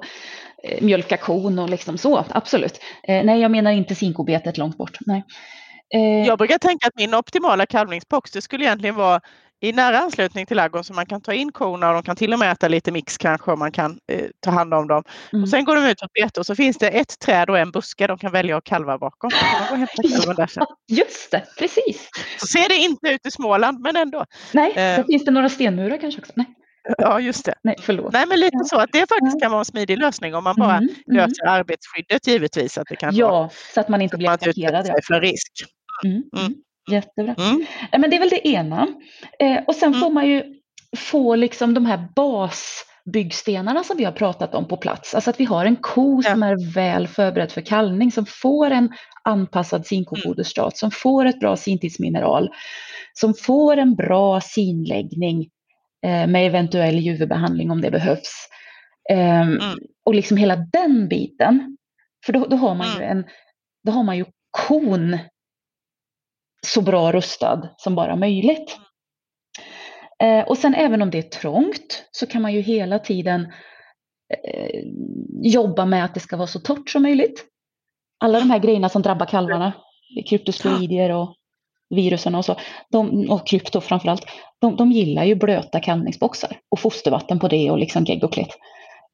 eh, 0.64 0.82
mjölka 0.82 1.18
kon 1.18 1.60
och 1.60 1.70
liksom 1.70 1.98
så, 1.98 2.26
absolut. 2.30 2.80
Eh, 3.04 3.24
nej, 3.24 3.42
jag 3.42 3.52
menar 3.52 3.72
inte 3.72 3.96
sinkobetet 3.96 4.58
långt 4.58 4.78
bort. 4.78 4.98
Nej. 5.06 5.24
Eh, 5.94 6.28
Jag 6.28 6.38
brukar 6.38 6.58
tänka 6.58 6.88
att 6.88 6.96
min 6.96 7.14
optimala 7.14 7.66
kalvningsbox 7.66 8.32
det 8.32 8.42
skulle 8.42 8.66
egentligen 8.66 8.96
vara 8.96 9.22
i 9.62 9.72
nära 9.72 10.00
anslutning 10.00 10.46
till 10.46 10.58
ladugården 10.58 10.84
så 10.84 10.94
man 10.94 11.06
kan 11.06 11.22
ta 11.22 11.34
in 11.34 11.52
korna 11.52 11.88
och 11.88 11.94
de 11.94 12.04
kan 12.04 12.16
till 12.16 12.34
och 12.34 12.40
med 12.40 12.52
äta 12.52 12.68
lite 12.68 12.92
mix 12.92 13.18
kanske 13.18 13.52
och 13.52 13.60
man 13.60 13.72
kan 13.72 14.00
eh, 14.12 14.26
ta 14.40 14.52
hand 14.52 14.74
om 14.74 14.88
dem. 14.88 15.04
mm. 15.34 15.44
Och 15.44 15.50
sen 15.50 15.66
går 15.66 15.76
de 15.76 15.86
ut 15.86 16.00
på 16.00 16.06
ett 16.06 16.14
bete 16.14 16.40
och 16.40 16.46
så 16.46 16.56
finns 16.56 16.78
det 16.78 16.90
ett 16.90 17.20
träd 17.20 17.50
och 17.50 17.60
en 17.60 17.72
buske 17.72 18.08
de 18.08 18.18
kan 18.18 18.32
välja 18.32 18.58
att 18.58 18.64
kalva 18.64 18.98
bakom. 18.98 19.32
Så 19.32 20.44
och 20.44 20.50
sen. 20.50 20.66
Just 20.88 21.32
det, 21.32 21.44
precis. 21.60 22.10
Så 22.40 22.48
ser 22.48 22.70
det 22.70 22.76
inte 22.76 23.10
ut 23.10 23.26
i 23.26 23.32
Småland 23.32 23.80
men 23.80 23.96
ändå. 23.96 24.26
Nej, 24.52 24.70
Eh. 24.70 24.76
där 24.76 25.04
finns 25.04 25.26
det 25.26 25.32
några 25.32 25.50
stenmurar 25.50 25.98
kanske 25.98 26.22
också. 26.22 26.34
Nej, 26.36 26.46
Ja 26.98 27.20
just 27.20 27.46
det. 27.46 27.54
nej 27.64 27.76
förlåt. 27.82 28.14
Nej 28.14 28.26
men 28.28 28.40
lite 28.40 28.58
Ja. 28.58 28.64
så 28.66 28.78
att 28.78 28.90
det 28.92 29.00
faktiskt 29.10 29.42
kan 29.42 29.52
vara 29.52 29.60
en 29.62 29.66
smidig 29.66 29.98
lösning 29.98 30.36
om 30.36 30.44
man 30.44 30.56
bara 30.56 30.78
Mm, 30.78 30.90
mm. 31.12 31.18
löser 31.18 31.46
arbetsskyddet 31.48 32.28
givetvis. 32.28 32.78
Att 32.78 32.88
det 32.90 32.96
kan 32.96 33.08
vara, 33.08 33.18
Ja, 33.18 33.50
så 33.74 33.80
att 33.80 33.90
man 33.90 34.02
inte 34.02 34.12
så 34.14 34.16
att 34.16 34.20
blir 34.20 34.28
man 34.30 34.34
inte 34.34 34.50
utsätter 34.50 34.68
attackerad. 34.76 34.98
Ja. 34.98 35.02
för 35.08 35.22
risk. 35.22 35.52
Mm, 36.04 36.16
Mm. 36.16 36.46
mm. 36.46 36.54
Jättebra. 36.92 37.36
Mm. 37.38 37.66
Nej, 37.92 38.02
men 38.02 38.10
det 38.10 38.16
är 38.16 38.20
väl 38.20 38.30
det 38.30 38.48
ena. 38.48 38.88
Eh, 39.40 39.64
och 39.68 39.76
sen 39.76 39.94
får 39.94 40.10
man 40.10 40.28
ju 40.28 40.44
få 40.98 41.36
liksom 41.36 41.74
de 41.74 41.86
här 41.86 42.08
basbyggstenarna 42.16 43.84
som 43.84 43.98
vi 43.98 44.04
har 44.04 44.12
pratat 44.12 44.56
om 44.56 44.68
på 44.68 44.78
plats. 44.78 45.16
Alltså 45.16 45.30
att 45.30 45.40
vi 45.40 45.46
har 45.46 45.66
en 45.66 45.76
ko 45.76 46.22
Ja. 46.26 46.32
som 46.32 46.44
är 46.44 46.74
väl 46.74 47.08
förberedd 47.08 47.52
för 47.52 47.62
kalvning, 47.62 48.12
som 48.12 48.26
får 48.26 48.72
en 48.72 48.90
anpassad 49.24 49.86
sinkofoderstat, 49.88 50.78
som 50.78 50.92
får 50.92 51.26
ett 51.26 51.40
bra 51.40 51.56
sintidsmineral, 51.58 52.50
som 53.14 53.34
får 53.34 53.78
en 53.78 53.96
bra 53.96 54.42
sinläggning 54.42 55.50
eh, 56.06 56.28
med 56.28 56.46
eventuell 56.48 57.00
juvbehandling 57.00 57.72
om 57.72 57.82
det 57.82 57.92
behövs. 57.92 58.48
Ehm, 59.12 59.48
Mm. 59.48 59.80
Och 60.06 60.16
liksom 60.16 60.38
hela 60.38 60.56
den 60.56 61.08
biten. 61.08 61.78
För 62.26 62.34
då, 62.34 62.46
då 62.46 62.56
har 62.56 62.76
man 62.76 62.88
ju 62.98 63.04
en, 63.04 63.24
då 63.86 63.92
har 63.92 64.04
man 64.04 64.18
ju 64.18 64.26
kon 64.52 65.18
så 66.66 66.82
bra 66.82 67.12
rustad 67.12 67.70
som 67.78 67.96
bara 67.96 68.16
möjligt. 68.16 68.78
Eh, 70.24 70.48
och 70.48 70.58
sen 70.58 70.76
även 70.76 71.02
om 71.02 71.10
det 71.10 71.18
är 71.18 71.22
trångt 71.40 72.06
så 72.12 72.28
kan 72.28 72.42
man 72.42 72.54
ju 72.54 72.62
hela 72.62 73.00
tiden 73.00 73.42
eh, 74.44 74.82
jobba 75.44 75.86
med 75.86 76.06
att 76.06 76.14
det 76.14 76.20
ska 76.20 76.38
vara 76.38 76.48
så 76.48 76.60
torrt 76.60 76.90
som 76.90 77.02
möjligt. 77.02 77.46
Alla 78.20 78.40
de 78.40 78.50
här 78.50 78.60
grejerna 78.60 78.90
som 78.90 79.02
drabbar 79.02 79.26
kalvarna, 79.26 79.74
kryptosporidier 80.30 81.10
och 81.12 81.36
virusen 81.90 82.36
och 82.36 82.46
så, 82.46 82.56
de, 82.92 83.30
och 83.30 83.48
krypto 83.48 83.82
framförallt, 83.82 84.26
de, 84.62 84.76
de 84.76 84.92
gillar 84.92 85.24
ju 85.24 85.36
blöta 85.36 85.80
kalvningsboxar 85.80 86.60
och 86.72 86.80
fostervatten 86.80 87.40
på 87.40 87.48
det 87.48 87.72
och 87.72 87.78
liksom 87.78 88.04
gegg 88.04 88.24
och 88.24 88.34
klet. 88.34 88.50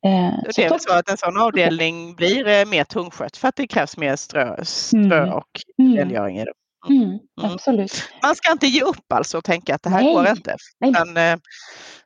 Eh, 0.05 0.29
så 0.45 0.61
Det 0.61 0.65
är 0.65 0.77
så 0.77 0.93
att 0.93 1.09
en 1.09 1.17
sån 1.17 1.37
avdelning 1.41 2.15
blir 2.15 2.47
eh, 2.47 2.65
mer 2.65 2.83
tungskött 2.83 3.37
för 3.37 3.47
att 3.47 3.55
det 3.55 3.67
krävs 3.67 3.97
mer 3.97 4.15
strö, 4.15 4.65
strö 4.65 5.23
Mm. 5.23 5.33
och 5.33 5.49
Mm, 5.79 5.97
rengöring 5.97 6.37
i 6.39 6.45
det. 6.45 6.53
Mm, 6.89 7.19
absolut. 7.41 8.09
Man 8.23 8.35
ska 8.35 8.51
inte 8.51 8.67
ge 8.67 8.81
upp 8.81 9.13
alltså 9.13 9.37
och 9.37 9.43
tänka 9.43 9.75
att 9.75 9.83
det 9.83 9.89
här 9.89 10.03
Nej. 10.03 10.13
går 10.13 10.27
inte. 10.29 10.55
Nej. 10.79 10.89
Utan, 10.91 11.07
eh, 11.17 11.37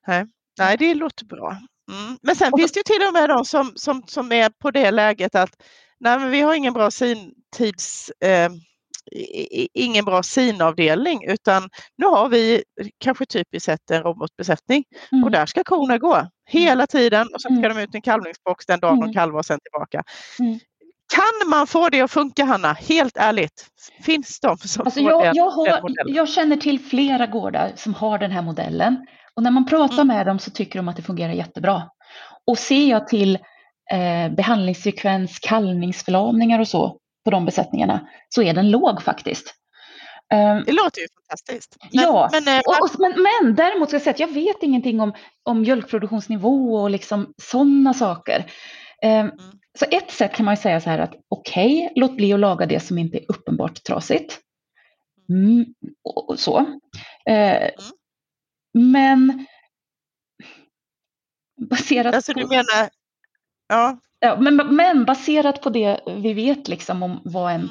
nej. 0.08 0.26
nej, 0.60 0.78
det 0.78 0.94
låter 0.94 1.26
bra. 1.26 1.50
Mm. 1.92 2.18
Men 2.22 2.36
sen 2.36 2.54
Och 2.54 2.60
finns 2.60 2.72
det 2.72 2.80
ju 2.80 2.84
till 2.84 3.08
och 3.08 3.14
med 3.14 3.30
de 3.30 3.46
som, 3.46 3.72
som, 3.76 4.04
som 4.08 4.32
är 4.32 4.50
på 4.50 4.72
det 4.72 4.92
läget 4.92 5.36
att 5.36 5.50
nej, 6.00 6.20
men 6.20 6.32
vi 6.32 6.42
har 6.42 6.56
ingen 6.56 6.74
bra 6.74 6.92
sintids 6.92 8.10
eh, 8.24 8.50
ingen 9.74 10.06
bra 10.06 10.24
sinavdelning 10.24 11.26
utan 11.28 11.70
nu 11.98 12.06
har 12.06 12.30
vi 12.30 12.64
kanske 12.98 13.26
typiskt 13.26 13.66
sett 13.66 13.92
en 13.92 14.04
robotbesättning 14.04 14.84
Mm. 15.12 15.24
och 15.24 15.32
där 15.32 15.46
ska 15.46 15.64
korna 15.64 15.98
gå 15.98 16.28
hela 16.50 16.88
tiden 16.88 17.28
och 17.34 17.42
så 17.42 17.48
ska 17.50 17.50
Mm. 17.66 17.76
de 17.76 17.82
ut 17.84 17.94
i 17.94 17.98
en 17.98 18.02
kalvningsbox 18.02 18.66
den 18.66 18.80
dagen 18.80 18.96
de 19.00 19.04
Mm. 19.04 19.14
kalvar 19.14 19.40
och 19.40 19.46
sen 19.46 19.60
tillbaka. 19.64 20.04
Mm. 21.14 21.22
Kan 21.42 21.50
man 21.50 21.68
få 21.68 21.90
det 21.90 22.02
att 22.02 22.12
funka 22.12 22.46
Hanna? 22.46 22.74
Helt 22.74 23.18
ärligt. 23.18 23.68
Finns 24.02 24.40
de 24.40 24.58
som 24.58 24.86
Alltså 24.86 25.00
får 25.00 25.10
jag, 25.12 25.24
den, 25.24 25.36
jag, 25.36 25.66
den 25.66 25.74
har, 25.74 25.82
modellen? 25.82 26.16
jag 26.16 26.30
känner 26.30 26.58
till 26.58 26.80
flera 26.80 27.26
gårdar 27.28 27.72
som 27.76 27.94
har 27.94 28.18
den 28.18 28.32
här 28.32 28.42
modellen. 28.42 29.06
Och 29.36 29.44
när 29.44 29.52
man 29.52 29.66
pratar 29.66 30.02
Mm. 30.02 30.08
med 30.08 30.26
dem 30.26 30.40
så 30.40 30.52
tycker 30.52 30.80
de 30.80 30.88
att 30.88 30.96
det 30.96 31.02
fungerar 31.02 31.34
jättebra. 31.34 31.84
Och 32.48 32.58
ser 32.58 32.90
jag 32.90 33.08
till 33.08 33.36
eh, 33.92 34.36
behandlingsfrekvens, 34.36 35.40
kalvningsförlamningar 35.40 36.60
och 36.60 36.68
så 36.68 36.98
på 37.26 37.32
de 37.32 37.46
besättningarna 37.46 38.08
så 38.30 38.42
är 38.42 38.54
den 38.54 38.72
låg 38.72 39.02
faktiskt. 39.02 39.54
Eh, 40.34 40.58
Det 40.66 40.72
låter 40.72 41.02
ju 41.02 41.08
fantastiskt. 41.30 41.78
Men, 41.94 42.04
Ja, 42.04 42.30
men, 42.32 42.48
eh, 42.48 42.62
och, 42.66 42.82
och, 42.86 43.00
men, 43.00 43.12
men 43.24 43.56
däremot 43.56 43.90
ska 43.90 43.96
jag 43.96 44.02
säga 44.02 44.12
att 44.14 44.20
jag 44.20 44.34
vet 44.34 44.64
ingenting 44.64 45.00
om, 45.02 45.14
om 45.44 45.62
mjölkproduktionsnivå 45.62 46.76
och 46.76 46.90
liksom 46.90 47.34
sådana 47.42 47.94
saker. 47.94 48.46
Eh, 49.04 49.26
Så 49.76 49.86
ett 49.92 50.12
sätt 50.12 50.36
kan 50.36 50.46
man 50.46 50.56
ju 50.56 50.62
säga 50.62 50.82
så 50.82 50.90
här 50.90 51.00
att 51.00 51.16
okej, 51.30 51.92
låt 51.96 52.18
bli 52.18 52.34
att 52.34 52.40
laga 52.40 52.66
det 52.66 52.80
som 52.80 52.98
inte 52.98 53.18
är 53.18 53.26
uppenbart 53.28 53.84
trasigt. 53.84 54.40
Mm, 55.30 55.66
och, 56.04 56.40
så. 56.40 56.60
Eh, 57.30 57.70
Men 58.74 59.46
baserat 61.70 62.16
alltså, 62.16 62.34
på... 62.34 62.40
du 62.40 62.48
menar, 62.48 62.90
ja, 63.68 64.00
Ja, 64.20 64.38
men, 64.40 64.56
men 64.76 65.06
baserat 65.06 65.62
på 65.62 65.70
det 65.70 66.00
vi 66.08 66.34
vet 66.34 66.68
liksom 66.68 67.04
om 67.04 67.22
vad 67.24 67.54
en 67.54 67.70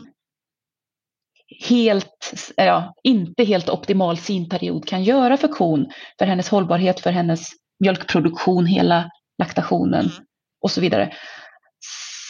helt, 1.68 2.32
ja, 2.56 2.94
inte 3.02 3.44
helt 3.44 3.68
optimal 3.68 4.18
sinperiod 4.18 4.88
kan 4.88 5.04
göra 5.04 5.36
för 5.36 5.48
kon, 5.48 5.86
för 6.18 6.26
hennes 6.26 6.48
hållbarhet, 6.48 7.00
för 7.00 7.10
hennes 7.10 7.48
mjölkproduktion, 7.80 8.66
hela 8.66 9.10
laktationen 9.38 10.04
Mm. 10.04 10.24
och 10.62 10.70
så 10.70 10.80
vidare, 10.80 11.12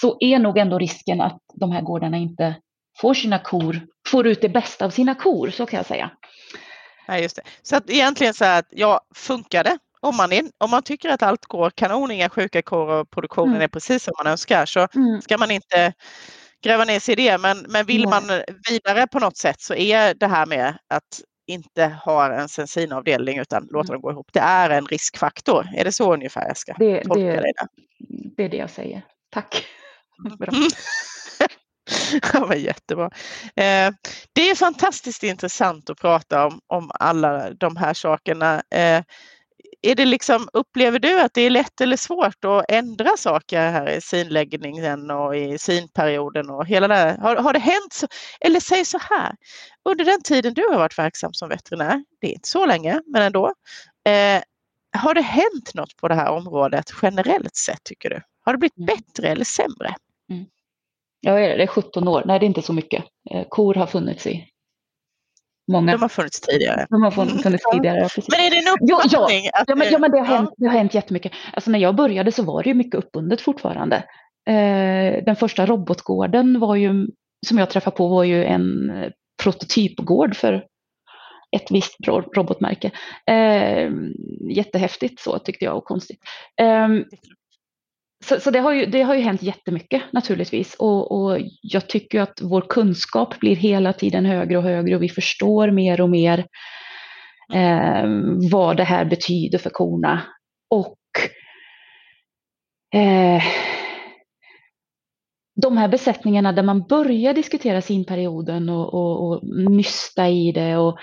så 0.04 0.16
är 0.20 0.38
nog 0.38 0.58
ändå 0.58 0.78
risken 0.78 1.20
att 1.20 1.38
de 1.54 1.72
här 1.72 1.80
gårdarna 1.82 2.16
inte 2.16 2.56
får 3.00 3.14
sina 3.14 3.38
kor, 3.38 3.80
får 4.08 4.26
ut 4.26 4.40
det 4.40 4.48
bästa 4.48 4.84
av 4.84 4.90
sina 4.90 5.14
kor, 5.14 5.50
så 5.50 5.66
kan 5.66 5.76
jag 5.76 5.86
säga. 5.86 6.10
nej, 7.08 7.22
just 7.22 7.36
det. 7.36 7.42
Så 7.62 7.76
att 7.76 7.90
egentligen 7.90 8.34
så 8.34 8.44
här 8.44 8.58
att 8.58 8.66
ja, 8.70 9.00
funkar 9.14 9.64
det? 9.64 9.78
Om 10.00 10.16
man, 10.16 10.32
är, 10.32 10.42
om 10.58 10.70
man 10.70 10.82
tycker 10.82 11.08
att 11.08 11.22
allt 11.22 11.44
går 11.46 11.70
kanon, 11.70 12.10
inga 12.10 12.28
sjuka 12.28 12.62
kor 12.62 12.88
och 12.90 13.10
produktionen 13.10 13.48
Mm. 13.54 13.62
är 13.62 13.68
precis 13.68 14.04
som 14.04 14.12
man 14.24 14.30
önskar 14.32 14.66
så 14.66 14.88
ska 15.22 15.38
man 15.38 15.50
inte 15.50 15.92
gräva 16.64 16.84
ner 16.84 17.00
sig 17.00 17.12
i 17.12 17.16
det. 17.16 17.38
Men, 17.38 17.58
men 17.68 17.86
vill 17.86 18.08
man 18.08 18.22
vidare 18.70 19.06
på 19.06 19.18
något 19.18 19.36
sätt 19.36 19.60
så 19.60 19.74
är 19.74 20.14
det 20.14 20.26
här 20.26 20.46
med 20.46 20.78
att 20.94 21.20
inte 21.46 21.84
ha 22.04 22.32
en 22.34 22.48
sensinavdelning 22.48 23.38
utan 23.38 23.68
låta 23.70 23.92
dem 23.92 24.02
gå 24.02 24.10
ihop. 24.10 24.28
Det 24.32 24.40
är 24.40 24.70
en 24.70 24.86
riskfaktor. 24.86 25.68
Är 25.76 25.84
det 25.84 25.92
så 25.92 26.14
ungefär 26.14 26.46
jag 26.46 26.56
ska 26.56 26.72
Det, 26.72 27.04
tolka 27.04 27.20
det, 27.22 27.32
där? 27.36 27.68
det 28.36 28.44
är 28.44 28.48
det 28.48 28.56
jag 28.56 28.70
säger. 28.70 29.02
Tack. 29.30 29.64
Bra. 30.38 30.48
Mm. 30.48 30.68
Men 32.48 32.60
jättebra. 32.60 33.10
Eh, 33.56 33.90
det 34.32 34.50
är 34.50 34.54
fantastiskt 34.54 35.22
intressant 35.22 35.90
att 35.90 35.98
prata 36.00 36.46
om, 36.46 36.60
om 36.66 36.90
alla 36.94 37.50
de 37.50 37.76
här 37.76 37.94
sakerna. 37.94 38.62
Eh, 38.70 39.02
är 39.82 39.94
det 39.94 40.04
liksom, 40.04 40.48
upplever 40.52 40.98
du 40.98 41.20
att 41.20 41.34
det 41.34 41.40
är 41.40 41.50
lätt 41.50 41.80
eller 41.80 41.96
svårt 41.96 42.44
att 42.44 42.64
ändra 42.68 43.16
saker 43.16 43.70
här 43.70 43.90
i 43.90 44.00
synläggningen 44.00 45.10
och 45.10 45.36
i 45.36 45.58
synperioden 45.58 46.50
och 46.50 46.66
hela 46.66 46.88
det 46.88 46.94
här? 46.94 47.18
Har, 47.18 47.36
har 47.36 47.52
det 47.52 47.58
hänt? 47.58 47.92
Så, 47.92 48.06
eller 48.40 48.60
säg 48.60 48.84
så 48.84 48.98
här, 49.10 49.36
under 49.84 50.04
den 50.04 50.22
tiden 50.22 50.54
du 50.54 50.62
har 50.62 50.78
varit 50.78 50.98
verksam 50.98 51.32
som 51.32 51.48
veterinär, 51.48 52.04
det 52.20 52.26
är 52.26 52.32
inte 52.32 52.48
så 52.48 52.66
länge 52.66 53.00
men 53.06 53.22
ändå, 53.22 53.46
eh, 54.08 54.42
har 54.96 55.14
det 55.14 55.22
hänt 55.22 55.74
något 55.74 55.96
på 55.96 56.08
det 56.08 56.14
här 56.14 56.30
området 56.30 56.92
generellt 57.02 57.56
sett 57.56 57.84
tycker 57.84 58.10
du? 58.10 58.20
Har 58.44 58.52
det 58.52 58.58
blivit 58.58 58.78
mm. 58.78 58.86
bättre 58.86 59.28
eller 59.28 59.44
sämre? 59.44 59.94
Ja, 61.24 61.34
det 61.34 61.62
är 61.62 61.66
17 61.66 62.08
år. 62.08 62.22
Nej, 62.26 62.38
det 62.38 62.44
är 62.44 62.48
inte 62.48 62.62
så 62.62 62.72
mycket. 62.72 63.04
Eh, 63.30 63.44
kor 63.48 63.74
har 63.74 63.86
funnits 63.86 64.26
i 64.26 64.48
Många. 65.72 65.92
De 65.92 66.02
har 66.02 66.08
funnits 66.08 66.40
tidigare. 66.40 66.86
De 66.90 67.02
har 67.02 67.10
funnits 67.10 67.42
tidigare, 67.72 67.98
ja, 67.98 68.08
Men 68.30 68.40
är 68.40 68.50
det 68.50 68.56
en 68.56 68.68
uppfattning? 68.68 69.44
Ja, 69.44 69.64
ja, 69.66 69.74
men, 69.74 69.92
ja, 69.92 69.98
men 69.98 70.10
det, 70.10 70.18
har 70.18 70.26
hänt, 70.26 70.50
det 70.56 70.66
har 70.66 70.72
hänt 70.72 70.94
jättemycket. 70.94 71.32
Alltså, 71.52 71.70
när 71.70 71.78
jag 71.78 71.94
började 71.94 72.32
så 72.32 72.42
var 72.42 72.62
det 72.62 72.68
ju 72.68 72.74
mycket 72.74 72.94
uppbundet 72.94 73.40
fortfarande. 73.40 73.96
Eh, 74.46 75.24
den 75.24 75.36
första 75.36 75.66
robotgården 75.66 76.60
var 76.60 76.76
ju, 76.76 77.06
som 77.46 77.58
jag 77.58 77.70
träffade 77.70 77.96
på 77.96 78.08
var 78.08 78.24
ju 78.24 78.44
en 78.44 78.92
prototypgård 79.42 80.36
för 80.36 80.64
ett 81.56 81.70
visst 81.70 81.96
robotmärke. 82.36 82.90
Eh, 83.30 83.90
jättehäftigt 84.50 85.20
så 85.20 85.38
tyckte 85.38 85.64
jag 85.64 85.76
och 85.76 85.84
konstigt. 85.84 86.20
Eh, 86.60 86.88
så, 88.28 88.40
så 88.40 88.50
det, 88.50 88.58
har 88.58 88.72
ju, 88.72 88.86
det 88.86 89.02
har 89.02 89.14
ju 89.14 89.20
hänt 89.20 89.42
jättemycket 89.42 90.02
naturligtvis 90.12 90.74
och, 90.74 91.12
och 91.12 91.38
jag 91.62 91.88
tycker 91.88 92.20
att 92.20 92.40
vår 92.42 92.60
kunskap 92.68 93.40
blir 93.40 93.56
hela 93.56 93.92
tiden 93.92 94.26
högre 94.26 94.58
och 94.58 94.62
högre 94.62 94.96
och 94.96 95.02
vi 95.02 95.08
förstår 95.08 95.70
mer 95.70 96.00
och 96.00 96.10
mer 96.10 96.38
eh, 97.54 98.04
vad 98.50 98.76
det 98.76 98.84
här 98.84 99.04
betyder 99.04 99.58
för 99.58 99.70
korna. 99.70 100.22
Och 100.70 100.98
eh, 103.00 103.42
de 105.62 105.76
här 105.76 105.88
besättningarna 105.88 106.52
där 106.52 106.62
man 106.62 106.82
börjar 106.82 107.34
diskutera 107.34 107.80
sinperioden 107.80 108.68
och, 108.68 108.94
och, 108.94 109.28
och 109.28 109.40
nysta 109.70 110.28
i 110.28 110.52
det 110.52 110.76
och 110.76 110.98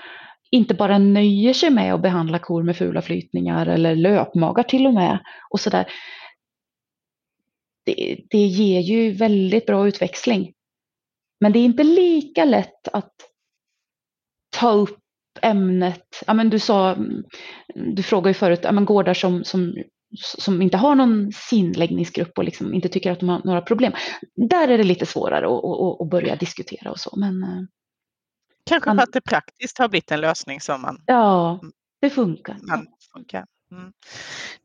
inte 0.50 0.74
bara 0.74 0.98
nöjer 0.98 1.52
sig 1.52 1.70
med 1.70 1.94
att 1.94 2.02
behandla 2.02 2.38
kor 2.38 2.62
med 2.62 2.76
fula 2.76 3.02
flytningar 3.02 3.66
eller 3.66 3.96
löpmagar 3.96 4.62
till 4.62 4.86
och 4.86 4.94
med 4.94 5.18
och 5.50 5.60
sådär 5.60 5.86
det, 7.84 8.24
det 8.30 8.38
ger 8.38 8.80
ju 8.80 9.12
väldigt 9.12 9.66
bra 9.66 9.88
utväxling. 9.88 10.52
Men 11.40 11.52
det 11.52 11.58
är 11.58 11.64
inte 11.64 11.84
lika 11.84 12.44
lätt 12.44 12.88
att 12.92 13.12
ta 14.56 14.70
upp 14.72 14.98
ämnet. 15.42 16.22
Ja, 16.26 16.34
men 16.34 16.50
du 16.50 16.58
sa, 16.58 16.96
du 17.74 18.02
frågade 18.02 18.30
ju 18.30 18.34
förut, 18.34 18.60
ja, 18.62 18.72
men 18.72 18.84
gårdar 18.84 19.14
som, 19.14 19.44
som, 19.44 19.74
som 20.38 20.62
inte 20.62 20.76
har 20.76 20.94
någon 20.94 21.32
sinläggningsgrupp 21.32 22.38
och 22.38 22.44
liksom 22.44 22.74
inte 22.74 22.88
tycker 22.88 23.12
att 23.12 23.20
de 23.20 23.28
har 23.28 23.40
några 23.44 23.60
problem. 23.60 23.92
Där 24.48 24.68
är 24.68 24.78
det 24.78 24.84
lite 24.84 25.06
svårare 25.06 25.46
att, 25.46 25.64
att, 25.64 26.00
att 26.00 26.10
börja 26.10 26.36
diskutera 26.36 26.90
och 26.90 27.00
så. 27.00 27.16
Men, 27.16 27.42
eh, 27.42 27.62
Kanske 28.64 28.90
man, 28.90 28.96
för 28.96 29.02
att 29.02 29.12
det 29.12 29.20
praktiskt 29.20 29.78
har 29.78 29.88
blivit 29.88 30.10
en 30.10 30.20
lösning 30.20 30.60
som 30.60 30.82
man... 30.82 31.02
Ja, 31.06 31.60
det 32.00 32.10
funkar. 32.10 32.56
Man 32.68 32.86
funkar. 33.12 33.44
Mm. 33.72 33.92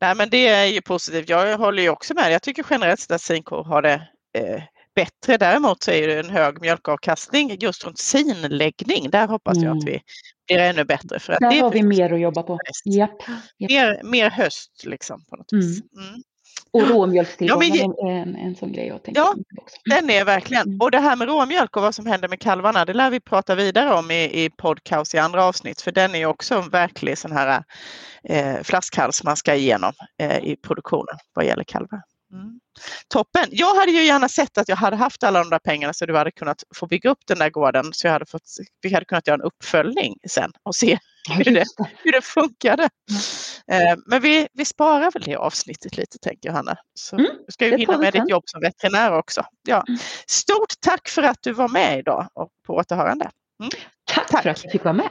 Nej 0.00 0.14
men 0.14 0.30
det 0.30 0.48
är 0.48 0.66
ju 0.66 0.80
positivt. 0.80 1.28
Jag 1.28 1.58
håller 1.58 1.82
ju 1.82 1.88
också 1.88 2.14
med. 2.14 2.32
Jag 2.32 2.42
tycker 2.42 2.66
generellt 2.70 3.00
sett 3.00 3.10
att 3.10 3.20
sinkor 3.22 3.64
har 3.64 3.82
det 3.82 4.08
eh, 4.38 4.62
bättre. 4.94 5.36
Däremot 5.36 5.82
så 5.82 5.90
är 5.90 6.08
det 6.08 6.18
en 6.18 6.30
hög 6.30 6.60
mjölkavkastning 6.60 7.56
just 7.60 7.84
runt 7.84 7.98
sinläggning. 7.98 9.10
Där 9.10 9.26
hoppas 9.28 9.56
mm. 9.56 9.68
jag 9.68 9.76
att 9.76 9.82
mm. 9.82 9.94
vi 9.94 10.02
blir 10.46 10.64
ännu 10.64 10.84
bättre. 10.84 11.18
För 11.18 11.32
att 11.32 11.40
Där 11.40 11.50
det 11.50 11.60
har 11.60 11.70
vi 11.70 11.82
mer 11.82 12.12
att 12.12 12.20
jobba 12.20 12.42
på. 12.42 12.58
Japp. 12.84 13.22
Mer, 13.58 14.00
mer 14.04 14.30
höst 14.30 14.82
liksom 14.84 15.24
på 15.24 15.36
något 15.36 15.52
vis. 15.52 15.80
Mm. 15.80 16.22
Mm. 16.74 16.84
Och 16.84 16.90
råmjölkstillgången 16.90 17.94
ja, 17.98 18.08
är 18.08 18.12
en, 18.12 18.36
en 18.36 18.56
sån 18.56 18.72
grej 18.72 18.86
jag 18.86 19.02
tänker 19.02 19.20
Ja, 19.20 19.34
också. 19.62 19.76
den 19.84 20.10
är 20.10 20.24
verkligen. 20.24 20.66
Mm. 20.66 20.80
Och 20.80 20.90
det 20.90 20.98
här 20.98 21.16
med 21.16 21.28
råmjölk 21.28 21.76
och 21.76 21.82
vad 21.82 21.94
som 21.94 22.06
händer 22.06 22.28
med 22.28 22.40
kalvarna, 22.40 22.84
det 22.84 22.94
lär 22.94 23.10
vi 23.10 23.20
prata 23.20 23.54
vidare 23.54 23.94
om 23.94 24.10
i, 24.10 24.44
i 24.44 24.50
podcast 24.50 25.14
i 25.14 25.18
andra 25.18 25.44
avsnitt, 25.44 25.80
för 25.80 25.92
den 25.92 26.14
är 26.14 26.26
också 26.26 26.54
en 26.54 26.70
verklig 26.70 27.18
sån 27.18 27.32
här 27.32 27.64
eh, 28.24 28.62
flaskhals 28.62 29.24
man 29.24 29.36
ska 29.36 29.54
igenom 29.54 29.92
eh, 30.22 30.38
i 30.38 30.56
produktionen 30.56 31.16
vad 31.34 31.46
gäller 31.46 31.64
kalvar. 31.64 32.02
Mm. 32.32 32.60
Toppen! 33.08 33.46
Jag 33.50 33.74
hade 33.74 33.90
ju 33.92 34.04
gärna 34.04 34.28
sett 34.28 34.58
att 34.58 34.68
jag 34.68 34.76
hade 34.76 34.96
haft 34.96 35.22
alla 35.22 35.38
de 35.38 35.50
där 35.50 35.58
pengarna 35.58 35.92
så 35.92 36.06
du 36.06 36.16
hade 36.16 36.30
kunnat 36.30 36.64
få 36.74 36.86
bygga 36.86 37.10
upp 37.10 37.18
den 37.26 37.38
där 37.38 37.50
gården 37.50 37.84
så 37.92 38.06
jag 38.06 38.12
hade 38.12 38.26
fått, 38.26 38.42
vi 38.82 38.94
hade 38.94 39.06
kunnat 39.06 39.26
göra 39.26 39.34
en 39.34 39.42
uppföljning 39.42 40.16
sen 40.28 40.52
och 40.62 40.74
se 40.74 40.98
hur 41.44 41.54
det, 41.54 41.64
hur 42.02 42.12
det 42.12 42.22
funkade. 42.22 42.88
Mm. 43.66 44.02
Men 44.06 44.22
vi, 44.22 44.48
vi 44.52 44.64
sparar 44.64 45.10
väl 45.10 45.22
det 45.22 45.36
avsnittet 45.36 45.96
lite 45.96 46.18
tänker 46.18 46.48
jag 46.48 46.54
Hanna. 46.54 46.76
Så 46.94 47.16
mm, 47.16 47.30
du 47.46 47.52
ska 47.52 47.66
ju 47.66 47.76
hinna 47.76 47.98
med 47.98 48.12
ditt 48.12 48.30
jobb 48.30 48.42
som 48.46 48.60
veterinär 48.60 49.12
också. 49.18 49.44
Ja. 49.68 49.84
Mm. 49.88 49.98
Stort 50.26 50.74
tack 50.80 51.08
för 51.08 51.22
att 51.22 51.42
du 51.42 51.52
var 51.52 51.68
med 51.68 51.98
idag 51.98 52.28
och 52.34 52.50
på 52.66 52.74
återhörande. 52.74 53.30
Mm. 53.60 53.70
Tack, 54.04 54.28
tack 54.28 54.42
för 54.42 54.50
att 54.50 54.64
jag 54.64 54.72
fick 54.72 54.84
vara 54.84 54.94
med. 54.94 55.10